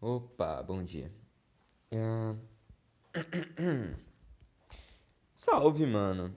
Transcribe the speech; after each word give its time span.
Opa, 0.00 0.62
bom 0.62 0.82
dia. 0.82 1.12
Ah, 1.94 2.34
Salve, 5.36 5.86
mano. 5.86 6.34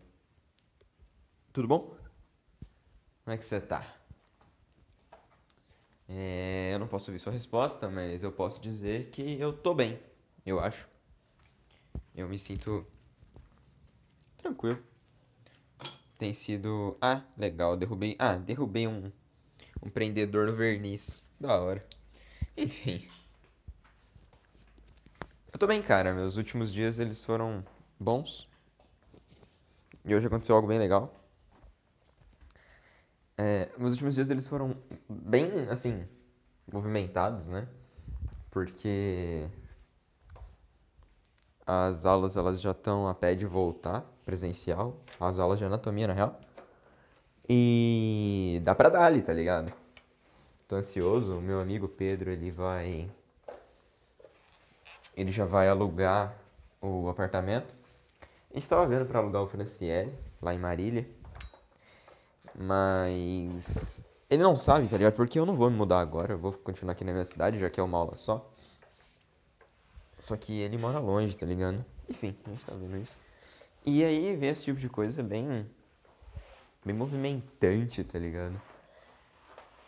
Tudo 1.54 1.68
bom? 1.68 1.96
Como 3.24 3.34
é 3.34 3.38
que 3.38 3.46
você 3.46 3.62
tá? 3.62 3.86
É, 6.08 6.72
eu 6.74 6.80
não 6.80 6.88
posso 6.88 7.10
ouvir 7.10 7.20
sua 7.20 7.32
resposta, 7.32 7.90
mas 7.90 8.24
eu 8.24 8.32
posso 8.32 8.62
dizer 8.62 9.10
que 9.12 9.40
eu 9.40 9.54
tô 9.54 9.74
bem, 9.74 10.00
eu 10.46 10.60
acho. 10.60 10.88
Eu 12.16 12.28
me 12.28 12.40
sinto 12.40 12.86
tranquilo. 14.38 14.84
Tem 16.18 16.34
sido. 16.34 16.98
Ah, 17.02 17.24
legal, 17.38 17.78
derrubei. 17.78 18.16
Ah, 18.20 18.36
derrubei 18.38 18.88
um, 18.88 19.12
um 19.82 19.90
prendedor 19.90 20.48
no 20.48 20.56
verniz. 20.56 21.28
Da 21.40 21.60
hora. 21.60 21.86
Enfim. 22.58 23.08
Eu 25.54 25.60
tô 25.60 25.68
bem, 25.68 25.82
cara. 25.84 26.14
Meus 26.14 26.36
últimos 26.36 26.74
dias 26.74 26.98
eles 26.98 27.24
foram 27.24 27.64
bons. 28.00 28.50
E 30.04 30.16
hoje 30.16 30.26
aconteceu 30.26 30.56
algo 30.56 30.68
bem 30.68 30.80
legal. 30.80 31.14
É, 33.38 33.70
meus 33.78 33.92
últimos 33.94 34.16
dias 34.16 34.32
eles 34.32 34.48
foram 34.48 34.76
bem, 35.08 35.68
assim, 35.70 36.08
movimentados, 36.72 37.48
né? 37.48 37.68
Porque 38.50 39.48
as 41.66 42.06
aulas 42.06 42.36
elas 42.36 42.60
já 42.60 42.72
estão 42.72 43.08
a 43.08 43.14
pé 43.14 43.36
de 43.36 43.46
voltar 43.46 44.02
presencial, 44.26 45.00
as 45.20 45.38
aulas 45.38 45.60
de 45.60 45.66
anatomia 45.66 46.08
na 46.08 46.14
real. 46.14 46.40
E 47.48 48.60
dá 48.64 48.74
pra 48.74 48.90
dar 48.90 49.06
ali, 49.06 49.22
tá 49.22 49.34
ligado? 49.34 49.72
Tô 50.68 50.78
ansioso, 50.78 51.38
o 51.38 51.42
meu 51.42 51.60
amigo 51.60 51.88
Pedro, 51.88 52.32
ele 52.32 52.50
vai 52.52 53.10
ele 55.16 55.32
já 55.32 55.46
vai 55.46 55.68
alugar 55.68 56.36
o 56.82 57.10
apartamento. 57.10 57.76
A 58.52 58.54
gente 58.54 58.64
estava 58.64 58.86
vendo 58.86 59.06
para 59.06 59.20
alugar 59.20 59.42
o 59.42 59.48
Franciele, 59.48 60.14
lá 60.42 60.54
em 60.54 60.60
Marília. 60.60 61.08
Mas 62.56 64.06
ele 64.30 64.44
não 64.44 64.56
sabe, 64.56 64.88
tá 64.88 64.98
ligado? 64.98 65.14
Porque 65.14 65.40
eu 65.40 65.46
não 65.46 65.56
vou 65.56 65.70
me 65.70 65.78
mudar 65.78 66.00
agora, 66.00 66.34
eu 66.34 66.38
vou 66.38 66.54
continuar 66.54 66.94
aqui 66.94 67.04
na 67.04 67.12
minha 67.12 67.26
cidade, 67.26 67.60
já 67.60 67.70
que 67.70 67.80
é 67.80 67.84
uma 67.84 67.98
aula 67.98 68.16
só. 68.16 68.50
Só 70.20 70.38
que 70.38 70.60
ele 70.60 70.78
mora 70.78 71.00
longe, 71.00 71.36
tá 71.36 71.46
ligado? 71.46 71.84
Enfim, 72.10 72.36
a 72.46 72.50
gente 72.50 72.66
tá 72.66 72.74
vendo 72.74 72.98
isso. 72.98 73.20
E 73.86 74.04
aí 74.04 74.36
ver 74.36 74.48
esse 74.48 74.64
tipo 74.64 74.80
de 74.80 74.88
coisa 74.88 75.22
é 75.22 75.24
bem. 75.24 75.70
bem 76.86 76.96
movimentante, 76.96 78.04
tá 78.04 78.18
ligado? 78.18 78.60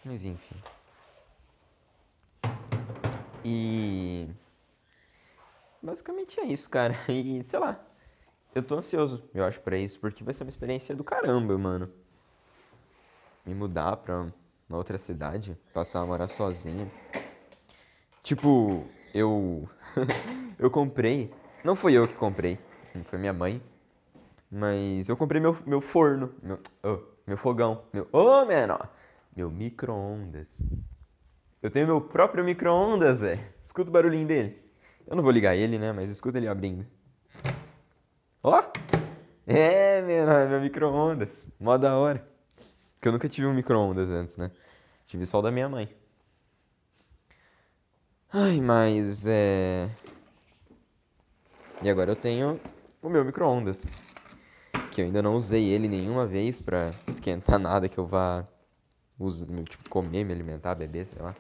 Mas 0.03 0.23
enfim. 0.23 0.55
E. 3.43 4.27
Basicamente 5.85 6.39
é 6.39 6.45
isso, 6.45 6.67
cara. 6.67 6.95
E 7.07 7.43
sei 7.43 7.59
lá. 7.59 7.79
Eu 8.55 8.63
tô 8.63 8.75
ansioso, 8.75 9.21
eu 9.33 9.43
acho, 9.43 9.59
pra 9.59 9.77
isso, 9.77 9.99
porque 9.99 10.23
vai 10.23 10.33
ser 10.33 10.43
uma 10.43 10.49
experiência 10.49 10.95
do 10.95 11.03
caramba, 11.03 11.57
mano. 11.57 11.91
Me 13.45 13.53
mudar 13.53 13.97
pra 13.97 14.31
uma 14.69 14.77
outra 14.77 14.97
cidade, 14.97 15.57
passar 15.73 15.99
a 15.99 16.05
morar 16.05 16.29
sozinho. 16.29 16.89
Tipo, 18.23 18.85
eu. 19.13 19.69
eu 20.57 20.71
comprei. 20.71 21.31
Não 21.65 21.75
fui 21.75 21.93
eu 21.93 22.07
que 22.07 22.15
comprei, 22.15 22.57
foi 23.03 23.19
minha 23.19 23.33
mãe. 23.33 23.61
Mas 24.49 25.09
eu 25.09 25.17
comprei 25.17 25.41
meu, 25.41 25.55
meu 25.65 25.81
forno, 25.81 26.33
meu, 26.41 26.57
oh, 26.81 26.99
meu 27.27 27.37
fogão, 27.37 27.83
meu. 27.91 28.07
Ô, 28.11 28.19
oh, 28.19 28.45
menor! 28.45 28.89
Meu 29.35 29.51
micro-ondas. 29.51 30.63
Eu 31.61 31.69
tenho 31.69 31.87
meu 31.87 31.99
próprio 31.99 32.43
micro-ondas, 32.43 33.19
velho. 33.19 33.43
Escuta 33.61 33.89
o 33.89 33.93
barulhinho 33.93 34.25
dele. 34.25 34.64
Eu 35.07 35.15
não 35.15 35.23
vou 35.23 35.31
ligar 35.31 35.55
ele, 35.55 35.77
né? 35.77 35.91
Mas 35.91 36.09
escuta 36.09 36.37
ele 36.37 36.47
abrindo. 36.47 36.85
Ó! 38.43 38.63
É, 39.47 40.01
meu, 40.01 40.25
meu 40.49 40.61
micro-ondas. 40.61 41.45
Mó 41.59 41.77
da 41.77 41.97
hora. 41.97 42.27
Porque 42.95 43.07
eu 43.07 43.11
nunca 43.11 43.29
tive 43.29 43.47
um 43.47 43.53
micro-ondas 43.53 44.09
antes, 44.09 44.37
né? 44.37 44.51
Tive 45.05 45.25
só 45.25 45.39
o 45.39 45.41
da 45.41 45.51
minha 45.51 45.69
mãe. 45.69 45.95
Ai, 48.31 48.59
mas 48.61 49.25
é. 49.25 49.89
E 51.81 51.89
agora 51.89 52.11
eu 52.11 52.15
tenho 52.15 52.59
o 53.01 53.09
meu 53.09 53.23
micro-ondas. 53.23 53.91
Que 54.91 55.01
eu 55.01 55.05
ainda 55.05 55.21
não 55.21 55.35
usei 55.35 55.69
ele 55.69 55.87
nenhuma 55.87 56.25
vez 56.25 56.61
pra 56.61 56.91
esquentar 57.07 57.59
nada 57.59 57.87
que 57.89 57.97
eu 57.97 58.07
vá 58.07 58.47
usar, 59.19 59.45
tipo, 59.65 59.83
comer, 59.89 60.23
me 60.23 60.33
alimentar, 60.33 60.75
beber, 60.75 61.05
sei 61.05 61.21
lá. 61.21 61.35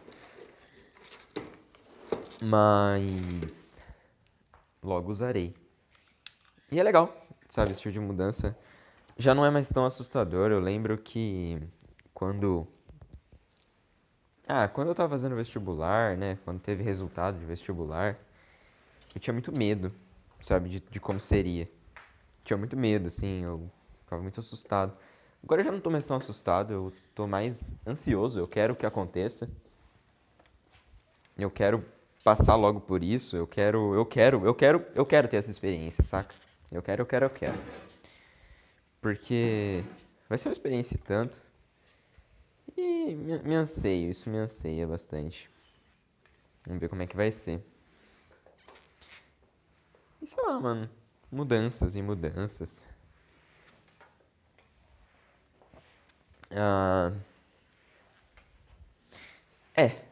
Mas 2.47 3.81
logo 4.83 5.09
usarei. 5.09 5.55
E 6.71 6.79
é 6.79 6.83
legal, 6.83 7.11
sabe, 7.49 7.71
esse 7.71 7.81
tipo 7.81 7.91
de 7.91 7.99
mudança 7.99 8.55
já 9.17 9.33
não 9.33 9.43
é 9.43 9.49
mais 9.49 9.67
tão 9.67 9.83
assustador. 9.83 10.51
Eu 10.51 10.59
lembro 10.59 10.95
que 10.95 11.59
quando 12.13 12.67
ah, 14.47 14.67
quando 14.67 14.89
eu 14.89 14.95
tava 14.95 15.09
fazendo 15.09 15.35
vestibular, 15.35 16.15
né, 16.15 16.37
quando 16.45 16.59
teve 16.59 16.83
resultado 16.83 17.39
de 17.39 17.45
vestibular, 17.45 18.15
eu 19.15 19.19
tinha 19.19 19.33
muito 19.33 19.51
medo, 19.51 19.91
sabe, 20.43 20.69
de, 20.69 20.79
de 20.81 20.99
como 20.99 21.19
seria. 21.19 21.67
Tinha 22.43 22.57
muito 22.57 22.77
medo, 22.77 23.07
assim, 23.07 23.43
eu 23.43 23.71
ficava 24.03 24.21
muito 24.21 24.39
assustado. 24.39 24.95
Agora 25.43 25.61
eu 25.61 25.65
já 25.65 25.71
não 25.71 25.79
tô 25.79 25.89
mais 25.89 26.05
tão 26.05 26.17
assustado, 26.17 26.71
eu 26.71 26.93
tô 27.15 27.25
mais 27.25 27.75
ansioso, 27.87 28.39
eu 28.39 28.47
quero 28.47 28.75
que 28.75 28.85
aconteça. 28.85 29.49
Eu 31.37 31.49
quero 31.49 31.83
passar 32.25 32.55
logo 32.55 32.81
por 32.81 33.03
isso, 33.03 33.37
eu 33.37 33.45
quero, 33.45 33.93
eu 33.93 34.03
quero, 34.03 34.43
eu 34.47 34.55
quero, 34.55 34.83
eu 34.95 35.05
quero 35.05 35.27
ter 35.27 35.37
essa 35.37 35.51
experiência, 35.51 36.03
saca? 36.03 36.33
Eu 36.71 36.81
quero, 36.81 37.03
eu 37.03 37.05
quero, 37.05 37.25
eu 37.25 37.29
quero. 37.29 37.57
Porque 38.99 39.83
vai 40.27 40.35
ser 40.39 40.49
uma 40.49 40.53
experiência 40.53 40.99
tanto. 41.05 41.39
E 42.75 43.13
me, 43.13 43.37
me 43.43 43.55
anseio, 43.55 44.09
isso 44.09 44.27
me 44.27 44.39
anseia 44.39 44.87
bastante. 44.87 45.47
Vamos 46.65 46.81
ver 46.81 46.89
como 46.89 47.03
é 47.03 47.07
que 47.07 47.15
vai 47.15 47.31
ser. 47.31 47.61
E 50.19 50.25
sei 50.25 50.43
lá, 50.43 50.59
mano. 50.59 50.89
Mudanças 51.31 51.95
e 51.95 52.01
mudanças. 52.01 52.83
Ah, 56.49 57.11
é, 59.75 60.04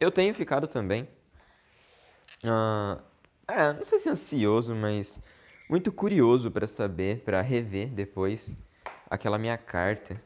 eu 0.00 0.10
tenho 0.10 0.34
ficado 0.34 0.66
também. 0.66 1.06
Uh, 2.42 3.00
é, 3.46 3.72
não 3.74 3.84
sei 3.84 3.98
se 3.98 4.08
ansioso, 4.08 4.74
mas 4.74 5.20
muito 5.68 5.92
curioso 5.92 6.50
para 6.50 6.66
saber, 6.66 7.22
para 7.22 7.42
rever 7.42 7.88
depois 7.88 8.56
aquela 9.10 9.38
minha 9.38 9.58
carta 9.58 10.20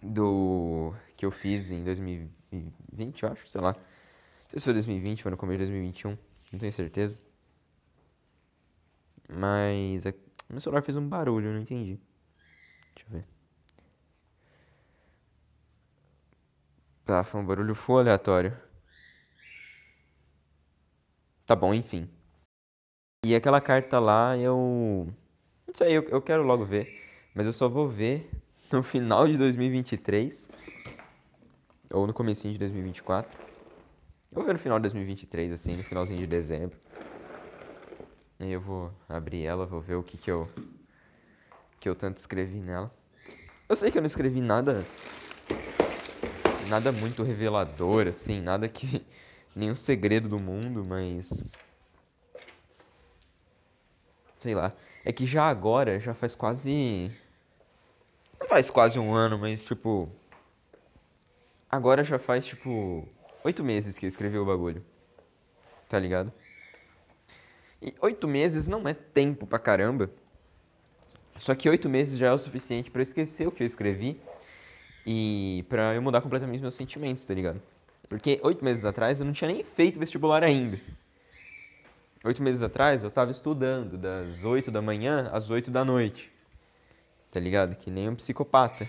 do 0.00 0.94
que 1.16 1.26
eu 1.26 1.30
fiz 1.30 1.70
em 1.72 1.82
2020, 1.82 3.22
eu 3.22 3.32
acho, 3.32 3.48
sei 3.48 3.60
lá. 3.60 3.72
Não 3.72 4.50
sei 4.50 4.60
se 4.60 4.64
foi 4.64 4.72
2020 4.74 5.26
ou 5.26 5.30
no 5.32 5.36
começo 5.36 5.58
de 5.58 5.64
2021, 5.64 6.16
não 6.52 6.58
tenho 6.58 6.72
certeza. 6.72 7.20
Mas 9.28 10.06
é... 10.06 10.14
meu 10.48 10.60
celular 10.60 10.82
fez 10.82 10.96
um 10.96 11.08
barulho, 11.08 11.52
não 11.52 11.60
entendi. 11.60 11.98
Deixa 12.94 13.08
eu 13.10 13.18
ver. 13.18 13.35
Tá, 17.06 17.22
foi 17.22 17.40
um 17.40 17.46
barulho 17.46 17.74
full 17.74 18.00
aleatório. 18.00 18.54
Tá 21.46 21.54
bom, 21.54 21.72
enfim. 21.72 22.10
E 23.24 23.34
aquela 23.34 23.60
carta 23.60 24.00
lá, 24.00 24.36
eu. 24.36 25.06
Não 25.66 25.74
sei, 25.74 25.96
eu, 25.96 26.02
eu 26.08 26.20
quero 26.20 26.42
logo 26.42 26.64
ver. 26.64 27.00
Mas 27.32 27.46
eu 27.46 27.52
só 27.52 27.68
vou 27.68 27.88
ver 27.88 28.28
no 28.72 28.82
final 28.82 29.28
de 29.28 29.38
2023. 29.38 30.50
Ou 31.92 32.08
no 32.08 32.12
comecinho 32.12 32.52
de 32.52 32.58
2024. 32.58 33.38
Eu 34.32 34.34
vou 34.34 34.44
ver 34.44 34.54
no 34.54 34.58
final 34.58 34.78
de 34.78 34.82
2023, 34.82 35.52
assim, 35.52 35.76
no 35.76 35.84
finalzinho 35.84 36.18
de 36.18 36.26
dezembro. 36.26 36.76
Aí 38.40 38.50
eu 38.50 38.60
vou 38.60 38.92
abrir 39.08 39.44
ela, 39.44 39.64
vou 39.64 39.80
ver 39.80 39.94
o 39.94 40.02
que 40.02 40.18
que 40.18 40.30
eu. 40.30 40.48
que 41.78 41.88
eu 41.88 41.94
tanto 41.94 42.18
escrevi 42.18 42.58
nela. 42.58 42.92
Eu 43.68 43.76
sei 43.76 43.92
que 43.92 43.98
eu 43.98 44.02
não 44.02 44.06
escrevi 44.06 44.40
nada 44.40 44.88
nada 46.66 46.92
muito 46.92 47.22
revelador, 47.22 48.06
assim, 48.06 48.40
nada 48.40 48.68
que. 48.68 49.04
nenhum 49.56 49.74
segredo 49.74 50.28
do 50.28 50.38
mundo, 50.38 50.84
mas. 50.84 51.48
Sei 54.38 54.54
lá. 54.54 54.72
É 55.04 55.12
que 55.12 55.24
já 55.24 55.44
agora, 55.44 55.98
já 55.98 56.12
faz 56.12 56.36
quase. 56.36 57.10
Não 58.38 58.46
faz 58.46 58.68
quase 58.70 58.98
um 58.98 59.14
ano, 59.14 59.38
mas 59.38 59.64
tipo. 59.64 60.10
Agora 61.70 62.04
já 62.04 62.18
faz 62.18 62.44
tipo. 62.46 63.08
Oito 63.42 63.64
meses 63.64 63.96
que 63.96 64.04
eu 64.04 64.08
escrevi 64.08 64.38
o 64.38 64.44
bagulho. 64.44 64.84
Tá 65.88 65.98
ligado? 65.98 66.32
E 67.80 67.94
oito 68.00 68.26
meses 68.26 68.66
não 68.66 68.86
é 68.86 68.92
tempo 68.92 69.46
pra 69.46 69.58
caramba. 69.58 70.10
Só 71.36 71.54
que 71.54 71.68
oito 71.68 71.88
meses 71.88 72.18
já 72.18 72.28
é 72.28 72.32
o 72.32 72.38
suficiente 72.38 72.90
para 72.90 73.02
esquecer 73.02 73.46
o 73.46 73.52
que 73.52 73.62
eu 73.62 73.66
escrevi 73.66 74.20
e 75.06 75.64
pra 75.68 75.94
eu 75.94 76.02
mudar 76.02 76.20
completamente 76.20 76.60
meus 76.60 76.74
sentimentos, 76.74 77.24
tá 77.24 77.32
ligado? 77.32 77.62
Porque 78.08 78.40
oito 78.42 78.64
meses 78.64 78.84
atrás 78.84 79.20
eu 79.20 79.26
não 79.26 79.32
tinha 79.32 79.52
nem 79.52 79.62
feito 79.62 80.00
vestibular 80.00 80.42
ainda. 80.42 80.80
Oito 82.24 82.42
meses 82.42 82.60
atrás 82.60 83.04
eu 83.04 83.10
tava 83.10 83.30
estudando 83.30 83.96
das 83.96 84.42
oito 84.42 84.70
da 84.70 84.82
manhã 84.82 85.30
às 85.32 85.48
oito 85.48 85.70
da 85.70 85.84
noite. 85.84 86.30
Tá 87.30 87.38
ligado? 87.38 87.76
Que 87.76 87.90
nem 87.90 88.08
um 88.08 88.16
psicopata. 88.16 88.88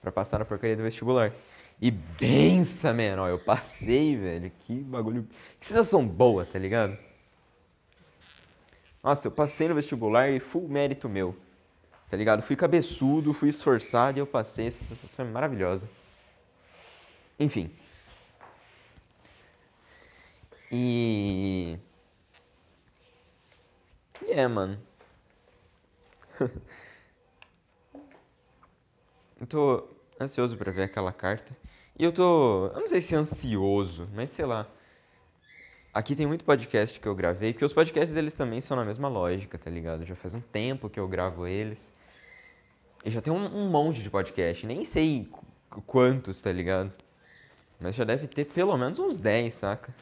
Pra 0.00 0.12
passar 0.12 0.38
na 0.38 0.44
porcaria 0.44 0.76
do 0.76 0.82
vestibular. 0.82 1.32
E 1.80 1.90
bença, 1.90 2.92
menor, 2.92 3.28
eu 3.28 3.38
passei, 3.38 4.16
velho. 4.16 4.52
Que 4.60 4.74
bagulho. 4.74 5.26
Que 5.58 5.66
sensação 5.66 6.06
boa, 6.06 6.44
tá 6.44 6.58
ligado? 6.58 6.96
Nossa, 9.02 9.26
eu 9.26 9.32
passei 9.32 9.68
no 9.68 9.74
vestibular 9.74 10.30
e 10.30 10.38
full 10.38 10.68
mérito 10.68 11.08
meu. 11.08 11.36
Tá 12.14 12.16
ligado? 12.16 12.42
Fui 12.42 12.54
cabeçudo, 12.54 13.34
fui 13.34 13.48
esforçado 13.48 14.16
e 14.16 14.20
eu 14.20 14.26
passei. 14.26 14.68
Essa 14.68 14.84
sensação 14.84 15.26
é 15.26 15.28
maravilhosa. 15.28 15.90
Enfim. 17.40 17.68
E. 20.70 21.76
E 24.24 24.30
é, 24.30 24.46
mano. 24.46 24.80
eu 29.40 29.46
tô 29.48 29.88
ansioso 30.20 30.56
pra 30.56 30.70
ver 30.70 30.84
aquela 30.84 31.12
carta. 31.12 31.52
E 31.98 32.04
eu 32.04 32.12
tô. 32.12 32.68
Eu 32.68 32.78
não 32.78 32.86
sei 32.86 33.02
se 33.02 33.16
ansioso, 33.16 34.08
mas 34.14 34.30
sei 34.30 34.44
lá. 34.44 34.68
Aqui 35.92 36.14
tem 36.14 36.28
muito 36.28 36.44
podcast 36.44 37.00
que 37.00 37.08
eu 37.08 37.14
gravei, 37.16 37.52
porque 37.52 37.64
os 37.64 37.74
podcasts 37.74 38.14
deles 38.14 38.36
também 38.36 38.60
são 38.60 38.76
na 38.76 38.84
mesma 38.84 39.08
lógica, 39.08 39.58
tá 39.58 39.68
ligado? 39.68 40.06
Já 40.06 40.14
faz 40.14 40.32
um 40.32 40.40
tempo 40.40 40.88
que 40.88 41.00
eu 41.00 41.08
gravo 41.08 41.44
eles. 41.44 41.92
E 43.04 43.10
já 43.10 43.20
tem 43.20 43.32
um, 43.32 43.44
um 43.44 43.68
monte 43.68 44.02
de 44.02 44.08
podcast, 44.08 44.66
nem 44.66 44.84
sei 44.84 45.28
quantos, 45.86 46.40
tá 46.40 46.50
ligado? 46.50 46.90
Mas 47.78 47.94
já 47.94 48.04
deve 48.04 48.26
ter 48.26 48.46
pelo 48.46 48.76
menos 48.78 48.98
uns 48.98 49.18
10, 49.18 49.52
saca? 49.52 49.94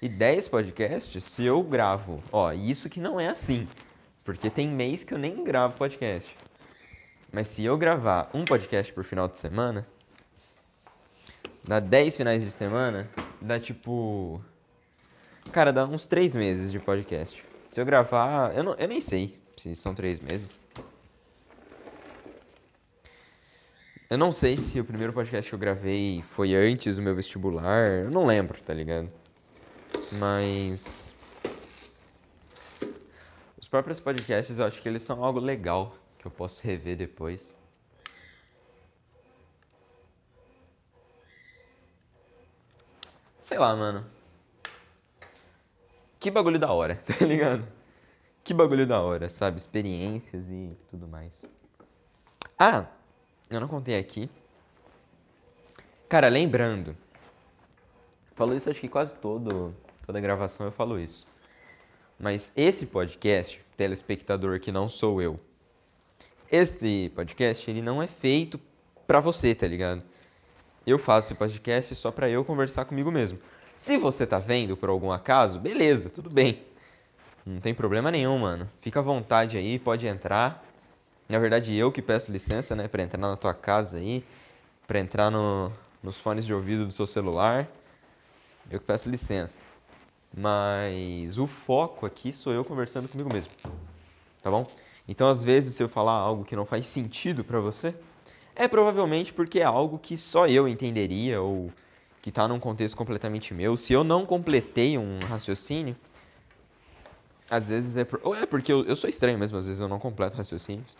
E 0.00 0.08
10 0.08 0.48
podcasts, 0.48 1.22
se 1.22 1.44
eu 1.44 1.62
gravo. 1.62 2.22
Ó, 2.32 2.50
isso 2.52 2.88
que 2.88 2.98
não 2.98 3.20
é 3.20 3.28
assim. 3.28 3.68
Porque 4.24 4.48
tem 4.48 4.66
mês 4.66 5.04
que 5.04 5.12
eu 5.12 5.18
nem 5.18 5.44
gravo 5.44 5.76
podcast. 5.76 6.34
Mas 7.30 7.48
se 7.48 7.62
eu 7.62 7.76
gravar 7.76 8.30
um 8.32 8.44
podcast 8.44 8.90
por 8.92 9.04
final 9.04 9.28
de 9.28 9.36
semana, 9.36 9.86
dá 11.62 11.78
10 11.78 12.16
finais 12.16 12.42
de 12.42 12.50
semana, 12.50 13.06
dá 13.40 13.60
tipo. 13.60 14.42
Cara, 15.52 15.72
dá 15.72 15.84
uns 15.84 16.06
3 16.06 16.34
meses 16.34 16.72
de 16.72 16.78
podcast. 16.78 17.44
Se 17.70 17.80
eu 17.80 17.84
gravar. 17.84 18.56
Eu, 18.56 18.64
não, 18.64 18.74
eu 18.74 18.88
nem 18.88 19.02
sei 19.02 19.38
se 19.58 19.74
são 19.76 19.94
3 19.94 20.20
meses. 20.20 20.58
Eu 24.10 24.18
não 24.18 24.32
sei 24.32 24.58
se 24.58 24.80
o 24.80 24.84
primeiro 24.84 25.12
podcast 25.12 25.48
que 25.48 25.54
eu 25.54 25.58
gravei 25.58 26.20
foi 26.22 26.54
antes 26.54 26.96
do 26.96 27.02
meu 27.02 27.14
vestibular. 27.14 27.88
Eu 28.02 28.10
não 28.10 28.26
lembro, 28.26 28.60
tá 28.60 28.74
ligado? 28.74 29.08
Mas. 30.10 31.14
Os 33.56 33.68
próprios 33.68 34.00
podcasts 34.00 34.58
eu 34.58 34.66
acho 34.66 34.82
que 34.82 34.88
eles 34.88 35.04
são 35.04 35.22
algo 35.24 35.38
legal 35.38 35.94
que 36.18 36.26
eu 36.26 36.30
posso 36.32 36.60
rever 36.64 36.96
depois. 36.96 37.56
Sei 43.40 43.58
lá, 43.58 43.76
mano. 43.76 44.04
Que 46.20 46.30
bagulho 46.30 46.58
da 46.58 46.72
hora, 46.72 46.96
tá 47.06 47.24
ligado? 47.24 47.66
Que 48.44 48.54
bagulho 48.54 48.86
da 48.86 49.00
hora, 49.00 49.28
sabe? 49.28 49.58
Experiências 49.58 50.50
e 50.50 50.76
tudo 50.88 51.08
mais. 51.08 51.48
Ah, 52.58 52.86
eu 53.50 53.60
não 53.60 53.68
contei 53.68 53.98
aqui. 53.98 54.30
Cara, 56.08 56.28
lembrando. 56.28 56.96
Falou 58.34 58.54
isso 58.54 58.70
acho 58.70 58.80
que 58.80 58.88
quase 58.88 59.14
todo 59.14 59.74
toda 60.06 60.20
gravação 60.20 60.66
eu 60.66 60.72
falo 60.72 60.98
isso. 60.98 61.28
Mas 62.18 62.52
esse 62.56 62.86
podcast, 62.86 63.62
telespectador 63.76 64.58
que 64.58 64.72
não 64.72 64.88
sou 64.88 65.22
eu, 65.22 65.38
este 66.50 67.10
podcast 67.14 67.70
ele 67.70 67.80
não 67.80 68.02
é 68.02 68.06
feito 68.06 68.60
pra 69.06 69.20
você, 69.20 69.54
tá 69.54 69.68
ligado? 69.68 70.02
Eu 70.86 70.98
faço 70.98 71.28
esse 71.28 71.38
podcast 71.38 71.94
só 71.94 72.10
pra 72.10 72.28
eu 72.28 72.44
conversar 72.44 72.84
comigo 72.84 73.10
mesmo. 73.10 73.38
Se 73.78 73.96
você 73.96 74.26
tá 74.26 74.38
vendo 74.38 74.76
por 74.76 74.88
algum 74.88 75.12
acaso, 75.12 75.60
beleza, 75.60 76.10
tudo 76.10 76.28
bem. 76.28 76.60
Não 77.46 77.60
tem 77.60 77.72
problema 77.72 78.10
nenhum, 78.10 78.38
mano. 78.38 78.68
Fica 78.80 79.00
à 79.00 79.02
vontade 79.02 79.56
aí, 79.56 79.78
pode 79.78 80.06
entrar. 80.06 80.64
Na 81.30 81.38
verdade, 81.38 81.76
eu 81.76 81.92
que 81.92 82.02
peço 82.02 82.32
licença, 82.32 82.74
né, 82.74 82.88
pra 82.88 83.04
entrar 83.04 83.16
na 83.16 83.36
tua 83.36 83.54
casa 83.54 83.98
aí, 83.98 84.24
pra 84.84 84.98
entrar 84.98 85.30
no, 85.30 85.70
nos 86.02 86.18
fones 86.18 86.44
de 86.44 86.52
ouvido 86.52 86.84
do 86.84 86.90
seu 86.90 87.06
celular. 87.06 87.68
Eu 88.68 88.80
que 88.80 88.86
peço 88.86 89.08
licença. 89.08 89.60
Mas 90.36 91.38
o 91.38 91.46
foco 91.46 92.04
aqui 92.04 92.32
sou 92.32 92.52
eu 92.52 92.64
conversando 92.64 93.08
comigo 93.08 93.32
mesmo. 93.32 93.52
Tá 94.42 94.50
bom? 94.50 94.66
Então, 95.06 95.28
às 95.30 95.44
vezes, 95.44 95.76
se 95.76 95.82
eu 95.84 95.88
falar 95.88 96.14
algo 96.14 96.44
que 96.44 96.56
não 96.56 96.66
faz 96.66 96.88
sentido 96.88 97.44
para 97.44 97.60
você, 97.60 97.94
é 98.56 98.66
provavelmente 98.66 99.32
porque 99.32 99.60
é 99.60 99.64
algo 99.64 100.00
que 100.00 100.18
só 100.18 100.48
eu 100.48 100.66
entenderia 100.66 101.40
ou 101.40 101.70
que 102.22 102.30
está 102.30 102.48
num 102.48 102.58
contexto 102.58 102.96
completamente 102.96 103.54
meu. 103.54 103.76
Se 103.76 103.92
eu 103.92 104.02
não 104.02 104.26
completei 104.26 104.98
um 104.98 105.20
raciocínio, 105.28 105.94
às 107.48 107.68
vezes 107.68 107.96
é 107.96 108.02
por... 108.02 108.20
ou 108.24 108.34
é 108.34 108.46
porque 108.46 108.72
eu, 108.72 108.84
eu 108.84 108.96
sou 108.96 109.08
estranho 109.08 109.38
mesmo, 109.38 109.56
às 109.56 109.66
vezes 109.66 109.80
eu 109.80 109.86
não 109.86 110.00
completo 110.00 110.36
raciocínios. 110.36 110.98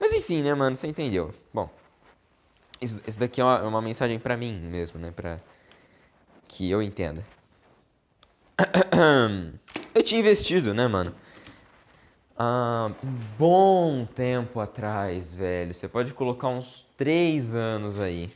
Mas 0.00 0.14
enfim, 0.14 0.42
né, 0.42 0.54
mano, 0.54 0.74
você 0.74 0.86
entendeu. 0.86 1.34
Bom, 1.52 1.68
isso, 2.80 3.00
isso 3.06 3.20
daqui 3.20 3.40
é 3.40 3.44
uma, 3.44 3.58
é 3.58 3.62
uma 3.64 3.82
mensagem 3.82 4.18
para 4.18 4.34
mim 4.34 4.54
mesmo, 4.54 4.98
né, 4.98 5.12
para 5.14 5.38
que 6.48 6.70
eu 6.70 6.82
entenda. 6.82 7.24
Eu 9.92 10.02
tinha 10.04 10.20
investido, 10.20 10.72
né, 10.72 10.86
mano? 10.86 11.12
Há 12.38 12.90
um 13.02 13.10
bom 13.36 14.06
tempo 14.06 14.60
atrás, 14.60 15.34
velho. 15.34 15.74
Você 15.74 15.88
pode 15.88 16.14
colocar 16.14 16.48
uns 16.48 16.86
3 16.96 17.54
anos 17.54 17.98
aí. 17.98 18.32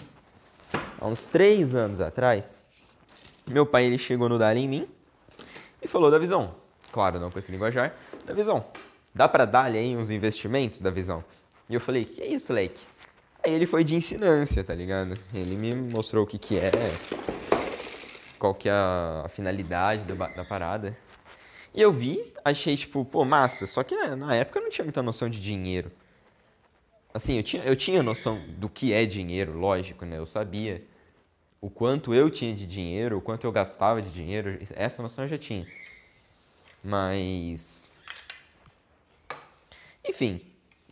Há 1.00 1.06
uns 1.06 1.26
3 1.26 1.74
anos 1.74 2.00
atrás, 2.00 2.68
meu 3.46 3.64
pai 3.64 3.84
ele 3.84 3.96
chegou 3.96 4.28
no 4.28 4.38
dar 4.38 4.56
em 4.56 4.68
mim 4.68 4.88
e 5.80 5.86
falou 5.86 6.10
da 6.10 6.18
visão. 6.18 6.54
Claro, 6.90 7.20
não 7.20 7.30
com 7.30 7.38
esse 7.38 7.52
linguajar. 7.52 7.94
Da 8.26 8.34
visão. 8.34 8.64
Dá 9.14 9.28
pra 9.28 9.44
dar 9.44 9.66
aí 9.66 9.96
uns 9.96 10.10
investimentos 10.10 10.80
da 10.80 10.90
visão? 10.90 11.24
E 11.68 11.74
eu 11.74 11.80
falei, 11.80 12.04
que 12.04 12.20
é 12.22 12.26
isso, 12.28 12.52
Leque? 12.52 12.86
Aí 13.44 13.52
ele 13.52 13.66
foi 13.66 13.84
de 13.84 13.94
ensinância, 13.94 14.64
tá 14.64 14.74
ligado? 14.74 15.18
Ele 15.32 15.56
me 15.56 15.74
mostrou 15.74 16.24
o 16.24 16.26
que 16.26 16.38
que 16.38 16.58
é, 16.58 16.98
qual 18.38 18.54
que 18.54 18.68
é 18.68 18.72
a, 18.72 19.26
finalidade 19.28 20.04
da, 20.04 20.14
da 20.28 20.44
parada. 20.44 20.96
E 21.74 21.82
eu 21.82 21.92
vi, 21.92 22.34
achei 22.44 22.76
tipo, 22.76 23.04
pô, 23.04 23.24
massa. 23.24 23.66
Só 23.66 23.82
que 23.82 23.96
né, 23.96 24.14
na 24.14 24.34
época 24.36 24.58
eu 24.58 24.62
não 24.64 24.70
tinha 24.70 24.84
muita 24.84 25.02
noção 25.02 25.28
de 25.28 25.40
dinheiro. 25.40 25.92
Assim, 27.14 27.36
eu 27.36 27.42
tinha, 27.42 27.64
eu 27.64 27.76
tinha 27.76 28.02
noção 28.02 28.40
do 28.40 28.68
que 28.68 28.92
é 28.92 29.06
dinheiro, 29.06 29.52
lógico, 29.56 30.04
né? 30.04 30.18
Eu 30.18 30.26
sabia 30.26 30.86
o 31.60 31.70
quanto 31.70 32.14
eu 32.14 32.30
tinha 32.30 32.54
de 32.54 32.66
dinheiro, 32.66 33.18
o 33.18 33.22
quanto 33.22 33.44
eu 33.46 33.52
gastava 33.52 34.02
de 34.02 34.10
dinheiro. 34.10 34.58
Essa 34.76 35.02
noção 35.02 35.24
eu 35.24 35.28
já 35.28 35.38
tinha. 35.38 35.66
Mas. 36.82 37.96
Enfim, 40.04 40.40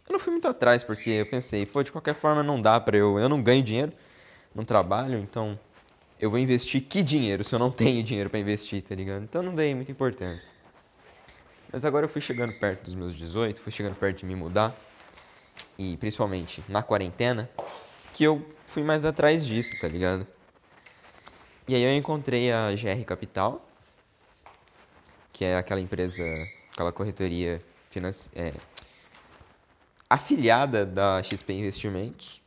eu 0.07 0.13
não 0.13 0.19
fui 0.19 0.33
muito 0.33 0.49
atrás 0.49 0.83
porque 0.85 1.11
eu 1.11 1.27
pensei, 1.27 1.65
pô, 1.65 1.83
de 1.83 1.93
qualquer 1.93 2.15
forma 2.15 2.43
não 2.43 2.61
dá 2.61 2.81
pra 2.81 2.97
eu. 2.97 3.19
Eu 3.19 3.29
não 3.29 3.43
ganho 3.43 3.63
dinheiro, 3.63 3.93
não 4.55 4.65
trabalho, 4.65 5.19
então 5.19 5.59
eu 6.19 6.31
vou 6.31 6.39
investir 6.39 6.83
que 6.83 7.03
dinheiro 7.03 7.43
se 7.43 7.55
eu 7.55 7.59
não 7.59 7.71
tenho 7.73 8.03
dinheiro 8.03 8.31
para 8.31 8.39
investir, 8.39 8.83
tá 8.83 8.95
ligado? 8.95 9.23
Então 9.25 9.43
não 9.43 9.55
dei 9.55 9.75
muita 9.75 9.91
importância. 9.91 10.53
Mas 11.73 11.85
agora 11.85 12.05
eu 12.05 12.09
fui 12.09 12.21
chegando 12.21 12.53
perto 12.53 12.85
dos 12.85 12.95
meus 12.95 13.15
18, 13.15 13.61
fui 13.61 13.73
chegando 13.73 13.97
perto 13.97 14.19
de 14.19 14.27
me 14.27 14.35
mudar, 14.35 14.77
e 15.79 15.97
principalmente 15.97 16.63
na 16.69 16.83
quarentena, 16.83 17.49
que 18.13 18.25
eu 18.25 18.45
fui 18.67 18.83
mais 18.83 19.05
atrás 19.07 19.47
disso, 19.47 19.77
tá 19.79 19.89
ligado? 19.89 20.27
E 21.67 21.75
aí 21.75 21.83
eu 21.83 21.95
encontrei 21.95 22.53
a 22.53 22.71
GR 22.73 23.05
Capital, 23.07 23.67
que 25.33 25.45
é 25.47 25.57
aquela 25.57 25.81
empresa, 25.81 26.47
aquela 26.73 26.93
corretoria 26.93 27.65
é, 28.35 28.53
afiliada 30.14 30.85
da 30.85 31.23
XP 31.23 31.52
Investimentos. 31.52 32.40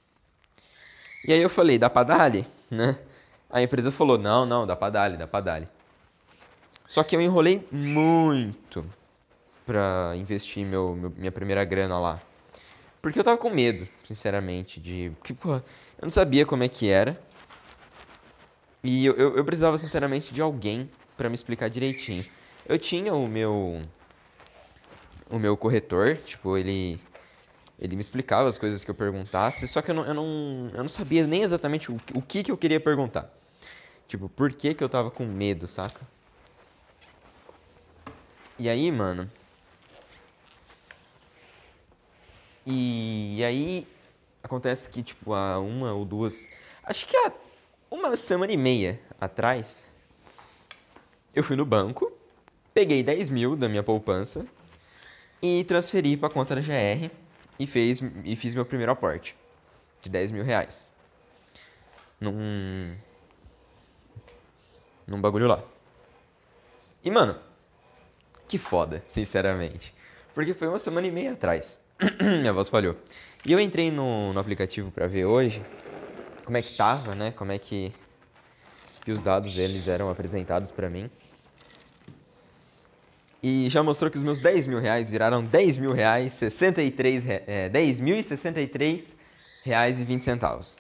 E 1.28 1.34
aí 1.34 1.42
eu 1.42 1.50
falei, 1.50 1.78
dá 1.78 1.90
pra 1.90 2.04
dar 2.04 2.20
né? 2.70 2.98
A 3.50 3.62
empresa 3.62 3.92
falou: 3.92 4.18
não, 4.18 4.46
não, 4.46 4.68
dá 4.68 4.76
pra 4.76 4.90
dar, 4.90 5.12
dar. 5.42 5.64
Só 6.86 7.04
que 7.04 7.16
eu 7.16 7.22
enrolei 7.22 7.66
muito 7.72 8.86
pra 9.66 10.14
investir 10.16 10.66
meu, 10.66 10.96
meu, 10.96 11.14
minha 11.18 11.32
primeira 11.32 11.64
grana 11.64 12.00
lá. 12.00 12.22
Porque 13.02 13.20
eu 13.20 13.24
tava 13.24 13.38
com 13.38 13.50
medo, 13.50 13.88
sinceramente, 14.04 14.80
de. 14.80 15.12
Porque, 15.18 15.34
porra, 15.34 15.64
eu 15.98 16.04
não 16.04 16.10
sabia 16.10 16.46
como 16.46 16.64
é 16.64 16.68
que 16.68 16.90
era. 16.90 17.20
E 18.84 19.06
eu, 19.06 19.16
eu, 19.16 19.38
eu 19.38 19.46
precisava, 19.46 19.78
sinceramente, 19.78 20.34
de 20.34 20.42
alguém 20.42 20.90
para 21.18 21.30
me 21.30 21.36
explicar 21.36 21.70
direitinho. 21.70 22.26
Eu 22.68 22.78
tinha 22.78 23.14
o 23.14 23.28
meu. 23.28 23.82
O 25.30 25.40
meu 25.40 25.58
corretor, 25.58 26.18
tipo, 26.18 26.58
ele. 26.58 27.00
Ele 27.78 27.96
me 27.96 28.02
explicava 28.02 28.48
as 28.48 28.58
coisas 28.58 28.84
que 28.84 28.92
eu 28.92 28.96
perguntasse, 28.96 29.68
só 29.68 29.82
que 29.82 29.92
eu 29.92 29.96
não, 29.96 30.06
eu 30.06 30.14
não, 30.14 30.72
eu 30.74 30.82
não 30.82 30.90
sabia 30.90 31.28
nem 31.28 31.44
exatamente 31.44 31.92
o, 31.92 32.02
o 32.14 32.22
que, 32.22 32.44
que 32.44 32.52
eu 32.52 32.58
queria 32.58 32.80
perguntar. 32.80 33.30
Tipo, 34.08 34.30
por 34.30 34.54
que 34.54 34.74
que 34.74 34.84
eu 34.84 34.90
tava 34.90 35.12
com 35.12 35.26
medo, 35.26 35.68
saca? 35.68 36.08
E 38.58 38.70
aí, 38.70 38.90
mano. 38.92 39.30
E, 42.66 43.38
e 43.40 43.44
aí 43.44 43.88
acontece 44.42 44.90
que, 44.90 45.04
tipo, 45.04 45.34
há 45.34 45.60
uma 45.60 45.94
ou 45.94 46.06
duas. 46.06 46.50
Acho 46.84 47.06
que 47.08 47.18
há 47.18 47.32
uma 47.92 48.16
semana 48.16 48.54
e 48.54 48.58
meia 48.58 49.00
atrás, 49.20 49.86
eu 51.34 51.44
fui 51.44 51.56
no 51.56 51.66
banco, 51.66 52.12
peguei 52.74 53.04
10 53.04 53.30
mil 53.30 53.56
da 53.56 53.68
minha 53.68 53.84
poupança 53.84 54.48
e 55.42 55.64
transferi 55.66 56.16
pra 56.16 56.30
conta 56.30 56.56
da 56.56 56.62
GR 56.62 57.25
e, 57.60 57.66
fez, 57.68 58.02
e 58.24 58.36
fiz 58.36 58.54
meu 58.54 58.66
primeiro 58.66 58.92
aporte 58.92 59.36
de 60.02 60.10
10 60.10 60.32
mil 60.32 60.44
reais. 60.44 60.92
Num. 62.20 62.96
Num 65.08 65.22
bagulho 65.22 65.48
lá. 65.48 65.64
E, 67.04 67.12
mano, 67.12 67.38
que 68.48 68.58
foda, 68.58 69.04
sinceramente. 69.08 69.94
Porque 70.34 70.54
foi 70.54 70.68
uma 70.68 70.80
semana 70.80 71.08
e 71.08 71.12
meia 71.12 71.34
atrás. 71.34 71.80
Minha 72.20 72.52
voz 72.52 72.70
falhou. 72.70 72.98
E 73.46 73.52
eu 73.52 73.60
entrei 73.60 73.92
no, 73.92 74.34
no 74.34 74.40
aplicativo 74.40 74.92
para 74.92 75.08
ver 75.08 75.26
hoje 75.26 75.64
como 76.44 76.58
é 76.58 76.62
que 76.62 76.76
tava, 76.76 77.16
né? 77.16 77.32
Como 77.32 77.52
é 77.52 77.58
que, 77.58 77.94
que 79.04 79.12
os 79.12 79.24
dados 79.24 79.58
eles 79.58 79.88
eram 79.88 80.10
apresentados 80.10 80.72
para 80.72 80.90
mim. 80.90 81.10
E 83.48 83.70
já 83.70 83.84
mostrou 83.84 84.10
que 84.10 84.18
os 84.18 84.24
meus 84.24 84.40
10 84.40 84.66
mil 84.66 84.80
reais 84.80 85.08
viraram 85.08 85.44
10 85.44 85.78
mil 85.78 85.92
reais, 85.92 86.34
63, 86.34 87.28
é, 87.28 87.70
10 87.70 88.00
mil 88.00 88.18
e 88.18 88.24
63 88.24 89.16
reais 89.62 90.02
e 90.02 90.04
20 90.04 90.24
centavos. 90.24 90.80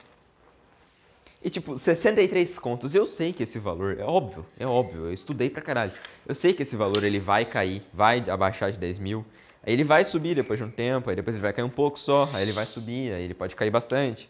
E 1.44 1.50
tipo, 1.52 1.78
63 1.78 2.58
contos, 2.58 2.96
eu 2.96 3.06
sei 3.06 3.34
que 3.34 3.44
esse 3.44 3.60
valor, 3.60 4.00
é 4.00 4.04
óbvio, 4.04 4.48
é 4.58 4.66
óbvio, 4.66 5.06
eu 5.06 5.14
estudei 5.14 5.48
pra 5.48 5.62
caralho. 5.62 5.92
Eu 6.28 6.34
sei 6.34 6.54
que 6.54 6.64
esse 6.64 6.76
valor 6.76 7.04
ele 7.04 7.20
vai 7.20 7.46
cair, 7.46 7.84
vai 7.94 8.28
abaixar 8.28 8.72
de 8.72 8.80
10 8.80 8.98
mil. 8.98 9.24
Aí 9.62 9.72
ele 9.72 9.84
vai 9.84 10.04
subir 10.04 10.34
depois 10.34 10.58
de 10.58 10.66
um 10.66 10.72
tempo, 10.72 11.08
aí 11.12 11.16
depois 11.16 11.36
ele 11.36 11.44
vai 11.44 11.54
cair 11.54 11.66
um 11.66 11.70
pouco 11.70 12.00
só, 12.00 12.32
aí 12.34 12.42
ele 12.42 12.52
vai 12.52 12.66
subir, 12.66 13.14
aí 13.14 13.26
ele 13.26 13.36
pode 13.36 13.56
cair 13.56 13.70
bastante. 13.70 14.28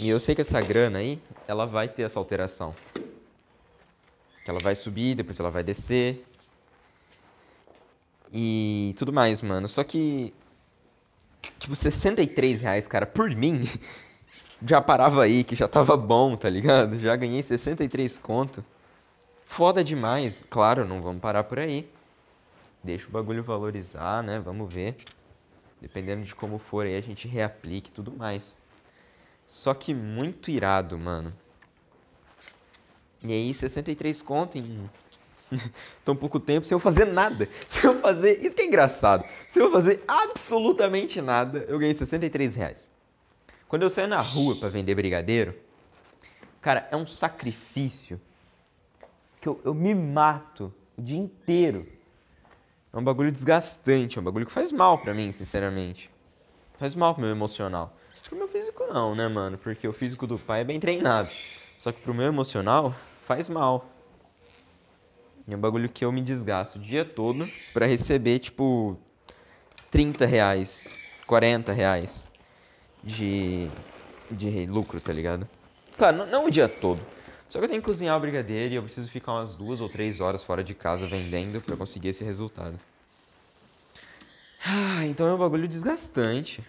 E 0.00 0.08
eu 0.08 0.18
sei 0.18 0.34
que 0.34 0.40
essa 0.40 0.60
grana 0.60 0.98
aí, 0.98 1.22
ela 1.46 1.64
vai 1.64 1.86
ter 1.86 2.02
essa 2.02 2.18
alteração. 2.18 2.74
Que 4.42 4.50
ela 4.50 4.58
vai 4.58 4.74
subir, 4.74 5.14
depois 5.14 5.38
ela 5.38 5.52
vai 5.52 5.62
descer. 5.62 6.24
E 8.32 8.94
tudo 8.98 9.12
mais, 9.12 9.42
mano. 9.42 9.68
Só 9.68 9.82
que. 9.84 10.32
Tipo, 11.58 11.74
63 11.74 12.60
reais, 12.60 12.86
cara, 12.86 13.06
por 13.06 13.30
mim, 13.30 13.62
já 14.64 14.80
parava 14.80 15.22
aí, 15.22 15.44
que 15.44 15.54
já 15.54 15.68
tava 15.68 15.96
bom, 15.96 16.36
tá 16.36 16.48
ligado? 16.48 16.98
Já 16.98 17.14
ganhei 17.16 17.42
63 17.42 18.18
conto. 18.18 18.64
Foda 19.44 19.82
demais. 19.82 20.44
Claro, 20.50 20.86
não 20.86 21.00
vamos 21.00 21.20
parar 21.20 21.44
por 21.44 21.58
aí. 21.58 21.88
Deixa 22.82 23.08
o 23.08 23.10
bagulho 23.10 23.42
valorizar, 23.42 24.22
né? 24.22 24.38
Vamos 24.38 24.72
ver. 24.72 24.96
Dependendo 25.80 26.24
de 26.24 26.34
como 26.34 26.58
for 26.58 26.86
aí, 26.86 26.96
a 26.96 27.00
gente 27.00 27.28
reaplique 27.28 27.90
e 27.90 27.92
tudo 27.92 28.12
mais. 28.12 28.56
Só 29.46 29.72
que 29.72 29.94
muito 29.94 30.50
irado, 30.50 30.98
mano. 30.98 31.32
E 33.22 33.32
aí, 33.32 33.54
63 33.54 34.22
conto 34.22 34.58
em 34.58 34.88
tão 36.04 36.14
pouco 36.14 36.38
tempo, 36.38 36.66
sem 36.66 36.74
eu 36.74 36.80
fazer 36.80 37.04
nada. 37.06 37.48
Sem 37.68 37.90
eu 37.90 37.98
fazer. 38.00 38.44
Isso 38.44 38.54
que 38.54 38.62
é 38.62 38.66
engraçado. 38.66 39.24
Sem 39.48 39.62
eu 39.62 39.70
fazer 39.70 40.02
absolutamente 40.06 41.20
nada, 41.20 41.64
eu 41.68 41.78
ganhei 41.78 41.94
63 41.94 42.54
reais. 42.54 42.90
Quando 43.68 43.82
eu 43.82 43.90
saio 43.90 44.08
na 44.08 44.20
rua 44.20 44.58
para 44.58 44.68
vender 44.68 44.94
brigadeiro, 44.94 45.54
cara, 46.60 46.88
é 46.90 46.96
um 46.96 47.06
sacrifício 47.06 48.20
que 49.40 49.48
eu, 49.48 49.60
eu 49.64 49.74
me 49.74 49.94
mato 49.94 50.72
o 50.96 51.02
dia 51.02 51.18
inteiro. 51.18 51.86
É 52.92 52.96
um 52.96 53.04
bagulho 53.04 53.30
desgastante, 53.30 54.18
é 54.18 54.20
um 54.20 54.24
bagulho 54.24 54.46
que 54.46 54.52
faz 54.52 54.72
mal 54.72 54.98
pra 54.98 55.12
mim, 55.12 55.32
sinceramente. 55.32 56.10
Faz 56.78 56.94
mal 56.94 57.14
pro 57.14 57.22
meu 57.22 57.30
emocional. 57.30 57.94
Pro 58.28 58.36
meu 58.36 58.48
físico 58.48 58.84
não, 58.92 59.14
né, 59.14 59.26
mano? 59.28 59.56
Porque 59.56 59.86
o 59.86 59.92
físico 59.92 60.26
do 60.26 60.38
pai 60.38 60.60
é 60.60 60.64
bem 60.64 60.80
treinado. 60.80 61.30
Só 61.78 61.92
que 61.92 62.00
pro 62.00 62.14
meu 62.14 62.26
emocional, 62.26 62.94
faz 63.26 63.48
mal. 63.48 63.86
É 65.48 65.56
um 65.56 65.60
bagulho 65.60 65.88
que 65.88 66.04
eu 66.04 66.12
me 66.12 66.20
desgasto 66.20 66.78
o 66.78 66.82
dia 66.82 67.04
todo 67.06 67.50
pra 67.72 67.86
receber, 67.86 68.38
tipo, 68.38 68.98
30 69.90 70.26
reais, 70.26 70.98
40 71.26 71.72
reais 71.72 72.28
de, 73.02 73.72
de 74.30 74.66
lucro, 74.66 75.00
tá 75.00 75.12
ligado? 75.12 75.48
Claro, 75.96 76.18
não, 76.18 76.26
não, 76.26 76.46
o 76.46 76.50
dia 76.50 76.68
todo. 76.68 77.08
Só 77.48 77.58
que 77.58 77.64
eu 77.64 77.68
tenho 77.68 77.80
que 77.80 77.86
cozinhar 77.86 78.16
o 78.16 78.20
brigadeiro 78.20 78.74
e 78.74 78.76
eu 78.76 78.82
preciso 78.82 79.08
ficar 79.08 79.32
umas 79.32 79.56
duas 79.56 79.80
ou 79.80 79.88
três 79.88 80.20
horas 80.20 80.44
fora 80.44 80.62
de 80.62 80.74
casa 80.74 81.08
vendendo 81.08 81.62
para 81.62 81.76
conseguir 81.76 82.08
esse 82.08 82.22
resultado. 82.24 82.78
Ah, 84.64 85.06
então 85.06 85.26
é 85.26 85.34
um 85.34 85.38
bagulho 85.38 85.66
desgastante. 85.68 86.62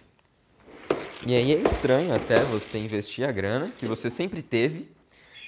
E 1.26 1.34
aí 1.34 1.52
é 1.52 1.60
estranho 1.60 2.14
até 2.14 2.44
você 2.44 2.78
investir 2.78 3.28
a 3.28 3.32
grana 3.32 3.72
que 3.76 3.86
você 3.86 4.10
sempre 4.10 4.42
teve, 4.42 4.90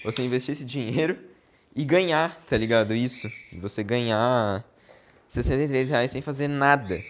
você 0.03 0.23
investir 0.23 0.53
esse 0.53 0.65
dinheiro 0.65 1.32
e 1.75 1.85
ganhar, 1.85 2.39
tá 2.49 2.57
ligado? 2.57 2.95
Isso. 2.95 3.31
Você 3.55 3.83
ganhar 3.83 4.65
63 5.29 5.89
reais 5.89 6.11
sem 6.11 6.21
fazer 6.21 6.49
nada. 6.49 7.03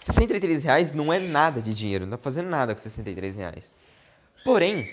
63 0.00 0.62
reais 0.62 0.92
não 0.92 1.12
é 1.12 1.18
nada 1.18 1.60
de 1.60 1.74
dinheiro, 1.74 2.06
não 2.06 2.16
tá 2.16 2.22
fazendo 2.22 2.48
nada 2.48 2.74
com 2.74 2.80
63 2.80 3.36
reais. 3.36 3.76
Porém, 4.44 4.88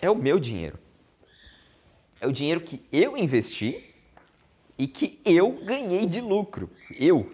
é 0.00 0.10
o 0.10 0.14
meu 0.14 0.38
dinheiro. 0.38 0.78
É 2.20 2.26
o 2.26 2.32
dinheiro 2.32 2.60
que 2.60 2.84
eu 2.92 3.16
investi 3.16 3.94
e 4.76 4.86
que 4.86 5.20
eu 5.24 5.52
ganhei 5.64 6.06
de 6.06 6.20
lucro. 6.20 6.70
Eu. 6.98 7.30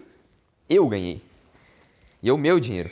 Eu 0.69 0.87
ganhei. 0.87 1.21
E 2.21 2.29
é 2.29 2.33
o 2.33 2.37
meu 2.37 2.59
dinheiro. 2.59 2.89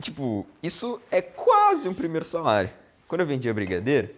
Tipo, 0.00 0.46
isso 0.62 1.00
é 1.10 1.20
quase 1.20 1.88
um 1.88 1.94
primeiro 1.94 2.24
salário. 2.24 2.70
Quando 3.06 3.20
eu 3.20 3.26
vendia 3.26 3.52
brigadeiro, 3.52 4.14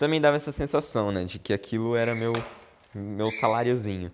também 0.00 0.18
dava 0.18 0.36
essa 0.38 0.50
sensação, 0.50 1.12
né? 1.12 1.24
De 1.24 1.38
que 1.38 1.52
aquilo 1.52 1.94
era 1.94 2.14
meu, 2.14 2.32
meu 2.94 3.30
saláriozinho. 3.30 4.10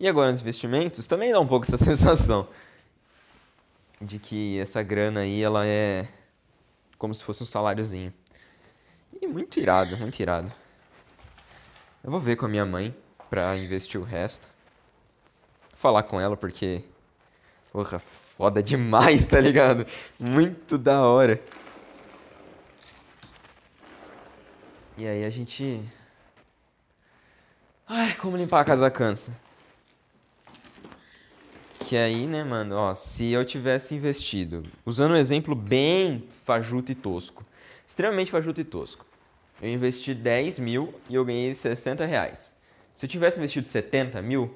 E 0.00 0.08
agora 0.08 0.30
nos 0.30 0.40
investimentos 0.40 1.06
também 1.06 1.30
dá 1.30 1.38
um 1.38 1.46
pouco 1.46 1.66
essa 1.66 1.76
sensação 1.84 2.48
de 4.00 4.18
que 4.18 4.58
essa 4.58 4.82
grana 4.82 5.20
aí 5.20 5.42
ela 5.42 5.66
é 5.66 6.08
como 6.96 7.12
se 7.12 7.22
fosse 7.22 7.42
um 7.42 7.46
saláriozinho. 7.46 8.14
E 9.20 9.26
muito 9.26 9.60
irado, 9.60 9.94
muito 9.98 10.18
irado. 10.20 10.50
Eu 12.02 12.10
vou 12.10 12.18
ver 12.18 12.36
com 12.36 12.46
a 12.46 12.48
minha 12.48 12.64
mãe 12.64 12.96
pra 13.28 13.54
investir 13.58 14.00
o 14.00 14.04
resto. 14.04 14.48
Falar 15.74 16.04
com 16.04 16.18
ela 16.18 16.34
porque 16.34 16.82
porra, 17.70 17.98
foda 17.98 18.62
demais, 18.62 19.26
tá 19.28 19.38
ligado? 19.38 19.84
Muito 20.18 20.78
da 20.78 21.02
hora. 21.02 21.38
E 24.98 25.06
aí 25.06 25.24
a 25.24 25.30
gente 25.30 25.80
Ai, 27.86 28.14
como 28.16 28.36
limpar 28.36 28.60
a 28.60 28.64
casa 28.64 28.90
cansa 28.90 29.32
que 31.80 31.96
aí, 31.96 32.26
né, 32.26 32.44
mano, 32.44 32.74
ó, 32.74 32.94
se 32.94 33.30
eu 33.30 33.42
tivesse 33.46 33.94
investido, 33.94 34.62
usando 34.84 35.12
um 35.12 35.16
exemplo 35.16 35.54
bem 35.54 36.28
fajuto 36.44 36.92
e 36.92 36.94
tosco, 36.94 37.46
extremamente 37.86 38.30
fajuto 38.30 38.60
e 38.60 38.64
tosco, 38.64 39.06
eu 39.62 39.70
investi 39.70 40.12
10 40.12 40.58
mil 40.58 40.92
e 41.08 41.14
eu 41.14 41.24
ganhei 41.24 41.54
60 41.54 42.04
reais. 42.04 42.54
Se 42.94 43.06
eu 43.06 43.08
tivesse 43.08 43.38
investido 43.38 43.66
70 43.66 44.20
mil, 44.20 44.54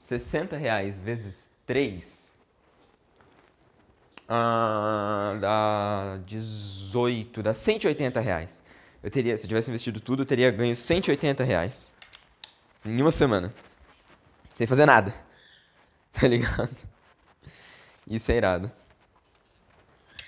60 0.00 0.56
reais 0.56 0.98
vezes 0.98 1.52
3 1.66 2.30
ah, 4.32 5.36
dá 5.40 6.20
18, 6.24 7.42
dá 7.42 7.52
180 7.52 8.20
reais. 8.20 8.62
Eu 9.02 9.10
teria, 9.10 9.36
se 9.36 9.44
eu 9.44 9.48
tivesse 9.48 9.70
investido 9.70 10.00
tudo, 10.00 10.22
eu 10.22 10.26
teria 10.26 10.50
ganho 10.50 10.76
180 10.76 11.42
reais 11.42 11.92
em 12.84 13.00
uma 13.00 13.10
semana, 13.10 13.52
sem 14.54 14.66
fazer 14.66 14.86
nada. 14.86 15.14
Tá 16.12 16.26
ligado? 16.26 16.76
Isso 18.04 18.32
é 18.32 18.36
irado. 18.36 18.70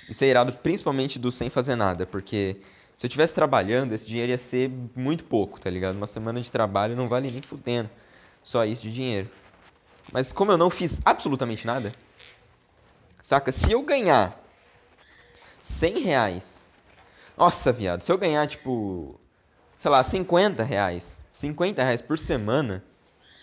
Isso 0.09 0.23
é 0.23 0.29
irado 0.29 0.53
principalmente 0.53 1.19
do 1.19 1.33
sem 1.33 1.51
fazer 1.51 1.75
nada, 1.75 2.07
porque 2.07 2.57
se 2.97 3.05
eu 3.05 3.09
estivesse 3.09 3.35
trabalhando, 3.35 3.93
esse 3.93 4.07
dinheiro 4.07 4.31
ia 4.31 4.39
ser 4.39 4.71
muito 4.95 5.25
pouco, 5.25 5.61
tá 5.61 5.69
ligado? 5.69 5.97
Uma 5.97 6.07
semana 6.07 6.41
de 6.41 6.51
trabalho 6.51 6.95
não 6.95 7.09
vale 7.09 7.33
nem 7.33 7.43
fudendo. 7.43 7.91
Só 8.45 8.65
isso 8.65 8.83
de 8.83 8.93
dinheiro. 8.93 9.29
Mas 10.13 10.33
como 10.33 10.53
eu 10.53 10.57
não 10.57 10.71
fiz 10.71 11.01
absolutamente 11.05 11.67
nada, 11.67 11.93
saca? 13.21 13.51
Se 13.51 13.73
eu 13.73 13.83
ganhar 13.83 14.41
100 15.61 15.99
reais, 15.99 16.65
nossa, 17.37 17.73
viado, 17.73 18.03
se 18.03 18.13
eu 18.13 18.19
ganhar, 18.19 18.47
tipo, 18.47 19.19
sei 19.79 19.91
lá, 19.91 20.03
50 20.03 20.63
reais, 20.63 21.25
50 21.31 21.83
reais 21.83 22.03
por 22.03 22.19
semana 22.19 22.83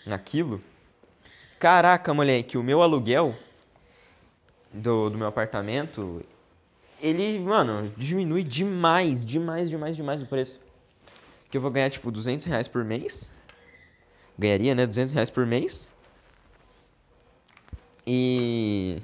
naquilo, 0.06 0.62
Caraca, 1.60 2.14
moleque, 2.14 2.56
o 2.56 2.62
meu 2.62 2.80
aluguel 2.80 3.36
do, 4.72 5.10
do 5.10 5.18
meu 5.18 5.26
apartamento, 5.26 6.24
ele, 6.98 7.38
mano, 7.38 7.92
diminui 7.98 8.42
demais, 8.42 9.26
demais, 9.26 9.68
demais, 9.68 9.94
demais 9.94 10.22
o 10.22 10.26
preço. 10.26 10.58
que 11.50 11.58
eu 11.58 11.60
vou 11.60 11.70
ganhar 11.70 11.90
tipo 11.90 12.10
200 12.10 12.46
reais 12.46 12.66
por 12.66 12.82
mês. 12.82 13.28
Ganharia, 14.38 14.74
né? 14.74 14.86
200 14.86 15.12
reais 15.12 15.28
por 15.28 15.44
mês. 15.44 15.90
E. 18.06 18.96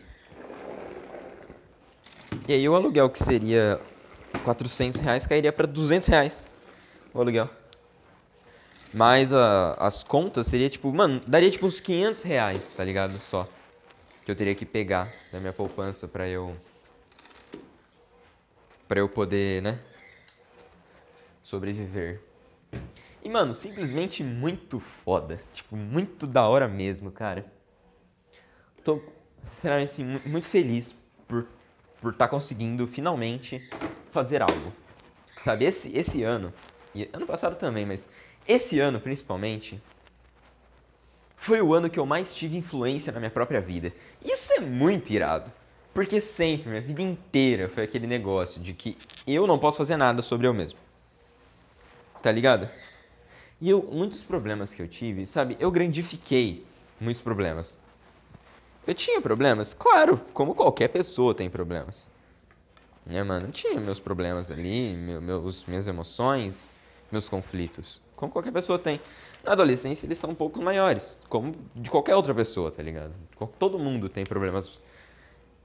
E 2.48 2.54
aí 2.54 2.66
o 2.66 2.74
aluguel 2.74 3.10
que 3.10 3.22
seria 3.22 3.78
400 4.46 5.00
reais 5.00 5.26
cairia 5.26 5.52
para 5.52 5.66
200 5.66 6.06
reais 6.06 6.46
o 7.12 7.20
aluguel. 7.20 7.50
Mas 8.92 9.32
a, 9.32 9.74
as 9.74 10.04
contas 10.04 10.46
seria 10.46 10.70
tipo, 10.70 10.92
mano, 10.94 11.20
daria 11.26 11.50
tipo 11.50 11.66
uns 11.66 11.80
500 11.80 12.22
reais, 12.22 12.74
tá 12.76 12.84
ligado? 12.84 13.18
Só. 13.18 13.52
Que 14.24 14.30
eu 14.30 14.36
teria 14.36 14.54
que 14.54 14.64
pegar 14.64 15.12
da 15.32 15.40
minha 15.40 15.52
poupança 15.52 16.06
pra 16.06 16.28
eu. 16.28 16.56
Pra 18.86 19.00
eu 19.00 19.08
poder, 19.08 19.62
né? 19.62 19.80
Sobreviver. 21.42 22.22
E, 23.22 23.28
mano, 23.28 23.52
simplesmente 23.52 24.22
muito 24.22 24.78
foda. 24.78 25.40
Tipo, 25.52 25.76
muito 25.76 26.24
da 26.24 26.46
hora 26.46 26.68
mesmo, 26.68 27.10
cara. 27.10 27.44
Tô, 28.84 29.02
sinceramente, 29.42 29.90
assim, 29.90 30.20
muito 30.24 30.48
feliz 30.48 30.92
por 31.26 31.40
estar 31.40 31.52
por 32.00 32.14
tá 32.14 32.28
conseguindo 32.28 32.86
finalmente 32.86 33.68
fazer 34.16 34.40
algo. 34.40 34.72
Sabe, 35.44 35.66
esse, 35.66 35.94
esse 35.94 36.22
ano, 36.22 36.50
e 36.94 37.06
ano 37.12 37.26
passado 37.26 37.54
também, 37.54 37.84
mas 37.84 38.08
esse 38.48 38.80
ano 38.80 38.98
principalmente, 38.98 39.78
foi 41.36 41.60
o 41.60 41.74
ano 41.74 41.90
que 41.90 41.98
eu 41.98 42.06
mais 42.06 42.34
tive 42.34 42.56
influência 42.56 43.12
na 43.12 43.20
minha 43.20 43.30
própria 43.30 43.60
vida. 43.60 43.92
Isso 44.24 44.54
é 44.54 44.60
muito 44.60 45.10
irado. 45.10 45.52
Porque 45.92 46.18
sempre, 46.18 46.70
minha 46.70 46.80
vida 46.80 47.02
inteira, 47.02 47.68
foi 47.68 47.84
aquele 47.84 48.06
negócio 48.06 48.60
de 48.60 48.72
que 48.72 48.96
eu 49.26 49.46
não 49.46 49.58
posso 49.58 49.76
fazer 49.76 49.98
nada 49.98 50.22
sobre 50.22 50.46
eu 50.46 50.54
mesmo. 50.54 50.78
Tá 52.22 52.32
ligado? 52.32 52.68
E 53.60 53.68
eu, 53.68 53.82
muitos 53.82 54.22
problemas 54.22 54.72
que 54.72 54.80
eu 54.80 54.88
tive, 54.88 55.26
sabe, 55.26 55.58
eu 55.60 55.70
grandifiquei 55.70 56.64
muitos 56.98 57.20
problemas. 57.20 57.80
Eu 58.86 58.94
tinha 58.94 59.20
problemas? 59.20 59.74
Claro, 59.74 60.18
como 60.32 60.54
qualquer 60.54 60.88
pessoa 60.88 61.34
tem 61.34 61.50
problemas. 61.50 62.10
Né, 63.06 63.22
mano? 63.22 63.48
Tinha 63.52 63.80
meus 63.80 64.00
problemas 64.00 64.50
ali, 64.50 64.94
meus, 65.22 65.64
minhas 65.64 65.86
emoções, 65.86 66.74
meus 67.10 67.28
conflitos. 67.28 68.00
Como 68.16 68.32
qualquer 68.32 68.52
pessoa 68.52 68.78
tem. 68.78 69.00
Na 69.44 69.52
adolescência 69.52 70.06
eles 70.06 70.18
são 70.18 70.30
um 70.30 70.34
pouco 70.34 70.60
maiores, 70.60 71.20
como 71.28 71.54
de 71.74 71.88
qualquer 71.88 72.16
outra 72.16 72.34
pessoa, 72.34 72.68
tá 72.68 72.82
ligado? 72.82 73.14
Todo 73.60 73.78
mundo 73.78 74.08
tem 74.08 74.24
problemas 74.24 74.80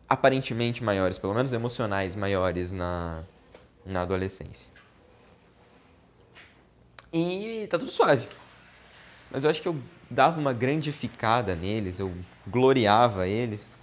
aparentemente 0.07 0.83
maiores, 0.83 1.17
pelo 1.17 1.33
menos 1.33 1.51
emocionais 1.51 2.15
maiores 2.15 2.71
na, 2.71 3.23
na 3.83 4.01
adolescência. 4.01 4.69
E 7.11 7.65
tá 7.71 7.79
tudo 7.79 7.89
suave. 7.89 8.27
Mas 9.31 9.43
eu 9.43 9.49
acho 9.49 9.61
que 9.61 9.67
eu 9.67 9.75
dava 10.09 10.39
uma 10.39 10.53
grandificada 10.53 11.55
neles, 11.55 11.97
eu 11.97 12.13
gloriava 12.45 13.27
eles, 13.27 13.79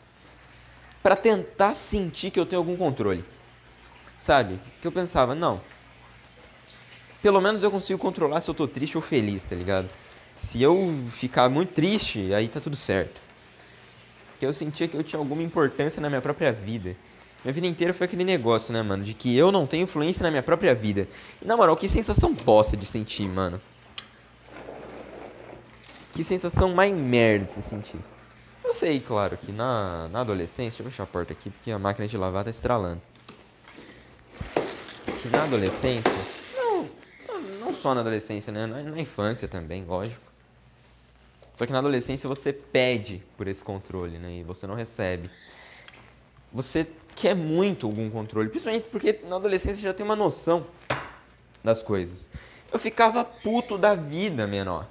para 1.03 1.17
tentar 1.17 1.75
sentir 1.75 2.31
que 2.31 2.39
eu 2.39 2.47
tenho 2.47 2.61
algum 2.61 2.77
controle. 2.77 3.25
Sabe? 4.19 4.59
Que 4.81 4.87
eu 4.89 4.93
pensava, 4.93 5.35
não. 5.35 5.61
Pelo 7.23 7.41
menos 7.41 7.63
eu 7.63 7.71
consigo 7.71 7.99
controlar 7.99 8.41
se 8.41 8.51
eu 8.51 8.55
tô 8.55 8.67
triste 8.67 8.97
ou 8.97 9.03
feliz, 9.03 9.45
tá 9.45 9.55
ligado? 9.55 9.89
Se 10.35 10.61
eu 10.63 10.77
ficar 11.13 11.49
muito 11.49 11.73
triste, 11.73 12.33
aí 12.35 12.49
tá 12.49 12.61
tudo 12.61 12.77
certo. 12.77 13.21
Que 14.39 14.47
eu 14.47 14.53
sentia 14.53 14.87
que 14.87 14.97
eu 14.97 15.03
tinha 15.03 15.19
alguma 15.19 15.43
importância 15.43 16.01
na 16.01 16.09
minha 16.09 16.21
própria 16.21 16.53
vida. 16.53 16.97
Minha 17.45 17.53
vida 17.53 17.67
inteira 17.67 17.95
foi 17.95 18.07
aquele 18.07 18.25
negócio, 18.25 18.73
né, 18.73 18.83
mano? 18.83 19.05
De 19.05 19.15
que 19.15 19.37
eu 19.37 19.51
não 19.51 19.67
tenho 19.67 19.85
influência 19.85 20.23
na 20.23 20.31
minha 20.31 20.43
própria 20.43 20.75
vida. 20.75 21.09
E 21.41 21.45
na 21.45 21.57
moral, 21.57 21.77
que 21.77 21.89
sensação 21.89 22.33
bosta 22.33 22.77
de 22.77 22.87
sentir, 22.87 23.29
mano. 23.29 23.61
Que 26.13 26.25
sensação 26.25 26.75
mais 26.75 26.93
merda 26.95 27.45
de 27.45 27.53
se 27.53 27.63
sentir. 27.63 28.01
Eu 28.65 28.75
sei, 28.75 29.01
claro, 29.01 29.37
que 29.37 29.53
na, 29.53 30.09
na 30.09 30.21
adolescência. 30.21 30.71
Deixa 30.71 30.83
eu 30.83 30.91
fechar 30.91 31.03
a 31.05 31.07
porta 31.07 31.33
aqui 31.33 31.51
porque 31.51 31.71
a 31.71 31.79
máquina 31.79 32.07
de 32.07 32.17
lavar 32.17 32.45
tá 32.45 32.51
estralando. 32.51 33.01
Que 35.23 35.29
na 35.29 35.45
adolescência. 35.45 36.17
Não, 36.55 36.91
não 37.61 37.73
só 37.73 37.95
na 37.95 38.01
adolescência, 38.01 38.53
né? 38.53 38.67
Na, 38.67 38.83
na 38.83 39.01
infância 39.01 39.49
também, 39.49 39.85
lógico. 39.85 40.29
Só 41.55 41.67
que 41.67 41.73
na 41.73 41.81
adolescência 41.81 42.29
você 42.29 42.53
pede 42.53 43.23
por 43.37 43.49
esse 43.49 43.65
controle, 43.65 44.17
né? 44.17 44.39
E 44.39 44.43
você 44.45 44.67
não 44.67 44.77
recebe. 44.77 45.29
Você 46.53 46.87
quer 47.17 47.35
muito 47.35 47.87
algum 47.87 48.09
controle, 48.09 48.49
principalmente 48.49 48.87
porque 48.91 49.21
na 49.29 49.37
adolescência 49.37 49.83
já 49.83 49.93
tem 49.93 50.07
uma 50.07 50.15
noção 50.15 50.67
das 51.65 51.83
coisas. 51.83 52.31
Eu 52.73 52.79
ficava 52.79 53.25
puto 53.25 53.77
da 53.77 53.95
vida 53.95 54.47
menor, 54.47 54.89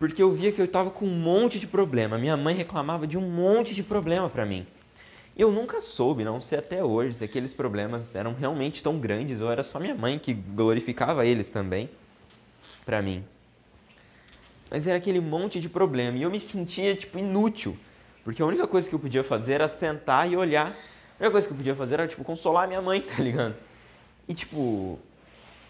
porque 0.00 0.20
eu 0.20 0.32
via 0.32 0.50
que 0.50 0.60
eu 0.60 0.66
tava 0.66 0.90
com 0.90 1.06
um 1.06 1.14
monte 1.14 1.60
de 1.60 1.68
problema. 1.68 2.18
Minha 2.18 2.36
mãe 2.36 2.56
reclamava 2.56 3.06
de 3.06 3.16
um 3.16 3.30
monte 3.30 3.72
de 3.72 3.84
problema 3.84 4.28
para 4.28 4.44
mim. 4.44 4.66
Eu 5.40 5.50
nunca 5.50 5.80
soube, 5.80 6.22
não 6.22 6.38
sei 6.38 6.58
até 6.58 6.84
hoje, 6.84 7.14
se 7.14 7.24
aqueles 7.24 7.54
problemas 7.54 8.14
eram 8.14 8.34
realmente 8.34 8.82
tão 8.82 8.98
grandes 8.98 9.40
ou 9.40 9.50
era 9.50 9.62
só 9.62 9.80
minha 9.80 9.94
mãe 9.94 10.18
que 10.18 10.34
glorificava 10.34 11.24
eles 11.24 11.48
também 11.48 11.88
para 12.84 13.00
mim. 13.00 13.24
Mas 14.70 14.86
era 14.86 14.98
aquele 14.98 15.18
monte 15.18 15.58
de 15.58 15.66
problema 15.66 16.18
e 16.18 16.22
eu 16.22 16.30
me 16.30 16.38
sentia 16.38 16.94
tipo 16.94 17.18
inútil, 17.18 17.74
porque 18.22 18.42
a 18.42 18.44
única 18.44 18.66
coisa 18.66 18.86
que 18.86 18.94
eu 18.94 18.98
podia 18.98 19.24
fazer 19.24 19.54
era 19.54 19.66
sentar 19.66 20.30
e 20.30 20.36
olhar 20.36 20.76
a 21.18 21.24
única 21.24 21.30
coisa 21.30 21.46
que 21.46 21.54
eu 21.54 21.56
podia 21.56 21.74
fazer 21.74 21.94
era, 21.94 22.06
tipo, 22.06 22.22
consolar 22.22 22.68
minha 22.68 22.82
mãe, 22.82 23.00
tá 23.02 23.22
ligado? 23.22 23.54
E, 24.28 24.34
tipo, 24.34 24.98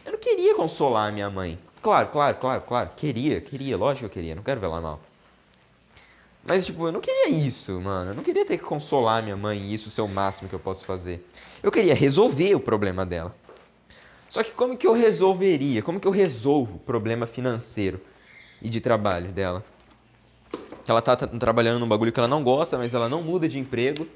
eu 0.05 0.13
não 0.13 0.19
queria 0.19 0.55
consolar 0.57 1.13
minha 1.13 1.31
mãe. 1.31 1.57
Claro, 1.81 2.09
claro, 2.09 2.37
claro, 2.39 2.63
claro. 2.63 2.91
Queria, 2.97 3.41
queria, 3.41 3.77
lógico 3.77 4.01
que 4.01 4.05
eu 4.07 4.11
queria, 4.11 4.35
não 4.35 4.43
quero 4.43 4.61
ver 4.61 4.67
ela 4.67 4.81
mal. 4.81 5.01
Mas, 6.43 6.65
tipo, 6.67 6.87
eu 6.87 6.93
não 6.93 7.01
queria 7.01 7.29
isso, 7.29 7.81
mano. 7.81 8.11
Eu 8.11 8.15
não 8.15 8.23
queria 8.23 8.45
ter 8.47 8.57
que 8.59 8.65
consolar 8.65 9.23
minha 9.23 9.37
mãe 9.37 9.59
e 9.61 9.75
isso 9.75 9.91
ser 9.91 10.01
o 10.01 10.09
máximo 10.09 10.49
que 10.49 10.55
eu 10.55 10.61
posso 10.61 10.85
fazer. 10.85 11.31
Eu 11.63 11.71
queria 11.71 11.95
resolver 11.95 12.55
o 12.55 12.61
problema 12.61 13.05
dela. 13.05 13.35
Só 14.29 14.43
que 14.43 14.53
como 14.53 14.77
que 14.77 14.87
eu 14.87 14.93
resolveria? 14.93 15.83
Como 15.83 16.01
que 16.01 16.09
eu 16.09 16.13
resolvo 16.13 16.77
o 16.77 16.81
problema 16.81 17.27
financeiro 17.27 18.01
e 18.63 18.69
de 18.69 18.81
trabalho 18.81 19.33
dela? 19.33 19.65
Ela 20.87 21.03
tá 21.03 21.17
trabalhando 21.17 21.79
num 21.79 21.89
bagulho 21.89 22.13
que 22.13 22.19
ela 22.19 22.29
não 22.29 22.43
gosta, 22.43 22.79
mas 22.79 22.95
ela 22.95 23.09
não 23.09 23.23
muda 23.23 23.49
de 23.49 23.59
emprego 23.59 24.09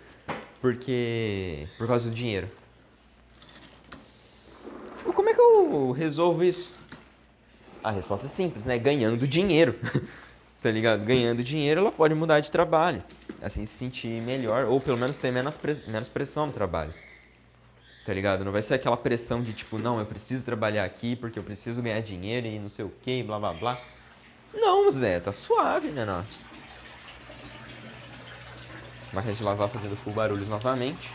porque. 0.60 1.68
por 1.76 1.86
causa 1.86 2.08
do 2.08 2.14
dinheiro. 2.14 2.50
Tipo, 4.96 5.12
como 5.12 5.28
é 5.28 5.34
que 5.34 5.40
eu 5.40 5.90
resolvo 5.92 6.42
isso? 6.44 6.72
A 7.82 7.90
resposta 7.90 8.26
é 8.26 8.28
simples, 8.28 8.64
né? 8.64 8.78
Ganhando 8.78 9.28
dinheiro. 9.28 9.78
tá 10.64 10.70
ligado? 10.70 11.04
Ganhando 11.04 11.44
dinheiro, 11.44 11.82
ela 11.82 11.92
pode 11.92 12.14
mudar 12.14 12.40
de 12.40 12.50
trabalho. 12.50 13.04
Assim 13.42 13.66
se 13.66 13.74
sentir 13.74 14.22
melhor, 14.22 14.64
ou 14.64 14.80
pelo 14.80 14.96
menos 14.96 15.14
ter 15.18 15.30
menos, 15.30 15.58
menos 15.86 16.08
pressão 16.08 16.46
no 16.46 16.52
trabalho. 16.52 16.94
Tá 18.02 18.14
ligado? 18.14 18.46
Não 18.46 18.50
vai 18.50 18.62
ser 18.62 18.72
aquela 18.72 18.96
pressão 18.96 19.42
de 19.42 19.52
tipo, 19.52 19.78
não, 19.78 19.98
eu 19.98 20.06
preciso 20.06 20.42
trabalhar 20.42 20.84
aqui 20.84 21.16
porque 21.16 21.38
eu 21.38 21.42
preciso 21.42 21.82
ganhar 21.82 22.00
dinheiro 22.00 22.46
e 22.46 22.58
não 22.58 22.70
sei 22.70 22.82
o 22.82 22.92
que, 23.02 23.22
blá 23.22 23.38
blá 23.38 23.52
blá. 23.52 23.78
Não, 24.54 24.90
Zé, 24.90 25.20
tá 25.20 25.34
suave? 25.34 25.90
Não. 25.90 26.24
Máquina 29.12 29.34
de 29.34 29.42
lavar 29.42 29.68
fazendo 29.68 29.96
full 29.96 30.14
barulhos 30.14 30.48
novamente. 30.48 31.12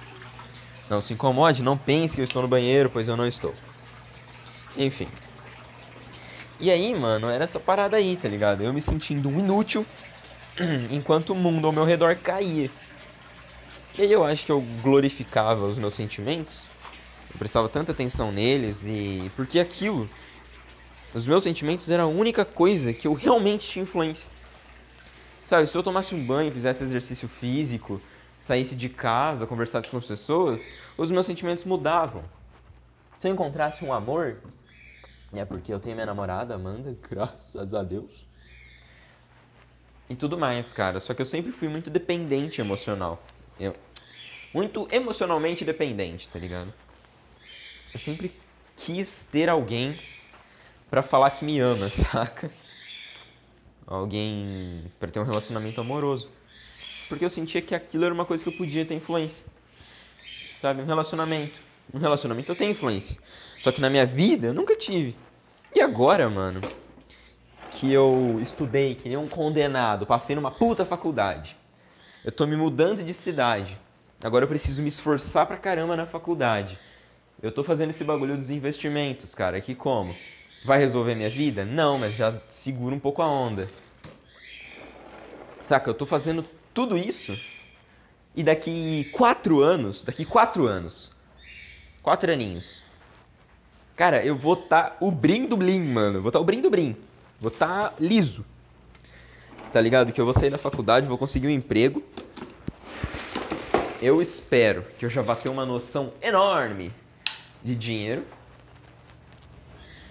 Não 0.88 1.02
se 1.02 1.14
incomode, 1.14 1.64
não 1.64 1.76
pense 1.76 2.14
que 2.14 2.22
eu 2.22 2.26
estou 2.26 2.44
no 2.44 2.48
banheiro, 2.48 2.92
pois 2.92 3.08
eu 3.08 3.18
não 3.18 3.26
estou. 3.26 3.56
Enfim. 4.78 5.08
E 6.60 6.70
aí, 6.70 6.94
mano, 6.94 7.30
era 7.30 7.46
essa 7.46 7.60
parada 7.60 7.96
aí, 7.96 8.18
tá 8.18 8.28
ligado? 8.28 8.62
Eu 8.62 8.74
me 8.74 8.82
sentindo 8.82 9.30
um 9.30 9.40
inútil 9.40 9.86
enquanto 10.92 11.32
o 11.32 11.36
mundo 11.36 11.68
ao 11.68 11.74
meu 11.74 11.86
redor 11.86 12.18
caía. 12.18 12.70
E 13.98 14.02
aí 14.02 14.12
eu 14.12 14.24
acho 14.24 14.46
que 14.46 14.52
eu 14.52 14.62
glorificava 14.82 15.66
os 15.66 15.78
meus 15.78 15.94
sentimentos. 15.94 16.68
Eu 17.32 17.38
prestava 17.38 17.70
tanta 17.70 17.92
atenção 17.92 18.32
neles 18.32 18.84
e. 18.84 19.32
Porque 19.36 19.60
aquilo. 19.60 20.10
Os 21.14 21.26
meus 21.26 21.44
sentimentos 21.44 21.90
era 21.90 22.04
a 22.04 22.08
única 22.08 22.44
coisa 22.46 22.94
que 22.94 23.08
eu 23.08 23.14
realmente 23.14 23.68
tinha 23.68 23.84
influência. 23.84 24.30
Sabe, 25.46 25.66
se 25.66 25.76
eu 25.76 25.82
tomasse 25.82 26.14
um 26.14 26.24
banho, 26.24 26.52
fizesse 26.52 26.84
exercício 26.84 27.28
físico, 27.28 28.00
saísse 28.40 28.76
de 28.76 28.88
casa, 28.88 29.48
conversasse 29.48 29.90
com 29.90 29.98
as 29.98 30.06
pessoas, 30.06 30.70
os 30.96 31.10
meus 31.10 31.26
sentimentos 31.26 31.64
mudavam. 31.64 32.24
Se 33.18 33.28
eu 33.28 33.34
encontrasse 33.34 33.84
um 33.84 33.92
amor, 33.92 34.38
é 35.34 35.46
porque 35.46 35.74
eu 35.74 35.80
tenho 35.80 35.96
minha 35.96 36.06
namorada, 36.06 36.56
Amanda, 36.56 36.98
graças 37.10 37.74
a 37.74 37.84
Deus. 37.84 38.26
E 40.10 40.16
tudo 40.16 40.38
mais, 40.38 40.74
cara. 40.74 41.00
Só 41.00 41.14
que 41.14 41.22
eu 41.22 41.26
sempre 41.26 41.52
fui 41.52 41.68
muito 41.68 41.90
dependente 41.90 42.62
emocional. 42.62 43.22
Eu, 43.60 43.76
muito 44.54 44.88
emocionalmente 44.92 45.64
dependente, 45.64 46.28
tá 46.28 46.40
ligado? 46.40 46.74
Eu 47.94 48.00
sempre 48.00 48.34
quis 48.76 49.26
ter 49.26 49.50
alguém 49.50 50.00
para 50.90 51.04
falar 51.04 51.32
que 51.32 51.46
me 51.46 51.60
ama, 51.60 51.90
saca? 51.92 52.50
alguém 53.90 54.84
para 55.00 55.10
ter 55.10 55.20
um 55.20 55.24
relacionamento 55.24 55.82
amoroso. 55.82 56.30
Porque 57.08 57.26
eu 57.26 57.30
sentia 57.30 57.62
que 57.62 57.74
aquilo 57.74 58.06
era 58.06 58.14
uma 58.14 58.26
coisa 58.26 58.44
que 58.44 58.50
eu 58.50 58.54
podia 58.54 58.86
ter 58.86 58.94
influência. 58.94 59.44
Sabe? 60.62 60.82
Um 60.82 60.86
relacionamento. 60.86 61.60
Um 61.92 61.98
relacionamento 61.98 62.52
eu 62.52 62.56
tenho 62.56 62.72
influência. 62.72 63.18
Só 63.62 63.72
que 63.72 63.82
na 63.82 63.90
minha 63.90 64.06
vida 64.06 64.48
eu 64.48 64.54
nunca 64.54 64.76
tive. 64.76 65.16
E 65.76 65.82
agora, 65.82 66.30
mano, 66.30 66.62
que 67.70 67.92
eu 67.92 68.40
estudei 68.42 68.96
que 68.96 69.08
nem 69.08 69.18
um 69.18 69.28
condenado, 69.28 70.06
passei 70.06 70.36
numa 70.36 70.52
puta 70.52 70.86
faculdade. 70.86 71.56
Eu 72.24 72.32
tô 72.32 72.46
me 72.46 72.56
mudando 72.56 73.04
de 73.04 73.14
cidade. 73.14 73.78
Agora 74.24 74.44
eu 74.44 74.50
preciso 74.50 74.82
me 74.82 74.90
esforçar 74.90 75.46
pra 75.46 75.58
caramba 75.58 75.96
na 75.96 76.06
faculdade. 76.06 76.80
Eu 77.42 77.52
tô 77.52 77.64
fazendo 77.64 77.92
esse 77.92 78.04
bagulho 78.04 78.36
dos 78.36 78.50
investimentos, 78.50 79.34
cara. 79.34 79.62
Que 79.62 79.74
como? 79.74 80.16
Vai 80.64 80.80
resolver 80.80 81.16
minha 81.16 81.30
vida? 81.30 81.64
Não, 81.64 81.98
mas 81.98 82.16
já 82.16 82.42
segura 82.50 82.94
um 82.94 83.00
pouco 83.00 83.22
a 83.22 83.28
onda. 83.28 83.70
Saca, 85.64 85.90
eu 85.90 85.94
tô 85.94 86.06
fazendo 86.06 86.44
tudo 86.74 86.98
isso 86.98 87.40
e 88.36 88.44
daqui 88.44 89.10
quatro 89.14 89.62
anos, 89.62 90.04
daqui 90.04 90.26
quatro 90.26 90.66
anos, 90.66 91.12
quatro 92.02 92.32
aninhos, 92.32 92.84
cara, 94.00 94.26
eu 94.26 94.34
vou 94.34 94.56
tá 94.56 94.96
o 95.02 95.12
brim 95.12 95.46
do 95.46 95.58
blim, 95.58 95.82
mano. 95.82 96.22
Vou 96.22 96.32
tá 96.32 96.40
o 96.40 96.44
brim 96.46 96.62
do 96.62 96.70
brim. 96.70 96.96
Vou 97.42 97.52
tá 97.52 97.94
liso. 98.00 98.46
Tá 99.74 99.82
ligado? 99.82 100.14
Que 100.14 100.22
eu 100.22 100.24
vou 100.24 100.34
sair 100.34 100.50
da 100.50 100.58
faculdade, 100.58 101.06
vou 101.06 101.18
conseguir 101.18 101.48
um 101.48 101.50
emprego. 101.50 102.02
Eu 104.02 104.22
espero 104.22 104.86
que 104.98 105.06
eu 105.06 105.10
já 105.10 105.22
vá 105.22 105.36
ter 105.36 105.50
uma 105.50 105.66
noção 105.66 106.14
enorme 106.22 106.94
de 107.62 107.76
dinheiro. 107.76 108.24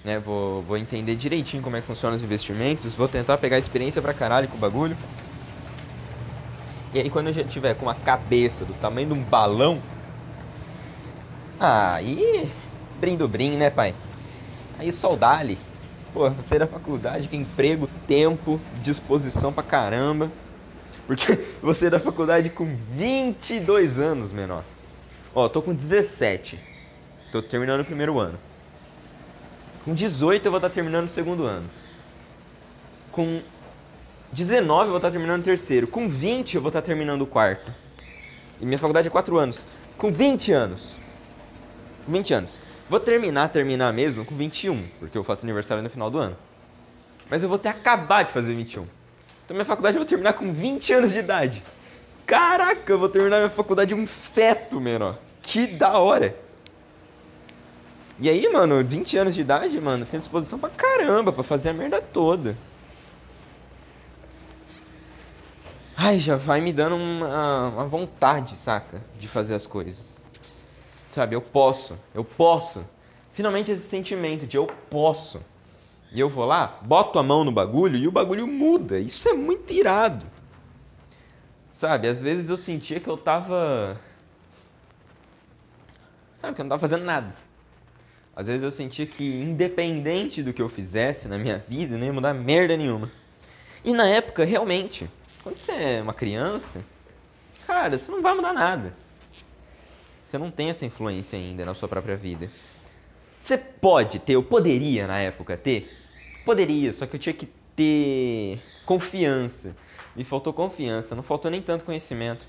Né? 0.05 0.19
Vou, 0.19 0.61
vou 0.65 0.77
entender 0.77 1.17
direitinho 1.17 1.63
como 1.63 1.77
é 1.77 1.81
que 1.81 1.87
funcionam 1.87 2.15
os 2.15 2.23
investimentos. 2.23 2.95
Vou 2.95 3.09
tentar 3.09 3.39
pegar 3.39 3.57
experiência 3.57 4.03
pra 4.03 4.13
caralho 4.13 4.49
com 4.49 4.59
o 4.59 4.61
bagulho. 4.61 4.99
E 6.93 7.01
aí 7.01 7.09
quando 7.09 7.29
eu 7.29 7.33
já 7.33 7.43
tiver 7.43 7.73
com 7.73 7.87
uma 7.87 7.95
cabeça 7.95 8.67
do 8.67 8.75
tamanho 8.75 9.07
de 9.07 9.13
um 9.15 9.23
balão. 9.23 9.81
Aí. 11.59 12.51
Brindo 13.01 13.29
brim, 13.29 13.57
né, 13.57 13.71
pai? 13.71 13.95
Aí 14.79 14.93
soldale. 14.93 15.59
Pô, 16.13 16.29
você 16.31 16.59
da 16.59 16.67
faculdade, 16.67 17.29
que 17.29 17.37
emprego, 17.37 17.89
tempo, 18.07 18.61
disposição 18.81 19.53
pra 19.53 19.63
caramba. 19.63 20.31
Porque 21.07 21.39
você 21.63 21.89
da 21.89 22.01
faculdade 22.01 22.51
com 22.51 22.77
22 22.97 23.99
anos, 23.99 24.33
menor. 24.33 24.65
Ó, 25.35 25.49
tô 25.49 25.63
com 25.63 25.73
17. 25.73 26.59
Tô 27.31 27.41
terminando 27.41 27.83
o 27.83 27.85
primeiro 27.85 28.19
ano. 28.19 28.39
Com 29.85 29.95
18 29.95 30.45
eu 30.45 30.51
vou 30.51 30.59
estar 30.59 30.71
terminando 30.71 31.05
o 31.05 31.09
segundo 31.09 31.45
ano. 31.45 31.69
Com 33.13 33.41
19 34.33 34.85
eu 34.85 34.89
vou 34.89 34.97
estar 34.97 35.11
terminando 35.11 35.41
o 35.41 35.45
terceiro. 35.45 35.87
Com 35.87 36.09
20 36.09 36.57
eu 36.57 36.61
vou 36.61 36.69
estar 36.69 36.83
terminando 36.83 37.23
o 37.23 37.27
quarto. 37.27 37.73
E 38.61 38.67
minha 38.67 38.79
faculdade 38.79 39.09
é 39.09 39.11
4 39.11 39.39
anos. 39.39 39.65
Com 39.97 40.11
20 40.11 40.53
anos. 40.53 40.99
20 42.07 42.35
anos. 42.35 42.61
Vou 42.89 42.99
terminar, 42.99 43.49
terminar 43.49 43.93
mesmo 43.93 44.25
com 44.25 44.35
21, 44.35 44.87
porque 44.99 45.19
eu 45.19 45.23
faço 45.23 45.45
aniversário 45.45 45.83
no 45.83 45.91
final 45.91 46.11
do 46.11 46.19
ano. 46.19 46.37
Mas 47.29 47.43
eu 47.43 47.49
vou 47.49 47.59
ter 47.59 47.69
acabado 47.69 48.29
de 48.29 48.33
fazer 48.33 48.55
21. 48.55 48.87
Então 49.45 49.55
minha 49.55 49.65
faculdade 49.65 49.97
eu 49.97 50.01
vou 50.01 50.09
terminar 50.09 50.33
com 50.33 50.51
20 50.53 50.93
anos 50.95 51.13
de 51.13 51.19
idade. 51.19 51.63
Caraca, 52.27 52.91
eu 52.91 52.99
vou 52.99 53.09
terminar 53.09 53.39
minha 53.39 53.51
faculdade 53.51 53.95
um 53.95 54.07
feto, 54.07 54.81
menor. 54.81 55.19
Que 55.43 55.67
da 55.67 55.99
hora. 55.99 56.35
E 58.21 58.29
aí, 58.29 58.49
mano, 58.53 58.83
20 58.83 59.17
anos 59.17 59.35
de 59.35 59.43
idade, 59.43 59.81
mano, 59.81 60.05
tenho 60.05 60.21
disposição 60.21 60.59
pra 60.59 60.71
caramba 60.71 61.33
pra 61.33 61.45
fazer 61.45 61.69
a 61.69 61.73
merda 61.73 62.01
toda. 62.01 62.57
Ai, 65.97 66.19
já 66.19 66.37
vai 66.37 66.61
me 66.61 66.73
dando 66.73 66.97
uma, 66.97 67.69
uma 67.69 67.85
vontade, 67.87 68.57
saca? 68.57 69.03
De 69.19 69.29
fazer 69.29 69.55
as 69.55 69.67
coisas. 69.67 70.17
Sabe, 71.19 71.35
eu 71.35 71.41
posso, 71.41 71.99
eu 72.15 72.23
posso. 72.23 72.87
Finalmente 73.33 73.73
esse 73.73 73.89
sentimento 73.89 74.47
de 74.47 74.57
eu 74.57 74.69
posso. 74.89 75.41
E 76.13 76.21
eu 76.21 76.29
vou 76.29 76.45
lá, 76.45 76.79
boto 76.83 77.19
a 77.19 77.25
mão 77.25 77.43
no 77.43 77.51
bagulho 77.51 77.97
e 77.97 78.07
o 78.07 78.13
bagulho 78.13 78.47
muda. 78.47 79.01
Isso 79.01 79.29
é 79.29 79.33
muito 79.33 79.73
irado. 79.73 80.25
Sabe, 81.73 82.07
às 82.07 82.21
vezes 82.21 82.49
eu 82.49 82.57
sentia 82.57 83.01
que 83.01 83.09
eu 83.09 83.17
tava. 83.17 84.01
Sabe, 86.41 86.55
que 86.55 86.61
eu 86.61 86.65
não 86.65 86.71
tava 86.71 86.81
fazendo 86.83 87.05
nada. 87.05 87.35
Às 88.37 88.47
vezes 88.47 88.63
eu 88.63 88.71
sentia 88.71 89.05
que, 89.05 89.43
independente 89.43 90.41
do 90.41 90.53
que 90.53 90.63
eu 90.63 90.69
fizesse 90.69 91.27
na 91.27 91.37
minha 91.37 91.59
vida, 91.59 91.99
não 91.99 92.07
ia 92.07 92.13
mudar 92.13 92.33
merda 92.33 92.77
nenhuma. 92.77 93.11
E 93.85 93.93
na 93.93 94.07
época, 94.07 94.45
realmente, 94.45 95.11
quando 95.43 95.59
você 95.59 95.73
é 95.73 96.01
uma 96.01 96.15
criança, 96.15 96.81
cara, 97.67 97.99
você 97.99 98.09
não 98.09 98.23
vai 98.23 98.35
mudar 98.35 98.53
nada. 98.53 98.95
Você 100.29 100.37
não 100.37 100.51
tem 100.51 100.69
essa 100.69 100.85
influência 100.85 101.39
ainda 101.39 101.65
na 101.65 101.73
sua 101.73 101.89
própria 101.89 102.15
vida. 102.15 102.51
Você 103.41 103.57
pode 103.57 104.19
ter, 104.19 104.35
eu 104.35 104.43
poderia 104.43 105.07
na 105.07 105.19
época 105.21 105.57
ter, 105.57 105.97
poderia, 106.45 106.93
só 106.93 107.07
que 107.07 107.17
eu 107.17 107.21
tinha 107.21 107.33
que 107.33 107.49
ter 107.75 108.61
confiança. 108.85 109.75
Me 110.15 110.25
faltou 110.25 110.53
confiança, 110.53 111.15
não 111.15 111.23
faltou 111.23 111.51
nem 111.51 111.63
tanto 111.63 111.83
conhecimento. 111.83 112.47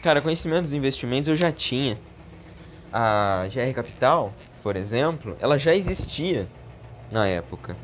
Cara, 0.00 0.22
conhecimento 0.22 0.62
dos 0.62 0.72
investimentos 0.72 1.26
eu 1.26 1.34
já 1.34 1.50
tinha. 1.50 1.98
A 2.92 3.48
GR 3.52 3.74
Capital, 3.74 4.32
por 4.62 4.76
exemplo, 4.76 5.36
ela 5.40 5.58
já 5.58 5.74
existia 5.74 6.48
na 7.10 7.26
época 7.26 7.76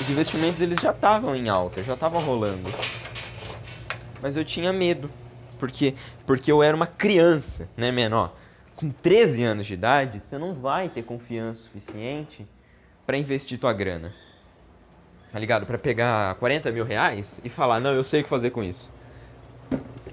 os 0.00 0.10
investimentos 0.10 0.60
eles 0.60 0.80
já 0.80 0.90
estavam 0.90 1.36
em 1.36 1.48
alta, 1.48 1.84
já 1.84 1.94
estavam 1.94 2.20
rolando. 2.20 2.68
Mas 4.20 4.36
eu 4.36 4.44
tinha 4.44 4.72
medo, 4.72 5.08
porque 5.58 5.94
porque 6.26 6.50
eu 6.50 6.62
era 6.62 6.76
uma 6.76 6.86
criança, 6.86 7.68
né, 7.76 7.90
menor. 7.90 8.34
Com 8.74 8.90
13 8.90 9.42
anos 9.42 9.66
de 9.66 9.74
idade, 9.74 10.20
você 10.20 10.36
não 10.36 10.54
vai 10.54 10.88
ter 10.88 11.02
confiança 11.02 11.62
suficiente 11.62 12.46
para 13.06 13.16
investir 13.16 13.58
tua 13.58 13.72
grana. 13.72 14.12
Tá 15.32 15.38
ligado? 15.38 15.66
Para 15.66 15.78
pegar 15.78 16.34
40 16.36 16.70
mil 16.72 16.84
reais 16.84 17.40
e 17.44 17.48
falar, 17.48 17.80
não, 17.80 17.92
eu 17.92 18.04
sei 18.04 18.20
o 18.20 18.24
que 18.24 18.28
fazer 18.28 18.50
com 18.50 18.62
isso. 18.62 18.90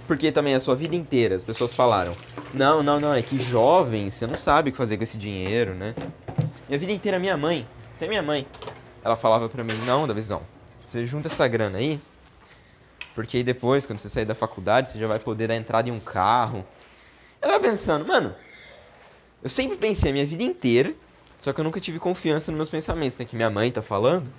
Porque 0.08 0.32
também 0.32 0.54
a 0.54 0.60
sua 0.60 0.76
vida 0.76 0.96
inteira 0.96 1.36
as 1.36 1.44
pessoas 1.44 1.74
falaram, 1.74 2.14
não, 2.54 2.84
não, 2.84 3.00
não, 3.00 3.14
é 3.14 3.22
que 3.22 3.38
jovem, 3.38 4.10
você 4.10 4.28
não 4.28 4.36
sabe 4.36 4.70
o 4.70 4.72
que 4.72 4.78
fazer 4.78 4.98
com 4.98 5.04
esse 5.04 5.18
dinheiro, 5.18 5.74
né? 5.74 5.96
Minha 6.68 6.80
vida 6.80 6.92
inteira 6.92 7.20
minha 7.20 7.36
mãe, 7.36 7.66
até 7.96 8.08
minha 8.08 8.22
mãe, 8.22 8.46
ela 9.04 9.16
falava 9.16 9.50
pra 9.50 9.64
mim, 9.64 9.74
não, 9.86 10.08
Davizão, 10.08 10.42
você 10.84 11.06
junta 11.06 11.28
essa 11.28 11.48
grana 11.48 11.78
aí, 11.78 12.00
porque 13.16 13.38
aí 13.38 13.44
depois, 13.44 13.86
quando 13.86 14.00
você 14.00 14.10
sair 14.10 14.26
da 14.26 14.36
faculdade, 14.36 14.90
você 14.90 15.00
já 15.00 15.08
vai 15.08 15.20
poder 15.20 15.48
dar 15.48 15.56
entrada 15.56 15.90
em 15.90 15.92
um 15.92 16.00
carro. 16.00 16.66
Eu 17.42 17.50
tava 17.50 17.60
pensando, 17.60 18.06
mano, 18.06 18.36
eu 19.42 19.50
sempre 19.50 19.78
pensei 19.78 20.10
a 20.10 20.14
minha 20.14 20.26
vida 20.26 20.44
inteira, 20.44 20.94
só 21.40 21.52
que 21.52 21.60
eu 21.60 21.64
nunca 21.64 21.80
tive 21.80 22.00
confiança 22.00 22.52
nos 22.52 22.58
meus 22.58 22.70
pensamentos, 22.70 23.18
né? 23.20 23.26
Que 23.26 23.36
minha 23.36 23.50
mãe 23.50 23.72
tá 23.72 23.82
falando. 23.82 24.32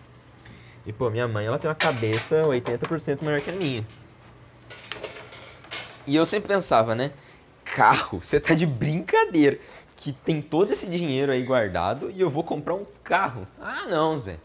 E, 0.87 0.93
pô, 0.93 1.11
minha 1.11 1.29
mãe, 1.29 1.47
ela 1.47 1.59
tem 1.59 1.69
uma 1.69 1.75
cabeça 1.75 2.45
80% 2.45 3.23
maior 3.23 3.41
que 3.41 3.51
a 3.51 3.53
minha. 3.55 3.87
E 6.07 6.17
eu 6.17 6.27
sempre 6.27 6.49
pensava, 6.49 6.95
né? 6.95 7.13
Carro, 7.65 8.21
você 8.21 8.39
tá 8.39 8.55
de 8.55 8.67
brincadeira. 8.67 9.59
Que 9.97 10.13
tem 10.13 10.43
todo 10.43 10.73
esse 10.73 10.87
dinheiro 10.87 11.33
aí 11.33 11.43
guardado 11.43 12.11
e 12.11 12.21
eu 12.21 12.29
vou 12.29 12.43
comprar 12.43 12.75
um 12.75 12.85
carro. 13.03 13.47
Ah, 13.61 13.87
não, 13.89 14.19
Zé. 14.19 14.39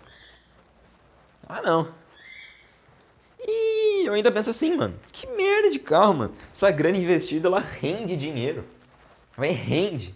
Ah, 1.48 1.62
não. 1.62 1.88
Eu 4.10 4.16
ainda 4.16 4.32
penso 4.32 4.50
assim, 4.50 4.76
mano, 4.76 5.00
que 5.12 5.28
merda 5.28 5.70
de 5.70 5.78
carro, 5.78 6.16
mano. 6.16 6.34
Essa 6.52 6.72
grana 6.72 6.98
investida, 6.98 7.48
ela 7.48 7.60
rende 7.60 8.18
dinheiro. 8.18 8.66
Vai 9.38 9.52
rende. 9.52 10.16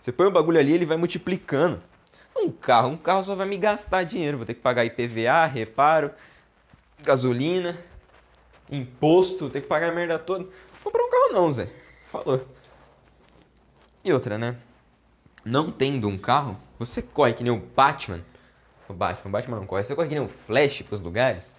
Você 0.00 0.10
põe 0.10 0.26
o 0.26 0.30
bagulho 0.30 0.58
ali, 0.58 0.72
ele 0.72 0.86
vai 0.86 0.96
multiplicando. 0.96 1.82
Um 2.34 2.50
carro, 2.50 2.88
um 2.88 2.96
carro 2.96 3.22
só 3.22 3.34
vai 3.34 3.46
me 3.46 3.58
gastar 3.58 4.02
dinheiro. 4.04 4.38
Vou 4.38 4.46
ter 4.46 4.54
que 4.54 4.62
pagar 4.62 4.86
IPVA, 4.86 5.44
reparo, 5.44 6.10
gasolina, 7.02 7.78
imposto, 8.72 9.50
ter 9.50 9.60
que 9.60 9.66
pagar 9.66 9.90
a 9.90 9.94
merda 9.94 10.18
toda. 10.18 10.48
Comprar 10.82 11.04
um 11.04 11.10
carro 11.10 11.32
não, 11.34 11.52
Zé. 11.52 11.68
Falou. 12.10 12.46
E 14.02 14.10
outra, 14.10 14.38
né? 14.38 14.56
Não 15.44 15.70
tendo 15.70 16.08
um 16.08 16.16
carro, 16.16 16.58
você 16.78 17.02
corre 17.02 17.34
que 17.34 17.44
nem 17.44 17.52
o 17.52 17.58
Batman 17.58 18.24
o 18.88 18.94
Batman. 18.94 19.28
O 19.28 19.32
Batman 19.32 19.56
não 19.58 19.66
corre. 19.66 19.84
Você 19.84 19.94
corre 19.94 20.08
que 20.08 20.14
nem 20.14 20.24
um 20.24 20.28
Flash 20.28 20.82
pros 20.82 21.00
lugares. 21.00 21.56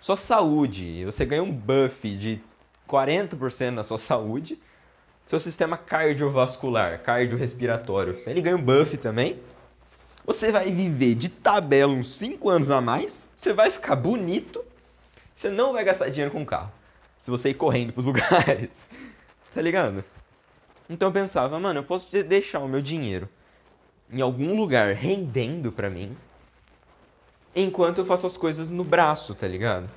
Sua 0.00 0.16
saúde. 0.16 1.04
Você 1.04 1.24
ganha 1.24 1.42
um 1.42 1.52
buff 1.52 2.08
de 2.16 2.40
40% 2.88 3.70
na 3.70 3.84
sua 3.84 3.98
saúde. 3.98 4.58
Seu 5.24 5.40
sistema 5.40 5.76
cardiovascular, 5.76 7.02
cardiorrespiratório. 7.02 8.16
Ele 8.26 8.40
ganha 8.40 8.56
um 8.56 8.62
buff 8.62 8.96
também. 8.96 9.40
Você 10.24 10.52
vai 10.52 10.70
viver 10.70 11.14
de 11.14 11.28
tabela 11.28 11.92
uns 11.92 12.10
5 12.14 12.48
anos 12.48 12.70
a 12.70 12.80
mais. 12.80 13.28
Você 13.34 13.52
vai 13.52 13.70
ficar 13.70 13.96
bonito. 13.96 14.64
Você 15.34 15.50
não 15.50 15.72
vai 15.72 15.84
gastar 15.84 16.08
dinheiro 16.08 16.30
com 16.30 16.44
carro. 16.44 16.72
Se 17.20 17.30
você 17.30 17.50
ir 17.50 17.54
correndo 17.54 17.92
pros 17.92 18.06
lugares. 18.06 18.88
Tá 19.52 19.60
ligado? 19.60 20.04
Então 20.88 21.08
eu 21.08 21.12
pensava, 21.12 21.58
mano, 21.58 21.80
eu 21.80 21.84
posso 21.84 22.08
deixar 22.22 22.60
o 22.60 22.68
meu 22.68 22.80
dinheiro 22.80 23.28
em 24.10 24.20
algum 24.20 24.54
lugar 24.54 24.94
rendendo 24.94 25.72
pra 25.72 25.90
mim 25.90 26.16
enquanto 27.56 27.98
eu 27.98 28.04
faço 28.06 28.26
as 28.26 28.36
coisas 28.36 28.70
no 28.70 28.84
braço, 28.84 29.34
tá 29.34 29.48
ligado? 29.48 29.90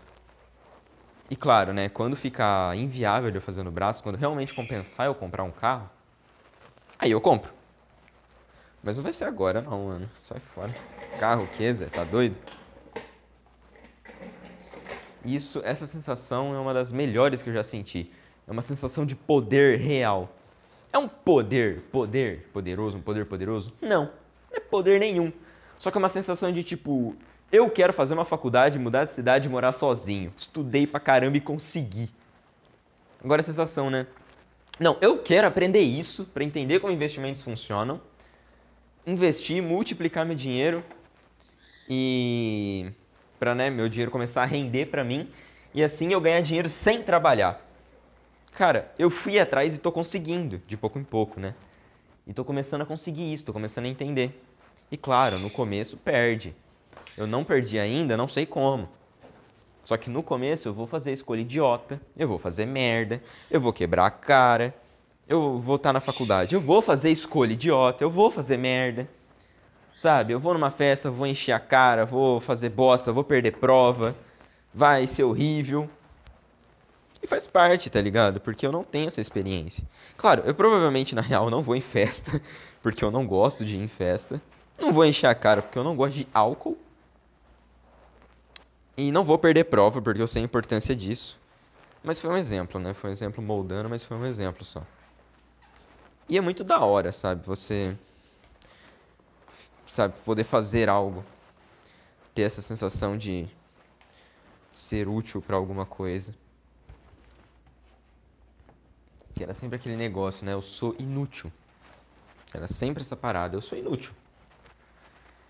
E 1.30 1.36
claro, 1.36 1.74
né, 1.74 1.90
quando 1.90 2.16
ficar 2.16 2.76
inviável 2.76 3.30
de 3.30 3.38
eu 3.38 3.42
fazer 3.42 3.62
no 3.64 3.72
braço, 3.72 4.02
quando 4.02 4.16
realmente 4.16 4.54
compensar 4.54 5.06
eu 5.06 5.14
comprar 5.16 5.44
um 5.44 5.52
carro, 5.52 5.90
aí 6.98 7.12
eu 7.12 7.22
compro. 7.22 7.54
Mas 8.82 8.98
não 8.98 9.04
vai 9.04 9.14
ser 9.14 9.26
agora 9.26 9.62
não, 9.62 9.86
mano. 9.86 10.10
Sai 10.18 10.40
fora. 10.40 10.76
Carro, 11.18 11.48
que, 11.48 11.74
Zé? 11.74 11.90
Tá 11.90 12.04
doido? 12.04 12.40
Isso, 15.24 15.62
essa 15.64 15.86
sensação 15.86 16.56
é 16.56 16.60
uma 16.60 16.74
das 16.74 16.92
melhores 16.92 17.42
que 17.42 17.50
eu 17.50 17.54
já 17.54 17.64
senti. 17.64 18.12
É 18.48 18.52
uma 18.52 18.62
sensação 18.62 19.06
de 19.06 19.16
poder 19.16 19.78
real. 19.80 20.40
É 20.92 20.98
um 20.98 21.08
poder, 21.08 21.84
poder, 21.92 22.50
poderoso, 22.52 22.98
um 22.98 23.02
poder 23.02 23.26
poderoso? 23.26 23.74
Não, 23.82 24.06
não 24.06 24.12
é 24.54 24.60
poder 24.60 25.00
nenhum. 25.00 25.32
Só 25.78 25.92
que 25.92 25.98
é 25.98 26.00
uma 26.00 26.10
sensação 26.10 26.52
de 26.52 26.64
tipo, 26.64 27.16
eu 27.52 27.70
quero 27.70 27.94
fazer 27.94 28.14
uma 28.14 28.26
faculdade, 28.26 28.78
mudar 28.78 29.06
de 29.06 29.14
cidade 29.14 29.48
e 29.48 29.52
morar 29.52 29.72
sozinho. 29.72 30.34
Estudei 30.36 30.86
pra 30.86 31.00
caramba 31.00 31.38
e 31.38 31.42
consegui. 31.42 32.10
Agora 33.24 33.42
a 33.42 33.44
sensação, 33.44 33.90
né? 33.90 34.08
Não, 34.80 34.98
eu 35.02 35.18
quero 35.18 35.46
aprender 35.46 35.82
isso 35.82 36.26
para 36.26 36.44
entender 36.44 36.80
como 36.80 36.94
investimentos 36.94 37.42
funcionam, 37.42 38.00
investir, 39.06 39.62
multiplicar 39.62 40.26
meu 40.26 40.36
dinheiro 40.36 40.84
e 41.88 42.92
para 43.38 43.54
né, 43.54 43.70
meu 43.70 43.90
dinheiro 43.90 44.12
começar 44.12 44.44
a 44.44 44.46
render 44.46 44.86
para 44.86 45.04
mim 45.04 45.30
e 45.74 45.84
assim 45.84 46.14
eu 46.14 46.22
ganhar 46.22 46.42
dinheiro 46.42 46.70
sem 46.70 47.04
trabalhar. 47.04 47.66
Cara, 48.54 48.94
eu 48.98 49.10
fui 49.10 49.38
atrás 49.38 49.76
e 49.76 49.80
tô 49.80 49.92
conseguindo, 49.92 50.62
de 50.66 50.78
pouco 50.78 50.98
em 50.98 51.04
pouco, 51.04 51.40
né? 51.40 51.56
E 52.26 52.34
tô 52.34 52.46
começando 52.46 52.82
a 52.82 52.86
conseguir 52.86 53.34
isso, 53.34 53.46
tô 53.46 53.54
começando 53.54 53.86
a 53.86 53.90
entender. 53.90 54.44
E 54.92 54.96
claro, 54.96 55.40
no 55.40 55.50
começo 55.50 55.98
perde. 55.98 56.56
Eu 57.20 57.28
não 57.28 57.44
perdi 57.44 57.78
ainda, 57.78 58.16
não 58.16 58.30
sei 58.30 58.46
como. 58.46 58.88
Só 59.84 59.98
que 59.98 60.10
no 60.10 60.24
começo 60.24 60.70
eu 60.70 60.74
vou 60.74 60.88
fazer 60.88 61.12
escolha 61.12 61.42
idiota, 61.42 62.00
eu 62.16 62.30
vou 62.30 62.40
fazer 62.40 62.66
merda, 62.66 63.22
eu 63.52 63.60
vou 63.60 63.74
quebrar 63.74 64.06
a 64.06 64.10
cara, 64.10 64.74
eu 65.28 65.60
vou 65.60 65.76
estar 65.76 65.92
na 65.92 66.00
faculdade, 66.00 66.56
eu 66.56 66.62
vou 66.62 66.82
fazer 66.82 67.12
escolha 67.12 67.52
idiota, 67.52 68.06
eu 68.06 68.10
vou 68.10 68.32
fazer 68.32 68.56
merda. 68.56 69.06
Sabe, 69.98 70.32
eu 70.32 70.40
vou 70.40 70.54
numa 70.54 70.72
festa, 70.72 71.12
vou 71.12 71.28
encher 71.28 71.52
a 71.52 71.60
cara, 71.60 72.06
vou 72.06 72.40
fazer 72.40 72.70
bosta, 72.70 73.12
vou 73.12 73.26
perder 73.26 73.58
prova, 73.58 74.16
vai 74.74 75.06
ser 75.06 75.26
horrível. 75.26 75.90
E 77.22 77.28
faz 77.28 77.48
parte, 77.48 77.90
tá 77.90 78.00
ligado? 78.00 78.40
Porque 78.40 78.66
eu 78.66 78.72
não 78.72 78.86
tenho 78.86 79.10
essa 79.10 79.20
experiência. 79.20 79.84
Claro, 80.16 80.44
eu 80.46 80.56
provavelmente 80.56 81.14
na 81.14 81.22
real 81.22 81.50
não 81.50 81.62
vou 81.62 81.76
em 81.76 81.82
festa, 81.82 82.42
porque 82.82 83.04
eu 83.04 83.12
não 83.12 83.28
gosto 83.28 83.66
de 83.66 83.76
ir 83.76 83.84
em 83.84 83.90
festa. 83.90 84.42
Não 84.80 84.94
vou 84.94 85.06
encher 85.06 85.28
a 85.28 85.36
cara 85.36 85.62
porque 85.62 85.78
eu 85.78 85.84
não 85.84 85.98
gosto 85.98 86.16
de 86.16 86.26
álcool. 86.34 86.78
E 89.00 89.14
não 89.14 89.24
vou 89.24 89.40
perder 89.40 89.64
prova 89.64 90.02
porque 90.02 90.22
eu 90.22 90.28
sei 90.28 90.42
a 90.42 90.46
importância 90.46 90.94
disso. 90.94 91.40
Mas 92.04 92.20
foi 92.20 92.32
um 92.32 92.36
exemplo, 92.36 92.82
né? 92.82 92.94
Foi 92.94 93.10
um 93.10 93.14
exemplo 93.14 93.42
moldando, 93.42 93.88
mas 93.88 94.04
foi 94.04 94.18
um 94.18 94.26
exemplo 94.26 94.66
só. 94.66 94.84
E 96.28 96.38
é 96.38 96.42
muito 96.42 96.66
da 96.66 96.82
hora, 96.82 97.10
sabe? 97.14 97.48
Você 97.48 97.98
sabe, 99.88 100.20
poder 100.26 100.44
fazer 100.44 100.90
algo, 100.90 101.24
ter 102.36 102.42
essa 102.42 102.62
sensação 102.62 103.18
de 103.18 103.48
ser 104.70 105.08
útil 105.08 105.42
para 105.42 105.56
alguma 105.56 105.86
coisa. 105.86 106.36
Que 109.34 109.44
era 109.44 109.54
sempre 109.54 109.78
aquele 109.78 109.96
negócio, 109.96 110.46
né? 110.46 110.52
Eu 110.52 110.62
sou 110.62 110.94
inútil. 111.00 111.50
Era 112.54 112.68
sempre 112.68 113.02
essa 113.02 113.16
parada, 113.16 113.56
eu 113.56 113.62
sou 113.62 113.78
inútil. 113.78 114.12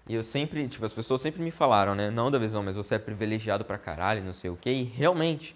E 0.10 0.15
eu 0.15 0.24
sempre, 0.24 0.67
tipo, 0.67 0.84
as 0.84 0.91
pessoas 0.91 1.22
sempre 1.22 1.39
me 1.39 1.52
falaram, 1.52 1.93
né? 1.93 2.10
Não 2.10 2.32
da 2.32 2.39
visão, 2.39 2.63
mas 2.63 2.76
você 2.76 2.95
é 2.95 3.00
privilegiado 3.00 3.63
pra 3.63 3.78
caralho, 3.78 4.24
não 4.24 4.34
sei 4.34 4.50
o 4.50 4.58
quê. 4.58 4.72
E 4.72 4.82
realmente, 4.82 5.56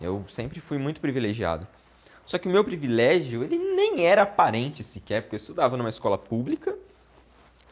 eu 0.00 0.24
sempre 0.28 0.58
fui 0.58 0.76
muito 0.76 1.00
privilegiado. 1.00 1.64
Só 2.26 2.36
que 2.36 2.48
o 2.48 2.50
meu 2.50 2.64
privilégio, 2.64 3.44
ele 3.44 3.56
nem 3.56 4.06
era 4.06 4.22
aparente 4.22 4.82
sequer, 4.82 5.22
porque 5.22 5.36
eu 5.36 5.38
estudava 5.38 5.76
numa 5.76 5.88
escola 5.88 6.18
pública 6.18 6.76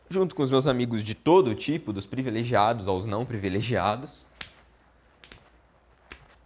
junto 0.09 0.37
com 0.37 0.45
os 0.45 0.53
meus 0.53 0.69
amigos 0.69 1.03
de 1.03 1.17
todo 1.17 1.53
tipo, 1.53 1.93
dos 1.93 2.07
privilegiados 2.07 2.87
aos 2.87 3.05
não 3.05 3.27
privilegiados. 3.27 4.25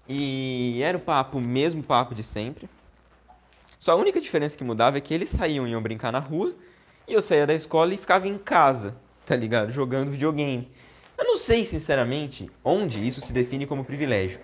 E 0.09 0.81
era 0.83 0.97
o 0.97 1.01
papo, 1.01 1.37
o 1.37 1.43
mesmo 1.43 1.83
papo 1.83 2.15
de 2.15 2.23
sempre. 2.23 2.71
Só 3.79 3.93
a 3.93 3.97
única 3.97 4.19
diferença 4.19 4.57
que 4.57 4.65
mudava 4.65 4.97
é 4.97 5.01
que 5.01 5.13
eles 5.13 5.29
saíam 5.29 5.67
e 5.67 5.73
iam 5.73 5.83
brincar 5.83 6.11
na 6.11 6.21
rua, 6.21 6.57
e 7.07 7.13
eu 7.13 7.21
saía 7.21 7.47
da 7.47 7.53
escola 7.53 7.93
e 7.93 7.99
ficava 7.99 8.27
em 8.27 8.39
casa, 8.39 9.05
tá 9.27 9.35
ligado? 9.37 9.71
Jogando 9.71 10.11
videogame. 10.11 10.71
Eu 11.19 11.25
não 11.25 11.37
sei, 11.37 11.67
sinceramente, 11.67 12.51
onde 12.65 13.07
isso 13.07 13.21
se 13.21 13.33
define 13.33 13.67
como 13.67 13.85
privilégio. 13.85 14.41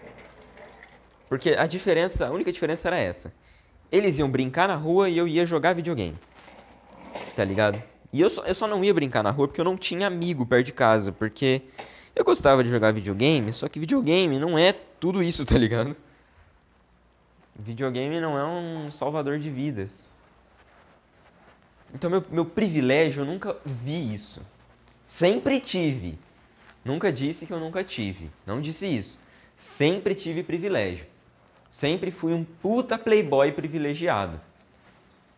Porque 1.28 1.50
a 1.50 1.66
diferença, 1.66 2.26
a 2.26 2.30
única 2.30 2.52
diferença 2.52 2.88
era 2.88 2.98
essa. 2.98 3.32
Eles 3.90 4.18
iam 4.18 4.28
brincar 4.28 4.68
na 4.68 4.74
rua 4.74 5.08
e 5.08 5.16
eu 5.16 5.28
ia 5.28 5.46
jogar 5.46 5.74
videogame. 5.74 6.18
Tá 7.36 7.44
ligado? 7.44 7.82
E 8.12 8.20
eu 8.20 8.28
só, 8.28 8.44
eu 8.44 8.54
só 8.54 8.66
não 8.66 8.84
ia 8.84 8.92
brincar 8.92 9.22
na 9.22 9.30
rua 9.30 9.46
porque 9.46 9.60
eu 9.60 9.64
não 9.64 9.76
tinha 9.76 10.06
amigo 10.06 10.44
perto 10.44 10.66
de 10.66 10.72
casa. 10.72 11.12
Porque 11.12 11.62
eu 12.14 12.24
gostava 12.24 12.64
de 12.64 12.70
jogar 12.70 12.92
videogame, 12.92 13.52
só 13.52 13.68
que 13.68 13.78
videogame 13.78 14.38
não 14.38 14.58
é 14.58 14.72
tudo 14.72 15.22
isso, 15.22 15.44
tá 15.46 15.56
ligado? 15.56 15.96
Videogame 17.54 18.18
não 18.18 18.36
é 18.36 18.44
um 18.44 18.90
salvador 18.90 19.38
de 19.38 19.50
vidas. 19.50 20.10
Então, 21.94 22.10
meu, 22.10 22.24
meu 22.30 22.44
privilégio, 22.46 23.20
eu 23.20 23.26
nunca 23.26 23.56
vi 23.64 24.14
isso. 24.14 24.40
Sempre 25.12 25.60
tive. 25.60 26.18
Nunca 26.82 27.12
disse 27.12 27.44
que 27.44 27.52
eu 27.52 27.60
nunca 27.60 27.84
tive. 27.84 28.30
Não 28.46 28.62
disse 28.62 28.86
isso. 28.86 29.20
Sempre 29.54 30.14
tive 30.14 30.42
privilégio. 30.42 31.04
Sempre 31.70 32.10
fui 32.10 32.32
um 32.32 32.42
puta 32.42 32.96
playboy 32.96 33.52
privilegiado. 33.52 34.40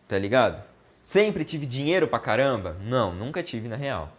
Tá 0.07 0.17
ligado? 0.17 0.63
Sempre 1.03 1.43
tive 1.43 1.65
dinheiro 1.65 2.07
pra 2.07 2.19
caramba? 2.19 2.77
Não, 2.79 3.13
nunca 3.13 3.43
tive 3.43 3.67
na 3.67 3.75
real. 3.75 4.13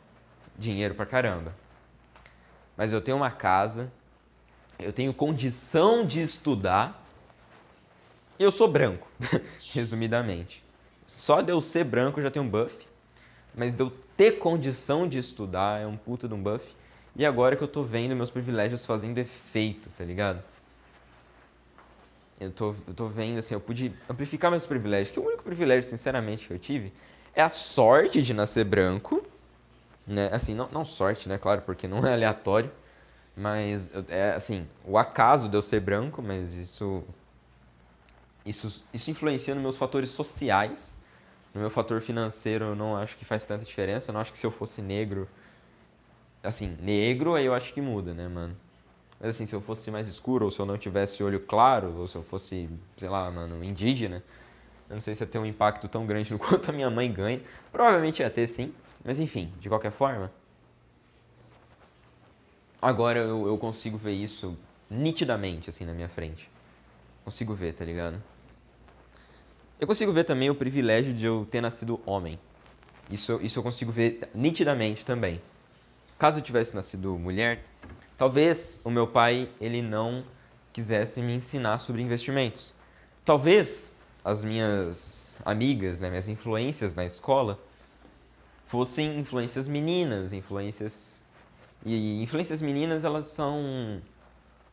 Dinheiro 0.59 0.95
pra 0.95 1.07
caramba. 1.07 1.57
Mas 2.77 2.93
eu 2.93 3.01
tenho 3.01 3.17
uma 3.17 3.31
casa, 3.31 3.91
eu 4.79 4.93
tenho 4.93 5.15
condição 5.15 6.07
de 6.07 6.21
estudar. 6.21 7.03
E 8.39 8.43
eu 8.43 8.53
sou 8.53 8.69
branco, 8.69 9.09
resumidamente. 9.73 10.63
Só 11.07 11.41
de 11.41 11.51
eu 11.51 11.63
ser 11.63 11.85
branco 11.85 12.21
já 12.21 12.31
tem 12.31 12.43
um 12.43 12.49
buff, 12.49 12.87
mas 13.57 13.75
de 13.75 13.83
eu 13.83 13.93
ter 14.17 14.33
condição 14.33 15.09
de 15.09 15.19
estudar 15.19 15.81
é 15.81 15.87
um 15.87 15.97
puta 15.97 16.29
de 16.29 16.35
um 16.35 16.43
buff. 16.43 16.65
E 17.17 17.25
agora 17.25 17.57
que 17.57 17.65
eu 17.65 17.69
tô 17.69 17.83
vendo 17.83 18.15
meus 18.15 18.31
privilégios 18.31 18.85
fazendo 18.85 19.19
efeito, 19.19 19.89
tá 19.89 20.05
ligado? 20.05 20.43
eu 22.39 22.51
tô, 22.51 22.75
eu 22.87 22.95
tô 22.95 23.09
vendo, 23.09 23.39
assim, 23.39 23.55
eu 23.55 23.61
pude 23.61 23.95
amplificar 24.09 24.51
meus 24.51 24.67
privilégios. 24.67 25.11
Que 25.11 25.21
o 25.21 25.27
único 25.27 25.43
privilégio, 25.43 25.89
sinceramente, 25.89 26.47
que 26.47 26.53
eu 26.53 26.59
tive 26.59 26.93
é 27.35 27.43
a 27.43 27.49
sorte 27.49 28.23
de 28.23 28.35
nascer 28.35 28.65
branco. 28.65 29.25
Né? 30.07 30.29
Assim, 30.33 30.55
não, 30.55 30.69
não 30.71 30.85
sorte, 30.85 31.29
né? 31.29 31.39
Claro, 31.39 31.63
porque 31.63 31.89
não 31.89 32.07
é 32.07 32.13
aleatório. 32.13 32.71
Mas, 33.35 33.91
é 34.09 34.33
assim, 34.33 34.67
o 34.85 34.97
acaso 34.97 35.49
de 35.49 35.57
eu 35.57 35.63
ser 35.63 35.81
branco, 35.81 36.23
mas 36.23 36.55
isso... 36.55 37.03
Isso, 38.45 38.85
isso 38.93 39.11
influencia 39.11 39.55
nos 39.55 39.63
meus 39.63 39.77
fatores 39.77 40.11
sociais. 40.11 40.95
No 41.57 41.63
meu 41.63 41.71
fator 41.71 42.03
financeiro, 42.03 42.67
eu 42.67 42.77
não 42.77 42.99
acho 42.99 43.17
que 43.17 43.25
faz 43.25 43.47
tanta 43.47 43.65
diferença. 43.65 44.11
Eu 44.11 44.13
não 44.13 44.21
acho 44.21 44.31
que 44.31 44.37
se 44.37 44.47
eu 44.47 44.51
fosse 44.51 44.83
negro... 44.83 45.27
Assim, 46.43 46.77
negro, 46.83 47.35
aí 47.35 47.47
eu 47.47 47.55
acho 47.55 47.73
que 47.73 47.81
muda, 47.81 48.13
né, 48.13 48.29
mano? 48.29 48.55
Mas 49.19 49.31
assim, 49.31 49.47
se 49.47 49.55
eu 49.55 49.63
fosse 49.63 49.91
mais 49.91 50.07
escuro, 50.07 50.45
ou 50.45 50.51
se 50.51 50.61
eu 50.61 50.67
não 50.67 50.77
tivesse 50.77 51.25
olho 51.25 51.41
claro, 51.41 51.97
ou 51.97 52.07
se 52.07 52.15
eu 52.15 52.23
fosse, 52.23 52.69
sei 52.99 53.09
lá, 53.09 53.31
mano, 53.31 53.65
indígena, 53.65 54.23
eu 54.87 54.95
não 54.97 55.01
sei 55.01 55.15
se 55.15 55.23
ia 55.23 55.27
ter 55.27 55.39
um 55.39 55.47
impacto 55.47 55.89
tão 55.89 56.05
grande 56.05 56.31
no 56.31 56.39
quanto 56.39 56.69
a 56.69 56.75
minha 56.75 56.91
mãe 56.91 57.11
ganha. 57.11 57.41
Provavelmente 57.73 58.21
ia 58.21 58.29
ter 58.29 58.47
sim, 58.47 58.75
mas 59.03 59.19
enfim, 59.19 59.51
de 59.59 59.71
qualquer 59.71 59.93
forma. 59.93 60.31
Agora 62.83 63.21
eu, 63.21 63.47
eu 63.47 63.57
consigo 63.57 63.97
ver 63.97 64.13
isso 64.13 64.59
nitidamente, 64.91 65.71
assim, 65.71 65.87
na 65.87 65.95
minha 65.95 66.09
frente. 66.11 66.51
Consigo 67.25 67.55
ver, 67.55 67.73
tá 67.73 67.83
ligado? 67.83 68.23
Eu 69.79 69.87
consigo 69.87 70.13
ver 70.13 70.25
também 70.25 70.51
o 70.51 70.55
privilégio 70.55 71.13
de 71.13 71.27
eu 71.27 71.47
ter 71.51 71.61
nascido 71.61 72.01
homem. 72.07 72.39
Isso, 73.11 73.39
isso 73.43 73.59
eu 73.59 73.63
consigo 73.63 73.93
ver 73.93 74.29
nitidamente 74.35 75.05
também. 75.05 75.41
Caso 76.19 76.39
eu 76.39 76.43
tivesse 76.43 76.75
nascido 76.75 77.19
mulher, 77.19 77.63
Talvez 78.17 78.81
o 78.83 78.91
meu 78.91 79.07
pai 79.07 79.47
ele 79.61 79.83
não 79.83 80.25
quisesse 80.73 81.21
me 81.21 81.35
ensinar 81.35 81.77
sobre 81.77 82.01
investimentos. 82.01 82.73
Talvez 83.27 83.95
as 84.25 84.43
minhas 84.43 85.35
amigas, 85.45 86.01
né, 86.01 86.09
minhas 86.09 86.27
influências 86.27 86.95
na 86.95 87.05
escola 87.05 87.59
fossem 88.67 89.19
influências 89.19 89.69
meninas, 89.69 90.33
influências 90.33 91.25
e 91.85 92.23
influências 92.23 92.63
meninas 92.63 93.05
elas 93.05 93.27
são 93.27 94.01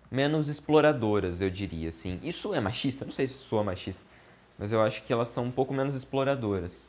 menos 0.09 0.47
exploradoras, 0.47 1.41
eu 1.41 1.49
diria 1.49 1.89
assim. 1.89 2.17
Isso 2.23 2.53
é 2.53 2.61
machista? 2.61 3.03
Não 3.03 3.11
sei 3.11 3.27
se 3.27 3.33
sou 3.33 3.61
machista, 3.61 4.05
mas 4.63 4.71
eu 4.71 4.81
acho 4.81 5.03
que 5.03 5.11
elas 5.11 5.27
são 5.27 5.43
um 5.43 5.51
pouco 5.51 5.73
menos 5.73 5.93
exploradoras. 5.93 6.85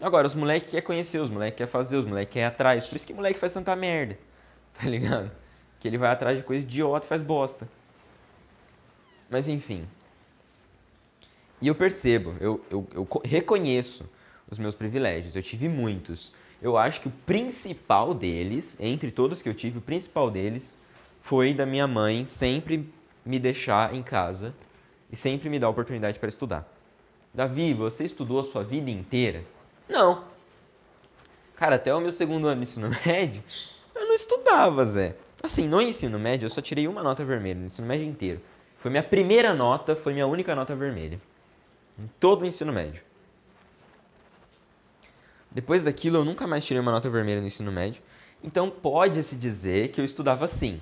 Agora, 0.00 0.24
os 0.24 0.36
moleques 0.36 0.70
querem 0.70 0.86
conhecer, 0.86 1.18
os 1.18 1.28
moleques 1.28 1.56
querem 1.56 1.72
fazer, 1.72 1.96
os 1.96 2.06
moleques 2.06 2.32
querem 2.32 2.46
ir 2.46 2.48
atrás. 2.48 2.86
Por 2.86 2.94
isso 2.94 3.04
que 3.04 3.12
moleque 3.12 3.40
faz 3.40 3.52
tanta 3.52 3.74
merda, 3.74 4.16
tá 4.72 4.88
ligado? 4.88 5.28
Que 5.80 5.88
ele 5.88 5.98
vai 5.98 6.12
atrás 6.12 6.38
de 6.38 6.44
coisa 6.44 6.64
idiota 6.64 7.04
e 7.04 7.08
faz 7.08 7.22
bosta. 7.22 7.68
Mas 9.28 9.48
enfim. 9.48 9.84
E 11.60 11.66
eu 11.66 11.74
percebo, 11.74 12.36
eu, 12.38 12.64
eu, 12.70 12.86
eu 12.94 13.08
reconheço 13.24 14.08
os 14.48 14.56
meus 14.56 14.76
privilégios. 14.76 15.34
Eu 15.34 15.42
tive 15.42 15.68
muitos. 15.68 16.32
Eu 16.62 16.78
acho 16.78 17.00
que 17.00 17.08
o 17.08 17.12
principal 17.26 18.14
deles, 18.14 18.76
entre 18.78 19.10
todos 19.10 19.42
que 19.42 19.48
eu 19.48 19.54
tive, 19.54 19.78
o 19.78 19.82
principal 19.82 20.30
deles 20.30 20.78
foi 21.20 21.52
da 21.52 21.66
minha 21.66 21.88
mãe 21.88 22.24
sempre 22.26 22.88
me 23.24 23.40
deixar 23.40 23.92
em 23.92 24.04
casa 24.04 24.54
e 25.10 25.16
sempre 25.16 25.48
me 25.48 25.58
dar 25.58 25.68
oportunidade 25.68 26.20
para 26.20 26.28
estudar. 26.28 26.75
Davi, 27.36 27.74
você 27.74 28.04
estudou 28.04 28.40
a 28.40 28.44
sua 28.44 28.64
vida 28.64 28.90
inteira? 28.90 29.44
Não. 29.86 30.24
Cara, 31.54 31.76
até 31.76 31.94
o 31.94 32.00
meu 32.00 32.10
segundo 32.10 32.48
ano 32.48 32.62
de 32.62 32.66
ensino 32.66 32.88
médio, 33.04 33.44
eu 33.94 34.06
não 34.06 34.14
estudava, 34.14 34.82
Zé. 34.86 35.14
Assim, 35.42 35.68
no 35.68 35.82
ensino 35.82 36.18
médio 36.18 36.46
eu 36.46 36.50
só 36.50 36.62
tirei 36.62 36.88
uma 36.88 37.02
nota 37.02 37.26
vermelha, 37.26 37.60
no 37.60 37.66
ensino 37.66 37.86
médio 37.86 38.06
inteiro. 38.06 38.40
Foi 38.78 38.90
minha 38.90 39.02
primeira 39.02 39.52
nota, 39.52 39.94
foi 39.94 40.14
minha 40.14 40.26
única 40.26 40.54
nota 40.54 40.74
vermelha. 40.74 41.20
Em 41.98 42.08
todo 42.18 42.40
o 42.40 42.46
ensino 42.46 42.72
médio. 42.72 43.02
Depois 45.50 45.84
daquilo 45.84 46.16
eu 46.16 46.24
nunca 46.24 46.46
mais 46.46 46.64
tirei 46.64 46.80
uma 46.80 46.92
nota 46.92 47.10
vermelha 47.10 47.42
no 47.42 47.46
ensino 47.46 47.70
médio. 47.70 48.02
Então 48.42 48.70
pode-se 48.70 49.36
dizer 49.36 49.88
que 49.88 50.00
eu 50.00 50.06
estudava 50.06 50.46
sim. 50.46 50.80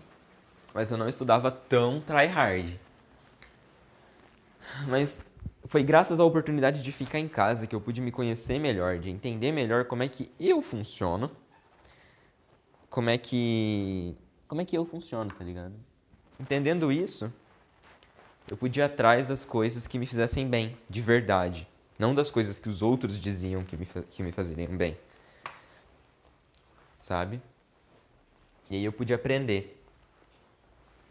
Mas 0.73 0.93
eu 0.93 0.97
não 0.97 1.09
estudava 1.09 1.51
tão 1.51 2.01
tryhard. 2.01 2.79
Mas 4.87 5.21
foi 5.67 5.83
graças 5.83 6.21
à 6.21 6.25
oportunidade 6.25 6.83
de 6.83 6.93
ficar 6.93 7.19
em 7.19 7.29
casa 7.29 7.67
que 7.67 7.75
eu 7.75 7.81
pude 7.81 8.01
me 8.01 8.11
conhecer 8.11 8.59
melhor, 8.59 8.99
de 8.99 9.11
entender 9.11 9.53
melhor 9.53 9.87
como 9.87 10.03
é 10.03 10.09
que 10.09 10.31
eu 10.39 10.61
funciono, 10.61 11.31
como 12.91 13.11
é 13.11 13.19
que 13.19 14.17
como 14.47 14.61
é 14.61 14.65
que 14.65 14.77
eu 14.77 14.85
funciono, 14.85 15.31
tá 15.31 15.43
ligado? 15.43 15.75
Entendendo 16.39 16.93
isso, 16.93 17.33
eu 18.51 18.57
pude 18.57 18.79
ir 18.79 18.83
atrás 18.83 19.27
das 19.27 19.45
coisas 19.45 19.87
que 19.87 19.99
me 19.99 20.07
fizessem 20.07 20.49
bem, 20.49 20.79
de 20.89 21.01
verdade, 21.01 21.67
não 21.99 22.15
das 22.15 22.31
coisas 22.31 22.61
que 22.61 22.69
os 22.69 22.83
outros 22.83 23.19
diziam 23.19 23.65
que 23.65 23.77
me, 23.77 23.87
que 23.87 24.23
me 24.23 24.33
fazeriam 24.33 24.77
bem. 24.77 24.97
Sabe? 27.01 27.41
E 28.71 28.77
aí 28.77 28.85
eu 28.85 28.93
pude 28.93 29.15
aprender. 29.15 29.83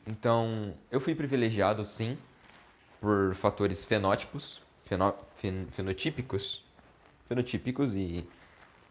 Então, 0.06 0.78
eu 0.92 1.00
fui 1.00 1.16
privilegiado 1.16 1.84
sim, 1.86 2.18
por 3.04 3.36
fatores 3.36 3.84
fenótipos, 3.84 4.62
fenó, 4.86 5.12
fen, 5.36 5.68
fenotípicos, 5.70 6.64
fenotípicos 7.26 7.94
e 7.96 8.26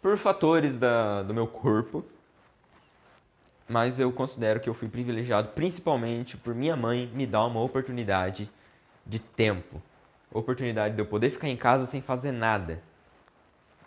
por 0.03 0.19
fatores 0.19 0.77
da, 0.77 1.23
do 1.23 1.33
meu 1.33 1.47
corpo. 1.47 2.05
Mas 3.67 3.99
eu 3.99 4.13
considero 4.13 4.61
que 4.61 4.69
eu 4.69 4.75
fui 4.75 4.87
privilegiado 4.87 5.49
principalmente 5.55 6.37
por 6.37 6.55
minha 6.55 6.77
mãe 6.77 7.11
me 7.15 7.27
dar 7.27 7.47
uma 7.47 7.63
oportunidade 7.63 8.51
de 9.07 9.19
tempo. 9.19 9.81
Oportunidade 10.31 10.95
de 10.95 11.01
eu 11.01 11.07
poder 11.07 11.31
ficar 11.31 11.49
em 11.49 11.57
casa 11.57 11.87
sem 11.87 12.03
fazer 12.03 12.33
nada. 12.33 12.83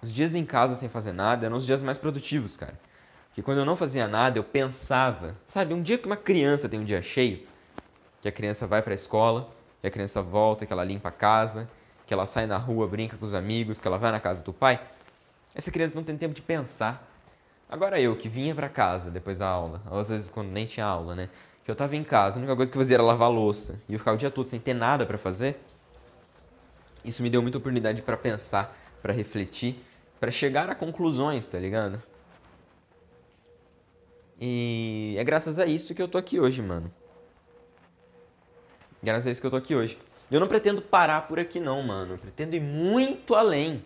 Os 0.02 0.12
dias 0.12 0.34
em 0.34 0.44
casa 0.44 0.74
sem 0.74 0.90
fazer 0.90 1.12
nada 1.12 1.46
eram 1.46 1.58
os 1.58 1.68
dias 1.68 1.84
mais 1.84 2.00
produtivos, 2.00 2.58
cara. 2.58 2.80
Porque 3.28 3.44
quando 3.44 3.60
eu 3.60 3.66
não 3.66 3.76
fazia 3.76 4.08
nada, 4.08 4.40
eu 4.40 4.44
pensava. 4.44 5.36
Sabe, 5.46 5.76
um 5.76 5.84
dia 5.84 6.00
que 6.00 6.08
uma 6.08 6.18
criança 6.18 6.68
tem 6.68 6.80
um 6.80 6.86
dia 6.86 7.04
cheio, 7.04 7.46
que 8.22 8.28
a 8.28 8.32
criança 8.32 8.66
vai 8.66 8.82
para 8.82 8.94
a 8.94 8.96
escola, 8.96 9.54
que 9.82 9.88
a 9.88 9.92
criança 9.92 10.22
volta, 10.22 10.66
que 10.66 10.74
ela 10.74 10.84
limpa 10.84 11.10
a 11.10 11.12
casa, 11.12 11.70
que 12.06 12.14
ela 12.14 12.26
sai 12.26 12.46
na 12.46 12.58
rua, 12.58 12.88
brinca 12.88 13.18
com 13.18 13.26
os 13.26 13.34
amigos, 13.34 13.82
que 13.82 13.88
ela 13.88 13.98
vai 13.98 14.12
na 14.12 14.20
casa 14.20 14.44
do 14.44 14.54
pai, 14.54 14.80
essa 15.54 15.72
criança 15.72 15.96
não 15.96 16.04
tem 16.04 16.18
tempo 16.18 16.34
de 16.34 16.42
pensar. 16.42 17.10
Agora 17.70 18.00
eu, 18.00 18.16
que 18.16 18.30
vinha 18.30 18.54
para 18.54 18.70
casa 18.70 19.10
depois 19.10 19.40
da 19.40 19.48
aula, 19.48 19.82
ou 19.90 20.00
às 20.00 20.10
vezes 20.10 20.28
quando 20.28 20.50
nem 20.50 20.66
tinha 20.66 20.86
aula, 20.86 21.16
né? 21.16 21.30
Que 21.64 21.72
eu 21.72 21.76
tava 21.76 21.96
em 21.96 22.04
casa, 22.04 22.38
a 22.38 22.40
única 22.40 22.56
coisa 22.56 22.72
que 22.72 22.78
eu 22.78 22.82
fazia 22.82 22.98
era 22.98 23.04
lavar 23.04 23.32
louça, 23.32 23.82
e 23.90 23.94
eu 23.94 24.00
ficava 24.00 24.16
o 24.16 24.20
dia 24.20 24.30
todo 24.30 24.48
sem 24.48 24.60
ter 24.60 24.74
nada 24.74 25.06
para 25.06 25.18
fazer. 25.18 25.60
Isso 27.04 27.24
me 27.24 27.30
deu 27.30 27.42
muita 27.42 27.58
oportunidade 27.58 28.02
para 28.02 28.18
pensar, 28.18 28.78
para 29.02 29.14
refletir, 29.14 29.84
para 30.20 30.30
chegar 30.30 30.70
a 30.70 30.76
conclusões, 30.76 31.48
tá 31.48 31.58
ligado? 31.58 32.02
E 34.40 35.16
é 35.18 35.24
graças 35.24 35.58
a 35.58 35.66
isso 35.66 35.96
que 35.96 36.02
eu 36.02 36.08
tô 36.08 36.18
aqui 36.18 36.40
hoje, 36.40 36.62
mano. 36.62 36.92
Graças 39.06 39.28
a 39.28 39.32
isso 39.32 39.40
que 39.40 39.46
eu 39.46 39.52
tô 39.52 39.58
aqui 39.58 39.76
hoje. 39.76 40.00
Eu 40.32 40.40
não 40.40 40.48
pretendo 40.48 40.82
parar 40.82 41.28
por 41.28 41.40
aqui 41.40 41.60
não, 41.60 41.84
mano. 41.84 42.16
Eu 42.16 42.18
pretendo 42.18 42.56
ir 42.56 42.60
muito 42.60 43.36
além. 43.36 43.84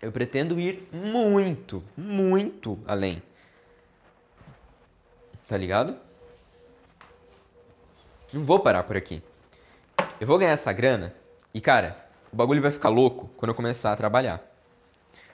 Eu 0.00 0.12
pretendo 0.12 0.60
ir 0.60 0.88
muito, 0.92 1.82
muito 1.96 2.78
além. 2.86 3.20
Tá 5.48 5.56
ligado? 5.56 5.96
Não 8.32 8.44
vou 8.44 8.60
parar 8.60 8.84
por 8.84 8.96
aqui. 8.96 9.20
Eu 10.20 10.26
vou 10.28 10.38
ganhar 10.38 10.52
essa 10.52 10.72
grana 10.72 11.12
e, 11.52 11.60
cara, 11.60 12.06
o 12.32 12.36
bagulho 12.36 12.62
vai 12.62 12.70
ficar 12.70 12.90
louco 12.90 13.28
quando 13.36 13.48
eu 13.48 13.56
começar 13.56 13.90
a 13.90 13.96
trabalhar. 13.96 14.40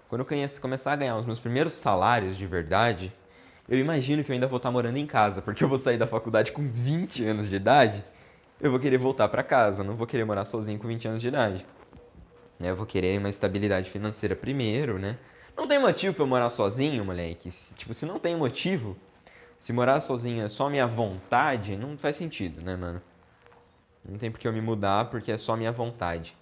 Quando 0.09 0.23
eu 0.23 0.49
começar 0.63 0.93
a 0.95 0.97
ganhar 0.97 1.19
os 1.19 1.27
meus 1.27 1.39
primeiros 1.39 1.75
salários 1.75 2.39
de 2.39 2.47
verdade, 2.47 3.13
eu 3.69 3.79
imagino 3.79 4.25
que 4.25 4.31
eu 4.31 4.35
ainda 4.35 4.47
vou 4.47 4.57
estar 4.57 4.71
morando 4.71 4.97
em 4.97 5.07
casa, 5.07 5.43
porque 5.43 5.63
eu 5.63 5.69
vou 5.69 5.77
sair 5.77 5.99
da 5.99 6.07
faculdade 6.07 6.53
com 6.53 6.67
20 6.67 7.23
anos 7.27 7.51
de 7.51 7.57
idade 7.57 8.03
eu 8.63 8.71
vou 8.71 8.79
querer 8.79 8.97
voltar 8.97 9.29
para 9.29 9.43
casa, 9.43 9.83
não 9.83 9.97
vou 9.97 10.07
querer 10.07 10.25
morar 10.25 10.45
sozinho 10.45 10.79
com 10.79 10.87
20 10.87 11.09
anos 11.09 11.21
de 11.21 11.27
idade. 11.27 11.67
Né? 12.61 12.71
Eu 12.71 12.77
vou 12.77 12.87
querer 12.87 13.19
uma 13.19 13.29
estabilidade 13.29 13.91
financeira 13.91 14.37
primeiro, 14.37 15.01
né? 15.01 15.19
Não 15.57 15.67
tem 15.67 15.81
motivo 15.81 16.15
para 16.15 16.23
eu 16.23 16.29
morar 16.29 16.49
sozinho, 16.49 17.05
moleque. 17.05 17.51
Tipo, 17.75 17.93
se 17.93 18.07
não 18.07 18.21
tem 18.21 18.37
motivo, 18.37 18.97
se 19.59 19.73
morar 19.73 19.99
sozinho 19.99 20.45
é 20.45 20.49
só 20.49 20.71
minha 20.71 20.87
vontade, 20.87 21.77
não 21.77 21.99
faz 21.99 22.15
sentido, 22.15 22.63
né, 22.63 22.77
mano? 22.77 23.03
Não 24.09 24.17
tem 24.17 24.31
por 24.31 24.39
que 24.39 24.47
eu 24.47 24.53
me 24.53 24.61
mudar 24.61 25.11
porque 25.11 25.33
é 25.33 25.39
só 25.39 25.57
minha 25.57 25.73
vontade. 25.73 26.37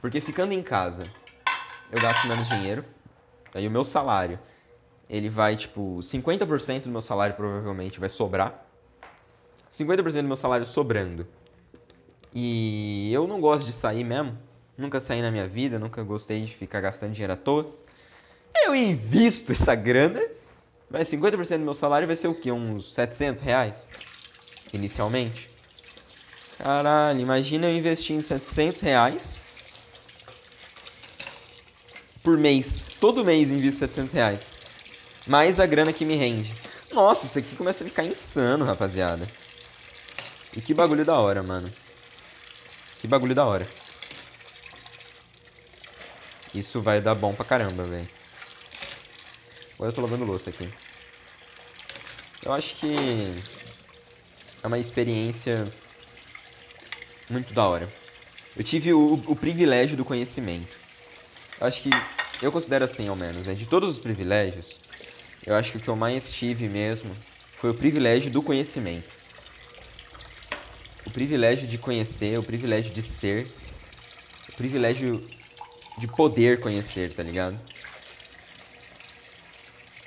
Porque 0.00 0.20
ficando 0.20 0.52
em 0.52 0.62
casa, 0.62 1.02
eu 1.90 2.00
gasto 2.00 2.28
menos 2.28 2.48
dinheiro. 2.48 2.84
Aí 3.54 3.66
o 3.66 3.70
meu 3.70 3.82
salário, 3.82 4.38
ele 5.10 5.28
vai, 5.28 5.56
tipo, 5.56 6.00
50% 6.00 6.84
do 6.84 6.90
meu 6.90 7.02
salário 7.02 7.34
provavelmente 7.34 7.98
vai 7.98 8.08
sobrar 8.08 8.65
50% 9.72 10.22
do 10.22 10.28
meu 10.28 10.36
salário 10.36 10.64
sobrando. 10.64 11.26
E 12.34 13.10
eu 13.12 13.26
não 13.26 13.40
gosto 13.40 13.66
de 13.66 13.72
sair 13.72 14.04
mesmo. 14.04 14.38
Nunca 14.76 15.00
saí 15.00 15.22
na 15.22 15.30
minha 15.30 15.48
vida, 15.48 15.78
nunca 15.78 16.02
gostei 16.02 16.44
de 16.44 16.54
ficar 16.54 16.80
gastando 16.80 17.12
dinheiro 17.12 17.32
à 17.32 17.36
toa. 17.36 17.74
Eu 18.64 18.74
invisto 18.74 19.52
essa 19.52 19.74
grana, 19.74 20.22
mas 20.90 21.08
50% 21.08 21.58
do 21.58 21.64
meu 21.64 21.74
salário 21.74 22.06
vai 22.06 22.16
ser 22.16 22.28
o 22.28 22.34
quê? 22.34 22.52
Uns 22.52 22.92
700 22.92 23.42
reais? 23.42 23.90
Inicialmente. 24.72 25.50
Caralho, 26.58 27.20
imagina 27.20 27.66
eu 27.66 27.76
investir 27.76 28.16
em 28.16 28.22
700 28.22 28.80
reais 28.80 29.40
por 32.22 32.36
mês. 32.36 32.88
Todo 33.00 33.24
mês 33.24 33.50
invisto 33.50 33.80
700 33.80 34.12
reais. 34.12 34.52
Mais 35.26 35.60
a 35.60 35.66
grana 35.66 35.92
que 35.92 36.04
me 36.04 36.16
rende. 36.16 36.52
Nossa, 36.92 37.26
isso 37.26 37.38
aqui 37.38 37.56
começa 37.56 37.84
a 37.84 37.86
ficar 37.86 38.04
insano, 38.04 38.64
rapaziada. 38.64 39.26
E 40.56 40.60
que 40.62 40.72
bagulho 40.72 41.04
da 41.04 41.20
hora, 41.20 41.42
mano. 41.42 41.70
Que 42.98 43.06
bagulho 43.06 43.34
da 43.34 43.44
hora. 43.44 43.68
Isso 46.54 46.80
vai 46.80 46.98
dar 46.98 47.14
bom 47.14 47.34
pra 47.34 47.44
caramba, 47.44 47.84
velho. 47.84 48.08
Agora 49.74 49.90
eu 49.90 49.94
tô 49.94 50.00
lavando 50.00 50.24
louça 50.24 50.48
aqui. 50.48 50.66
Eu 52.42 52.54
acho 52.54 52.74
que 52.76 53.42
é 54.62 54.66
uma 54.66 54.78
experiência 54.78 55.70
muito 57.28 57.52
da 57.52 57.68
hora. 57.68 57.92
Eu 58.56 58.64
tive 58.64 58.94
o, 58.94 59.12
o 59.12 59.36
privilégio 59.36 59.94
do 59.94 60.06
conhecimento. 60.06 60.74
Eu 61.60 61.66
acho 61.66 61.82
que 61.82 61.90
eu 62.40 62.50
considero 62.50 62.86
assim, 62.86 63.08
ao 63.08 63.16
menos, 63.16 63.46
né? 63.46 63.52
de 63.52 63.66
todos 63.66 63.90
os 63.90 63.98
privilégios, 63.98 64.80
eu 65.44 65.54
acho 65.54 65.72
que 65.72 65.76
o 65.76 65.80
que 65.82 65.88
eu 65.88 65.96
mais 65.96 66.32
tive 66.32 66.66
mesmo 66.66 67.14
foi 67.56 67.68
o 67.68 67.74
privilégio 67.74 68.30
do 68.30 68.42
conhecimento 68.42 69.25
o 71.06 71.10
privilégio 71.10 71.68
de 71.68 71.78
conhecer, 71.78 72.38
o 72.38 72.42
privilégio 72.42 72.92
de 72.92 73.00
ser, 73.00 73.46
o 74.48 74.52
privilégio 74.52 75.22
de 75.96 76.08
poder 76.08 76.60
conhecer, 76.60 77.12
tá 77.12 77.22
ligado? 77.22 77.58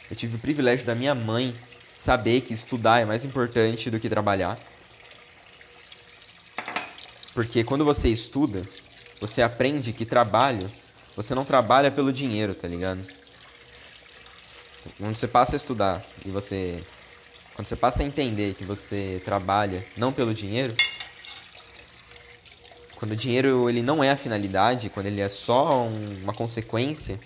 Eu 0.10 0.16
tive 0.16 0.36
o 0.36 0.40
privilégio 0.40 0.86
da 0.86 0.94
minha 0.94 1.16
mãe 1.16 1.56
saber 1.96 2.42
que 2.42 2.54
estudar 2.54 3.00
é 3.00 3.06
mais 3.06 3.24
importante 3.24 3.90
do 3.90 4.00
que 4.00 4.10
trabalhar. 4.10 4.60
Porque 7.34 7.64
quando 7.64 7.86
você 7.86 8.10
estuda, 8.10 8.68
você 9.22 9.42
aprende 9.42 9.94
que 9.94 10.06
trabalho, 10.06 10.70
você 11.16 11.34
não 11.34 11.46
trabalha 11.46 11.90
pelo 11.90 12.12
dinheiro, 12.12 12.54
tá 12.54 12.68
ligado? 12.68 13.06
Quando 14.98 15.16
você 15.16 15.28
passa 15.28 15.56
a 15.56 15.58
estudar 15.58 16.04
e 16.26 16.32
você 16.32 16.84
quando 17.54 17.68
você 17.68 17.76
passa 17.76 18.04
a 18.04 18.06
entender 18.06 18.54
que 18.54 18.64
você 18.64 19.22
trabalha 19.26 19.86
não 19.98 20.14
pelo 20.14 20.34
dinheiro, 20.34 20.74
quando 23.00 23.14
o 23.14 23.16
dinheiro 23.16 23.70
ele 23.70 23.82
não 23.82 24.04
é 24.04 24.12
a 24.12 24.18
finalidade, 24.18 24.90
quando 24.90 25.06
ele 25.06 25.22
é 25.22 25.30
só 25.30 25.84
um, 25.84 26.22
uma 26.22 26.34
consequência, 26.34 27.18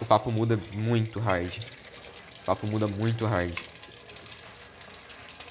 o 0.00 0.06
papo 0.06 0.32
muda 0.32 0.58
muito 0.72 1.20
hard. 1.20 1.58
O 2.42 2.46
papo 2.46 2.66
muda 2.66 2.88
muito 2.88 3.26
hard. 3.26 3.54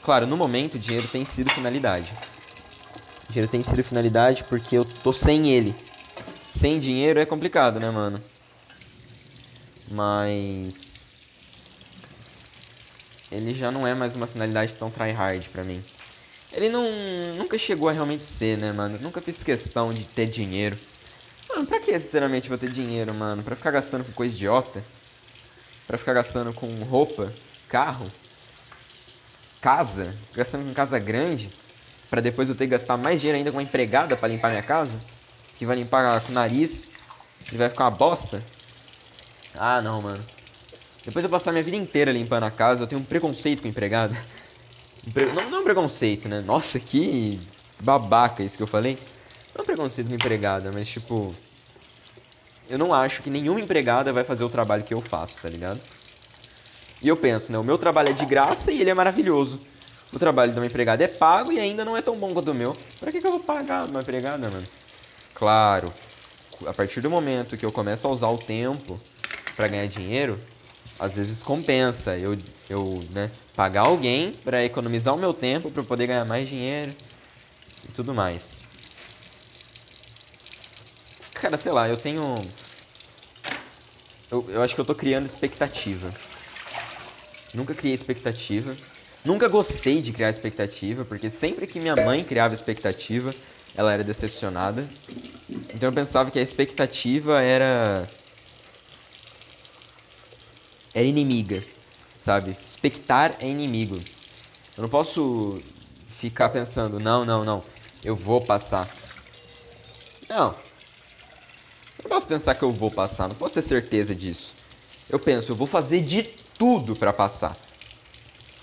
Claro, 0.02 0.26
no 0.26 0.36
momento 0.36 0.76
o 0.76 0.80
dinheiro 0.80 1.08
tem 1.10 1.24
sido 1.26 1.52
finalidade. 1.52 2.12
O 3.30 3.32
dinheiro 3.32 3.52
tem 3.52 3.62
sido 3.62 3.84
finalidade 3.84 4.44
porque 4.46 4.76
eu 4.76 4.84
tô 5.04 5.14
sem 5.14 5.50
ele. 5.50 5.76
sem 6.48 6.80
dinheiro 6.80 7.20
é 7.20 7.26
complicado, 7.26 7.80
né, 7.80 7.92
mano? 7.92 8.24
Mas 9.92 11.10
ele 13.32 13.54
já 13.54 13.72
não 13.72 13.88
é 13.88 13.94
mais 13.96 14.16
uma 14.16 14.28
finalidade 14.28 14.76
tão 14.76 14.90
tryhard 14.92 15.50
pra 15.50 15.64
mim. 15.64 15.84
Ele 16.52 16.70
não 16.70 16.86
nunca 17.38 17.58
chegou 17.58 17.90
a 17.90 17.92
realmente 17.92 18.26
ser, 18.26 18.58
né, 18.58 18.72
mano? 18.72 19.00
Nunca 19.00 19.22
fiz 19.22 19.44
questão 19.44 19.94
de 19.94 20.06
ter 20.06 20.28
dinheiro. 20.28 20.80
Mano, 21.50 21.66
pra 21.66 21.80
que 21.80 21.98
sinceramente 22.00 22.50
vou 22.50 22.58
ter 22.58 22.70
dinheiro, 22.70 23.14
mano? 23.14 23.44
Pra 23.44 23.56
ficar 23.56 23.72
gastando 23.72 24.04
com 24.06 24.12
coisa 24.12 24.36
idiota? 24.36 24.86
Pra 25.88 25.98
ficar 25.98 26.14
gastando 26.14 26.54
com 26.54 26.84
roupa, 26.84 27.36
carro, 27.68 28.12
casa, 29.62 30.16
gastando 30.34 30.66
com 30.66 30.74
casa 30.74 31.00
grande, 31.00 31.52
para 32.10 32.22
depois 32.22 32.50
eu 32.50 32.56
ter 32.56 32.66
que 32.66 32.72
gastar 32.72 32.98
mais 32.98 33.20
dinheiro 33.20 33.38
ainda 33.38 33.52
com 33.52 33.58
uma 33.58 33.64
empregada 33.64 34.16
para 34.16 34.28
limpar 34.28 34.50
minha 34.50 34.64
casa, 34.64 35.02
que 35.56 35.66
vai 35.66 35.76
limpar 35.76 36.22
com 36.22 36.32
o 36.32 36.36
nariz 36.36 36.92
e 37.52 37.58
vai 37.58 37.70
ficar 37.70 37.86
uma 37.86 37.92
bosta. 37.92 38.44
Ah, 39.54 39.82
não, 39.82 40.02
mano. 40.02 40.26
Depois 41.06 41.24
de 41.24 41.28
eu 41.28 41.32
passar 41.32 41.52
minha 41.52 41.64
vida 41.64 41.78
inteira 41.78 42.12
limpando 42.12 42.44
a 42.44 42.52
casa, 42.52 42.84
eu 42.84 42.88
tenho 42.88 43.02
um 43.02 43.06
preconceito 43.06 43.62
com 43.62 43.68
empregada. 43.68 44.16
Não, 45.06 45.50
não 45.50 45.58
é 45.58 45.62
um 45.62 45.64
preconceito, 45.64 46.28
né? 46.28 46.42
Nossa, 46.42 46.80
que 46.80 47.40
babaca 47.82 48.44
isso 48.44 48.58
que 48.58 48.64
eu 48.64 48.68
falei. 48.68 48.96
Não 49.54 49.60
é 49.60 49.62
um 49.62 49.66
preconceito 49.66 50.08
com 50.08 50.16
empregada, 50.16 50.72
mas 50.72 50.88
tipo. 50.88 51.36
Eu 52.70 52.78
não 52.78 52.94
acho 52.94 53.24
que 53.24 53.30
nenhuma 53.30 53.60
empregada 53.60 54.14
vai 54.14 54.24
fazer 54.24 54.44
o 54.44 54.50
trabalho 54.50 54.84
que 54.84 54.94
eu 54.94 55.02
faço, 55.02 55.40
tá 55.40 55.50
ligado? 55.50 55.82
E 57.02 57.08
eu 57.08 57.18
penso, 57.18 57.52
né? 57.52 57.58
O 57.58 57.64
meu 57.64 57.78
trabalho 57.78 58.10
é 58.10 58.14
de 58.14 58.26
graça 58.26 58.72
e 58.72 58.82
ele 58.82 58.90
é 58.90 58.94
maravilhoso. 58.94 59.60
O 60.12 60.20
trabalho 60.20 60.52
de 60.52 60.60
uma 60.60 60.66
empregada 60.66 61.04
é 61.04 61.08
pago 61.08 61.52
e 61.52 61.60
ainda 61.60 61.86
não 61.86 61.96
é 61.96 62.02
tão 62.02 62.16
bom 62.16 62.34
quanto 62.34 62.52
o 62.52 62.54
meu. 62.54 62.76
Pra 63.00 63.12
que, 63.12 63.22
que 63.22 63.26
eu 63.28 63.32
vou 63.32 63.40
pagar 63.40 63.86
uma 63.86 64.02
empregada, 64.02 64.50
mano? 64.50 64.68
Claro, 65.34 65.94
a 66.66 66.74
partir 66.74 67.02
do 67.02 67.10
momento 67.10 67.58
que 67.58 67.66
eu 67.66 67.72
começo 67.72 68.06
a 68.08 68.10
usar 68.10 68.30
o 68.30 68.38
tempo 68.38 69.00
para 69.56 69.68
ganhar 69.68 69.88
dinheiro, 69.88 70.40
às 71.00 71.16
vezes 71.16 71.42
compensa 71.42 72.18
eu, 72.18 72.38
eu 72.70 73.08
né, 73.10 73.32
pagar 73.56 73.84
alguém 73.84 74.34
para 74.34 74.64
economizar 74.64 75.16
o 75.16 75.18
meu 75.18 75.34
tempo 75.34 75.72
para 75.72 75.82
poder 75.82 76.08
ganhar 76.08 76.26
mais 76.26 76.50
dinheiro 76.50 76.94
e 77.88 77.92
tudo 77.94 78.14
mais. 78.14 78.60
Cara, 81.34 81.56
sei 81.56 81.72
lá, 81.72 81.88
eu 81.88 81.96
tenho. 81.96 82.52
Eu, 84.30 84.46
eu 84.50 84.62
acho 84.62 84.76
que 84.76 84.82
eu 84.82 84.86
tô 84.86 84.94
criando 84.94 85.26
expectativa. 85.26 86.14
Nunca 87.54 87.74
criei 87.74 87.96
expectativa. 87.96 88.78
Nunca 89.24 89.48
gostei 89.48 90.02
de 90.02 90.12
criar 90.12 90.30
expectativa, 90.30 91.04
porque 91.06 91.30
sempre 91.30 91.66
que 91.66 91.80
minha 91.80 91.96
mãe 91.96 92.24
criava 92.24 92.54
expectativa, 92.54 93.34
ela 93.76 93.92
era 93.92 94.04
decepcionada. 94.04 94.90
Então 95.74 95.90
eu 95.90 95.94
pensava 95.94 96.30
que 96.30 96.40
a 96.40 96.42
expectativa 96.42 97.42
era 97.42 98.10
era 100.94 101.06
inimiga, 101.06 101.64
sabe? 102.18 102.58
Expectar 102.64 103.38
é 103.40 103.48
inimigo. 103.48 104.04
Eu 104.76 104.84
não 104.84 104.90
posso 104.90 105.62
ficar 106.08 106.50
pensando, 106.50 107.00
não, 107.00 107.26
não, 107.26 107.44
não, 107.44 107.64
eu 108.04 108.16
vou 108.16 108.42
passar. 108.42 108.96
Não. 110.28 110.50
Eu 111.98 112.04
não 112.04 112.10
posso 112.10 112.28
pensar 112.28 112.56
que 112.56 112.64
eu 112.64 112.72
vou 112.72 112.92
passar, 112.92 113.28
não 113.28 113.36
posso 113.36 113.54
ter 113.54 113.62
certeza 113.62 114.16
disso. 114.16 114.56
Eu 115.10 115.20
penso, 115.20 115.52
eu 115.52 115.56
vou 115.56 115.68
fazer 115.68 116.02
de 116.02 116.24
tudo 116.58 116.96
para 116.96 117.12
passar. 117.12 117.58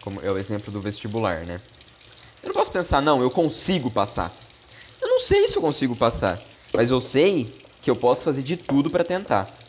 Como 0.01 0.21
é 0.21 0.31
o 0.31 0.39
exemplo 0.39 0.71
do 0.73 0.81
vestibular, 0.81 1.45
né? 1.45 1.61
Eu 2.43 2.49
não 2.49 2.55
posso 2.55 2.71
pensar, 2.71 3.03
não, 3.03 3.21
eu 3.21 3.31
consigo 3.31 3.91
passar. 3.91 4.33
Eu 5.01 5.09
não 5.09 5.19
sei 5.19 5.49
se 5.49 5.57
eu 5.57 5.63
consigo 5.63 5.97
passar, 5.97 6.43
mas 6.73 6.91
eu 6.91 7.01
sei 7.01 7.61
que 7.83 7.91
eu 7.91 7.97
posso 7.97 8.25
fazer 8.25 8.43
de 8.43 8.57
tudo 8.57 8.91
para 8.91 9.05
tentar. 9.05 9.66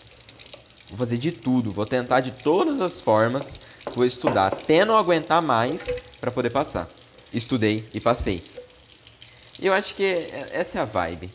Vou 0.90 0.98
fazer 0.98 1.18
de 1.18 1.32
tudo, 1.32 1.72
vou 1.72 1.86
tentar 1.86 2.22
de 2.22 2.32
todas 2.32 2.80
as 2.80 3.02
formas, 3.02 3.60
vou 3.94 4.06
estudar 4.06 4.48
até 4.48 4.86
não 4.86 4.98
aguentar 4.98 5.42
mais 5.42 6.02
para 6.20 6.32
poder 6.32 6.50
passar. 6.50 6.90
Estudei 7.32 7.90
e 7.94 8.00
passei. 8.00 8.44
E 9.60 9.68
eu 9.68 9.74
acho 9.74 9.96
que 9.96 10.04
essa 10.52 10.80
é 10.80 10.82
a 10.82 10.86
vibe. 10.86 11.32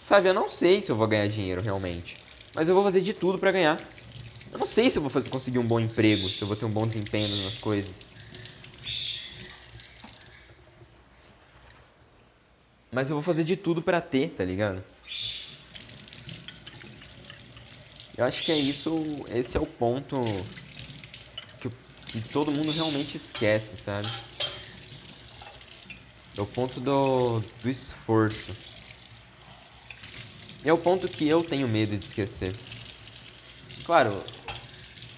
Sabe, 0.00 0.28
eu 0.28 0.34
não 0.34 0.48
sei 0.48 0.82
se 0.82 0.90
eu 0.90 0.96
vou 0.96 1.06
ganhar 1.06 1.28
dinheiro 1.28 1.62
realmente, 1.62 2.18
mas 2.52 2.68
eu 2.68 2.74
vou 2.74 2.82
fazer 2.82 3.00
de 3.00 3.14
tudo 3.14 3.38
para 3.38 3.52
ganhar. 3.52 3.80
Eu 4.52 4.58
não 4.58 4.66
sei 4.66 4.90
se 4.90 4.98
eu 4.98 5.02
vou 5.02 5.10
fazer, 5.10 5.28
conseguir 5.28 5.58
um 5.58 5.66
bom 5.66 5.80
emprego, 5.80 6.30
se 6.30 6.42
eu 6.42 6.48
vou 6.48 6.56
ter 6.56 6.64
um 6.64 6.70
bom 6.70 6.86
desempenho 6.86 7.28
nas 7.28 7.58
coisas. 7.58 8.08
Mas 12.92 13.10
eu 13.10 13.16
vou 13.16 13.22
fazer 13.22 13.44
de 13.44 13.56
tudo 13.56 13.82
pra 13.82 14.00
ter, 14.00 14.30
tá 14.30 14.44
ligado? 14.44 14.82
Eu 18.16 18.24
acho 18.24 18.44
que 18.44 18.52
é 18.52 18.56
isso, 18.56 19.26
esse 19.28 19.56
é 19.56 19.60
o 19.60 19.66
ponto 19.66 20.16
que, 21.58 21.68
que 22.06 22.20
todo 22.32 22.52
mundo 22.52 22.70
realmente 22.70 23.16
esquece, 23.16 23.76
sabe? 23.76 24.06
É 26.36 26.40
o 26.40 26.46
ponto 26.46 26.80
do, 26.80 27.40
do 27.60 27.68
esforço. 27.68 28.54
É 30.62 30.72
o 30.72 30.78
ponto 30.78 31.08
que 31.08 31.28
eu 31.28 31.42
tenho 31.42 31.66
medo 31.68 31.96
de 31.96 32.06
esquecer. 32.06 32.54
Claro, 33.84 34.22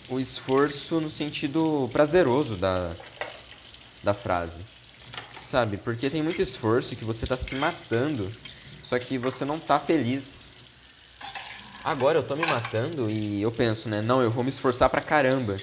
o 0.09 0.18
esforço 0.18 1.01
no 1.01 1.11
sentido 1.11 1.88
prazeroso 1.92 2.57
da, 2.57 2.97
da 4.03 4.14
frase. 4.14 4.64
Sabe? 5.49 5.76
Porque 5.76 6.11
tem 6.11 6.22
muito 6.22 6.42
esforço 6.42 6.97
que 6.97 7.05
você 7.05 7.24
está 7.24 7.36
se 7.36 7.55
matando, 7.55 8.34
só 8.82 8.99
que 8.99 9.18
você 9.18 9.44
não 9.44 9.57
está 9.57 9.78
feliz. 9.78 10.36
Agora 11.87 12.18
eu 12.18 12.22
tô 12.24 12.34
me 12.34 12.43
matando 12.45 13.09
e 13.09 13.41
eu 13.41 13.53
penso, 13.53 13.89
né? 13.89 14.03
Não, 14.03 14.20
eu 14.20 14.28
vou 14.28 14.43
me 14.43 14.51
esforçar 14.51 14.91
pra 14.91 15.01
caramba. 15.01 15.61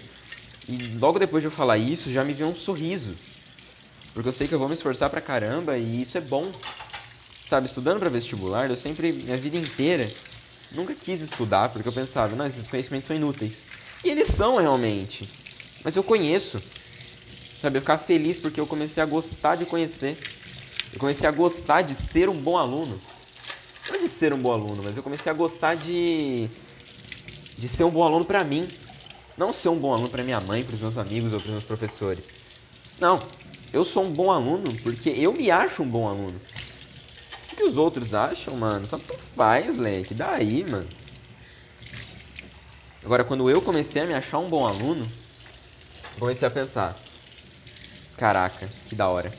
E 0.65 0.97
logo 0.97 1.19
depois 1.19 1.41
de 1.41 1.47
eu 1.47 1.51
falar 1.51 1.77
isso, 1.77 2.09
já 2.09 2.23
me 2.23 2.33
vem 2.33 2.47
um 2.47 2.55
sorriso. 2.55 3.17
Porque 4.13 4.29
eu 4.29 4.31
sei 4.31 4.47
que 4.47 4.55
eu 4.55 4.57
vou 4.57 4.69
me 4.69 4.73
esforçar 4.73 5.09
pra 5.09 5.19
caramba 5.19 5.77
e 5.77 6.01
isso 6.01 6.17
é 6.17 6.21
bom. 6.21 6.49
Sabe, 7.49 7.67
estudando 7.67 7.99
para 7.99 8.07
vestibular, 8.09 8.69
eu 8.69 8.77
sempre, 8.77 9.11
minha 9.11 9.37
vida 9.37 9.57
inteira, 9.57 10.13
nunca 10.71 10.95
quis 10.95 11.19
estudar 11.19 11.73
porque 11.73 11.89
eu 11.89 11.93
pensava, 11.93 12.33
não, 12.37 12.47
esses 12.47 12.69
conhecimentos 12.69 13.07
são 13.07 13.17
inúteis. 13.17 13.67
E 14.01 14.09
eles 14.09 14.29
são 14.29 14.55
realmente. 14.55 15.27
Mas 15.83 15.97
eu 15.97 16.05
conheço. 16.05 16.63
Sabe, 17.61 17.79
eu 17.79 17.81
ficava 17.81 18.01
feliz 18.01 18.37
porque 18.37 18.61
eu 18.61 18.65
comecei 18.65 19.03
a 19.03 19.05
gostar 19.05 19.57
de 19.57 19.65
conhecer. 19.65 20.17
Eu 20.93 20.99
comecei 20.99 21.27
a 21.27 21.31
gostar 21.33 21.81
de 21.81 21.93
ser 21.93 22.29
um 22.29 22.41
bom 22.41 22.57
aluno. 22.57 23.01
Não 23.87 23.97
de 23.99 24.07
ser 24.07 24.33
um 24.33 24.41
bom 24.41 24.51
aluno, 24.51 24.83
mas 24.83 24.97
eu 24.97 25.03
comecei 25.03 25.31
a 25.31 25.35
gostar 25.35 25.75
de 25.75 26.49
de 27.57 27.67
ser 27.69 27.83
um 27.83 27.89
bom 27.91 28.03
aluno 28.03 28.25
para 28.25 28.43
mim. 28.43 28.71
Não 29.35 29.51
ser 29.51 29.69
um 29.69 29.79
bom 29.79 29.93
aluno 29.93 30.09
para 30.09 30.23
minha 30.23 30.39
mãe, 30.39 30.63
para 30.63 30.75
os 30.75 30.81
meus 30.81 30.97
amigos 30.97 31.33
ou 31.33 31.39
para 31.41 31.47
os 31.47 31.51
meus 31.53 31.65
professores. 31.65 32.39
Não, 32.97 33.31
eu 33.71 33.83
sou 33.85 34.03
um 34.05 34.13
bom 34.15 34.31
aluno 34.31 34.77
porque 34.79 35.09
eu 35.09 35.33
me 35.33 35.49
acho 35.51 35.83
um 35.83 35.89
bom 35.89 36.07
aluno. 36.07 36.41
O 37.49 37.55
que 37.55 37.63
os 37.63 37.77
outros 37.77 38.13
acham, 38.13 38.57
mano? 38.57 38.85
Tanto 38.85 39.15
faz, 39.33 39.77
leque. 39.77 40.13
Daí, 40.13 40.61
mano. 40.65 40.91
Agora, 43.03 43.23
quando 43.23 43.47
eu 43.51 43.61
comecei 43.61 44.01
a 44.01 44.05
me 44.07 44.15
achar 44.15 44.39
um 44.39 44.49
bom 44.49 44.65
aluno, 44.65 45.13
comecei 46.19 46.47
a 46.47 46.51
pensar: 46.51 47.07
caraca, 48.17 48.73
que 48.85 48.95
da 48.95 49.09
hora. 49.09 49.37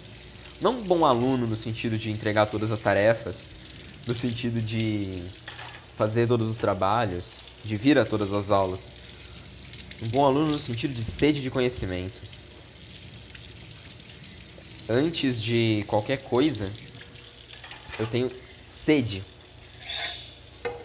Não 0.61 0.81
um 0.81 0.85
bom 0.85 1.05
aluno 1.05 1.47
no 1.47 1.57
sentido 1.57 1.99
de 1.99 2.11
entregar 2.11 2.47
todas 2.47 2.71
as 2.73 2.81
tarefas, 2.81 3.57
no 4.07 4.15
sentido 4.15 4.61
de 4.61 5.19
fazer 5.97 6.27
todos 6.27 6.49
os 6.49 6.57
trabalhos, 6.57 7.41
de 7.65 7.77
vir 7.77 7.99
a 7.99 8.05
todas 8.05 8.33
as 8.33 8.51
aulas. 8.51 8.93
Um 10.03 10.09
bom 10.09 10.25
aluno 10.25 10.53
no 10.53 10.59
sentido 10.59 10.93
de 10.93 11.03
sede 11.03 11.41
de 11.41 11.51
conhecimento. 11.51 12.21
Antes 14.89 15.43
de 15.43 15.85
qualquer 15.87 16.19
coisa, 16.19 16.71
eu 17.99 18.07
tenho 18.07 18.31
sede 18.61 19.23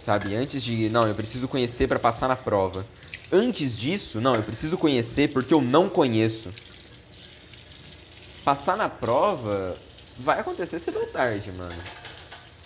sabe? 0.10 0.36
Antes 0.36 0.64
de, 0.64 0.90
não, 0.90 1.08
eu 1.08 1.14
preciso 1.14 1.48
conhecer 1.48 1.88
para 1.88 2.00
passar 2.00 2.28
na 2.28 2.36
prova. 2.36 2.86
Antes 3.32 3.78
disso, 3.78 4.20
não, 4.20 4.36
eu 4.36 4.42
preciso 4.42 4.78
conhecer 4.78 5.28
porque 5.32 5.54
eu 5.54 5.62
não 5.62 5.88
conheço. 5.88 6.50
Passar 8.44 8.76
na 8.76 8.90
prova 8.90 9.78
vai 10.18 10.40
acontecer 10.40 10.80
cedo 10.80 11.00
ou 11.00 11.08
tarde, 11.08 11.52
mano. 11.52 12.09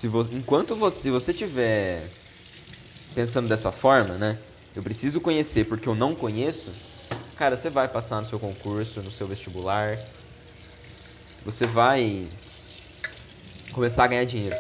Se 0.04 0.10
você, 0.10 0.36
enquanto 0.36 0.76
você, 0.76 1.10
você 1.10 1.34
tiver 1.34 2.10
pensando 3.16 3.48
dessa 3.48 3.72
forma, 3.72 4.18
né? 4.18 4.38
Eu 4.76 4.84
preciso 4.84 5.22
conhecer 5.22 5.64
porque 5.64 5.88
eu 5.88 5.96
não 5.96 6.14
conheço. 6.14 6.74
Cara, 7.38 7.56
você 7.56 7.70
vai 7.70 7.88
passar 7.88 8.20
no 8.20 8.28
seu 8.28 8.38
concurso, 8.38 9.02
no 9.02 9.10
seu 9.10 9.30
vestibular. 9.30 9.98
Você 11.46 11.66
vai 11.66 12.30
começar 13.72 14.04
a 14.04 14.08
ganhar 14.08 14.26
dinheiro. 14.26 14.58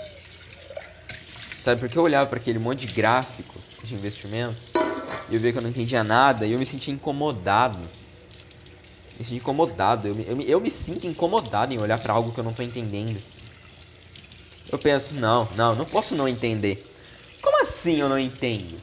Sabe, 1.59 1.81
porque 1.81 1.97
eu 1.97 2.03
olhava 2.03 2.29
para 2.29 2.39
aquele 2.39 2.57
monte 2.57 2.87
de 2.87 2.93
gráfico 2.93 3.61
de 3.83 3.95
investimento 3.95 4.65
e 5.29 5.35
eu 5.35 5.41
via 5.41 5.51
que 5.51 5.57
eu 5.57 5.61
não 5.61 5.69
entendia 5.69 6.05
nada 6.05 6.45
e 6.45 6.53
eu 6.53 6.57
me 6.57 6.65
sentia 6.65 6.93
incomodado. 6.93 7.89
Me 9.19 9.25
sentia 9.25 9.39
incomodado. 9.39 10.07
Eu 10.07 10.15
me, 10.15 10.25
eu 10.25 10.37
me, 10.37 10.49
eu 10.49 10.61
me 10.61 10.71
sinto 10.71 11.05
incomodado 11.05 11.73
em 11.73 11.79
olhar 11.79 11.97
para 11.97 12.13
algo 12.13 12.31
que 12.31 12.39
eu 12.39 12.45
não 12.45 12.51
estou 12.51 12.65
entendendo. 12.65 13.21
Eu 14.69 14.79
penso, 14.79 15.13
não, 15.13 15.51
não, 15.55 15.75
não 15.75 15.85
posso 15.85 16.15
não 16.15 16.27
entender. 16.27 16.93
assim 17.83 17.99
eu 17.99 18.07
não 18.07 18.19
entendo? 18.19 18.79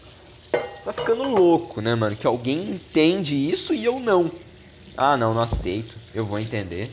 Tá 0.85 0.93
ficando 0.93 1.23
louco, 1.25 1.81
né, 1.81 1.95
mano? 1.95 2.17
Que 2.17 2.27
alguém 2.27 2.71
entende 2.71 3.35
isso 3.35 3.73
e 3.73 3.85
eu 3.85 4.01
não. 4.01 4.31
Ah, 4.97 5.17
não, 5.17 5.33
não 5.33 5.43
aceito. 5.43 5.99
Eu 6.15 6.27
vou 6.27 6.39
entender. 6.39 6.91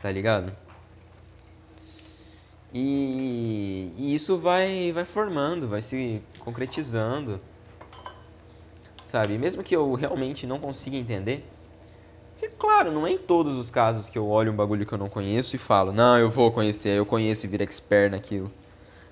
Tá 0.00 0.10
ligado? 0.10 0.52
E, 2.72 3.92
e 3.96 4.14
isso 4.14 4.38
vai, 4.38 4.92
vai 4.92 5.04
formando, 5.04 5.68
vai 5.68 5.80
se 5.80 6.22
concretizando. 6.38 7.40
Sabe? 9.06 9.38
Mesmo 9.38 9.62
que 9.62 9.74
eu 9.74 9.94
realmente 9.94 10.46
não 10.46 10.58
consiga 10.58 10.96
entender. 10.96 11.46
Porque, 12.44 12.56
claro, 12.58 12.92
não 12.92 13.06
é 13.06 13.12
em 13.12 13.18
todos 13.18 13.56
os 13.56 13.70
casos 13.70 14.08
que 14.08 14.18
eu 14.18 14.28
olho 14.28 14.52
um 14.52 14.56
bagulho 14.56 14.84
que 14.84 14.92
eu 14.92 14.98
não 14.98 15.08
conheço 15.08 15.56
e 15.56 15.58
falo, 15.58 15.92
não, 15.92 16.18
eu 16.18 16.28
vou 16.28 16.52
conhecer, 16.52 16.90
eu 16.90 17.06
conheço 17.06 17.46
e 17.46 17.48
viro 17.48 17.62
expert 17.62 18.10
naquilo. 18.10 18.52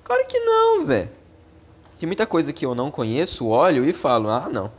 Claro 0.05 0.26
que 0.26 0.39
não, 0.39 0.80
Zé. 0.80 1.09
Tem 1.99 2.07
muita 2.07 2.26
coisa 2.26 2.53
que 2.53 2.66
eu 2.66 2.74
não 2.74 2.91
conheço, 2.91 3.47
olho 3.47 3.89
e 3.89 3.93
falo, 3.93 4.28
ah, 4.28 4.49
não. 4.51 4.70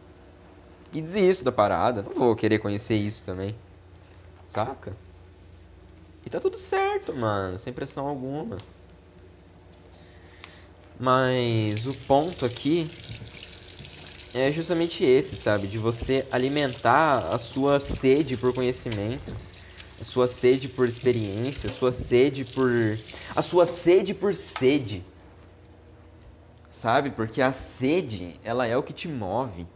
E 0.92 1.02
desisto 1.02 1.44
da 1.44 1.52
parada, 1.52 2.04
não 2.04 2.14
vou 2.14 2.36
querer 2.36 2.60
conhecer 2.60 2.96
isso 2.96 3.24
também. 3.24 3.56
Saca? 4.46 4.96
E 6.26 6.30
tá 6.30 6.40
tudo 6.40 6.58
certo, 6.58 7.14
mano, 7.16 7.58
sem 7.58 7.74
pressão 7.74 8.08
alguma. 8.08 8.58
Mas 11.00 11.88
o 11.88 11.94
ponto 11.94 12.46
aqui 12.46 12.92
é 14.34 14.52
justamente 14.52 15.04
esse, 15.04 15.38
sabe? 15.38 15.68
De 15.68 15.78
você 15.78 16.28
alimentar 16.32 17.30
a 17.30 17.38
sua 17.38 17.80
sede 17.80 18.36
por 18.36 18.52
conhecimento, 18.52 19.38
a 20.00 20.04
sua 20.04 20.28
sede 20.28 20.68
por 20.68 20.88
experiência, 20.88 21.68
a 21.68 21.72
sua 21.72 21.92
sede 21.92 22.44
por. 22.44 23.00
a 23.36 23.42
sua 23.42 23.66
sede 23.66 24.14
por 24.14 24.34
sede. 24.34 25.06
Sabe? 26.70 27.12
Porque 27.12 27.42
a 27.42 27.52
sede, 27.52 28.40
ela 28.44 28.66
é 28.66 28.76
o 28.76 28.82
que 28.82 28.94
te 28.94 29.08
move. 29.08 29.68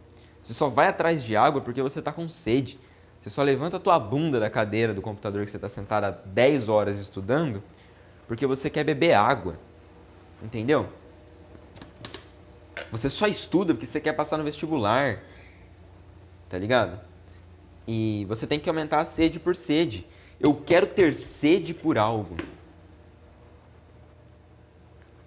Você 0.42 0.52
só 0.52 0.68
vai 0.68 0.88
atrás 0.88 1.22
de 1.22 1.36
água 1.36 1.60
porque 1.60 1.80
você 1.80 2.02
tá 2.02 2.12
com 2.12 2.28
sede. 2.28 2.80
Você 3.20 3.30
só 3.30 3.42
levanta 3.42 3.76
a 3.76 3.80
tua 3.80 3.98
bunda 3.98 4.40
da 4.40 4.50
cadeira 4.50 4.92
do 4.92 5.00
computador 5.02 5.44
que 5.44 5.50
você 5.50 5.56
está 5.56 5.68
sentado 5.68 6.04
há 6.04 6.10
10 6.10 6.68
horas 6.68 6.98
estudando 6.98 7.62
porque 8.26 8.46
você 8.46 8.68
quer 8.68 8.84
beber 8.84 9.14
água. 9.14 9.58
Entendeu? 10.42 10.88
Você 12.90 13.10
só 13.10 13.26
estuda 13.26 13.74
porque 13.74 13.86
você 13.86 14.00
quer 14.00 14.12
passar 14.14 14.36
no 14.38 14.44
vestibular. 14.44 15.22
Tá 16.48 16.58
ligado? 16.58 17.00
E 17.86 18.24
você 18.28 18.46
tem 18.46 18.58
que 18.58 18.68
aumentar 18.68 19.00
a 19.00 19.06
sede 19.06 19.38
por 19.38 19.54
sede. 19.54 20.06
Eu 20.40 20.54
quero 20.54 20.86
ter 20.86 21.14
sede 21.14 21.74
por 21.74 21.98
algo. 21.98 22.36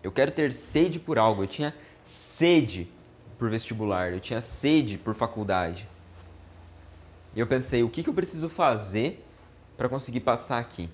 Eu 0.03 0.12
quero 0.12 0.32
ter 0.32 0.51
sede 0.51 0.99
por 0.99 1.20
algo. 1.20 1.43
Eu 1.43 1.47
tinha 1.47 1.76
sede 2.38 2.89
por 3.38 3.49
vestibular. 3.49 4.12
Eu 4.12 4.20
tinha 4.20 4.41
sede 4.41 4.97
por 4.97 5.14
faculdade. 5.14 5.88
E 7.36 7.39
eu 7.39 7.47
pensei, 7.47 7.84
o 7.84 7.89
que, 7.89 8.03
que 8.03 8.09
eu 8.09 8.14
preciso 8.14 8.49
fazer 8.49 9.26
para 9.78 9.88
conseguir 9.88 10.22
passar 10.22 10.59
aqui? 10.59 10.89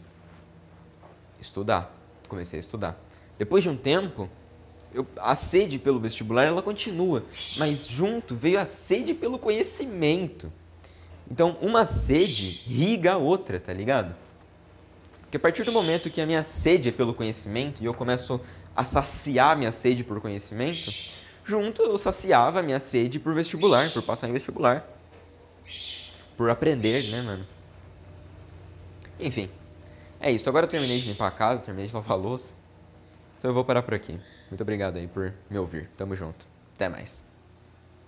Estudar. 1.40 1.94
Comecei 2.28 2.60
a 2.60 2.62
estudar. 2.62 3.00
Depois 3.38 3.64
de 3.64 3.70
um 3.70 3.78
tempo, 3.78 4.30
eu, 4.94 5.06
a 5.18 5.36
sede 5.36 5.78
pelo 5.78 6.00
vestibular 6.00 6.46
ela 6.46 6.62
continua, 6.62 7.24
mas 7.58 7.88
junto 7.88 8.36
veio 8.36 8.60
a 8.60 8.66
sede 8.66 9.14
pelo 9.14 9.38
conhecimento. 9.38 10.52
Então, 11.30 11.58
uma 11.62 11.86
sede 11.86 12.62
riga 12.66 13.14
a 13.14 13.18
outra, 13.18 13.60
tá 13.60 13.74
ligado? 13.74 14.16
Porque 15.22 15.36
a 15.38 15.40
partir 15.40 15.66
do 15.66 15.74
momento 15.74 16.10
que 16.10 16.22
a 16.22 16.26
minha 16.26 16.44
sede 16.44 16.90
é 16.90 16.92
pelo 16.92 17.14
conhecimento 17.14 17.84
e 17.84 17.86
eu 17.86 17.94
começo 17.94 18.40
a 18.74 18.86
saciar 18.86 19.58
minha 19.58 19.72
sede 19.72 20.04
por 20.04 20.22
conhecimento, 20.22 20.94
junto 21.44 21.82
eu 21.82 21.98
saciava 21.98 22.62
a 22.62 22.64
minha 22.64 22.80
sede 22.80 23.20
por 23.20 23.34
vestibular, 23.34 23.92
por 23.92 24.02
passar 24.04 24.30
em 24.30 24.34
vestibular. 24.34 24.88
Por 26.38 26.50
aprender, 26.50 27.10
né, 27.10 27.22
mano? 27.22 27.46
Enfim. 29.20 29.50
É 30.20 30.32
isso. 30.32 30.48
Agora 30.48 30.66
eu 30.66 30.70
terminei 30.70 31.00
de 31.00 31.08
limpar 31.08 31.28
a 31.28 31.32
casa, 31.32 31.66
terminei 31.66 31.88
de 31.88 31.94
lavar 31.94 32.18
a 32.18 32.22
louça. 32.22 32.54
Então 33.38 33.52
eu 33.52 33.56
vou 33.56 33.66
parar 33.66 33.84
por 33.84 33.94
aqui. 33.94 34.20
Muito 34.50 34.62
obrigado 34.62 34.98
aí 34.98 35.08
por 35.08 35.34
me 35.50 35.58
ouvir. 35.60 35.90
Tamo 35.98 36.16
junto. 36.16 36.48
Até 36.76 36.90
mais. 36.90 37.37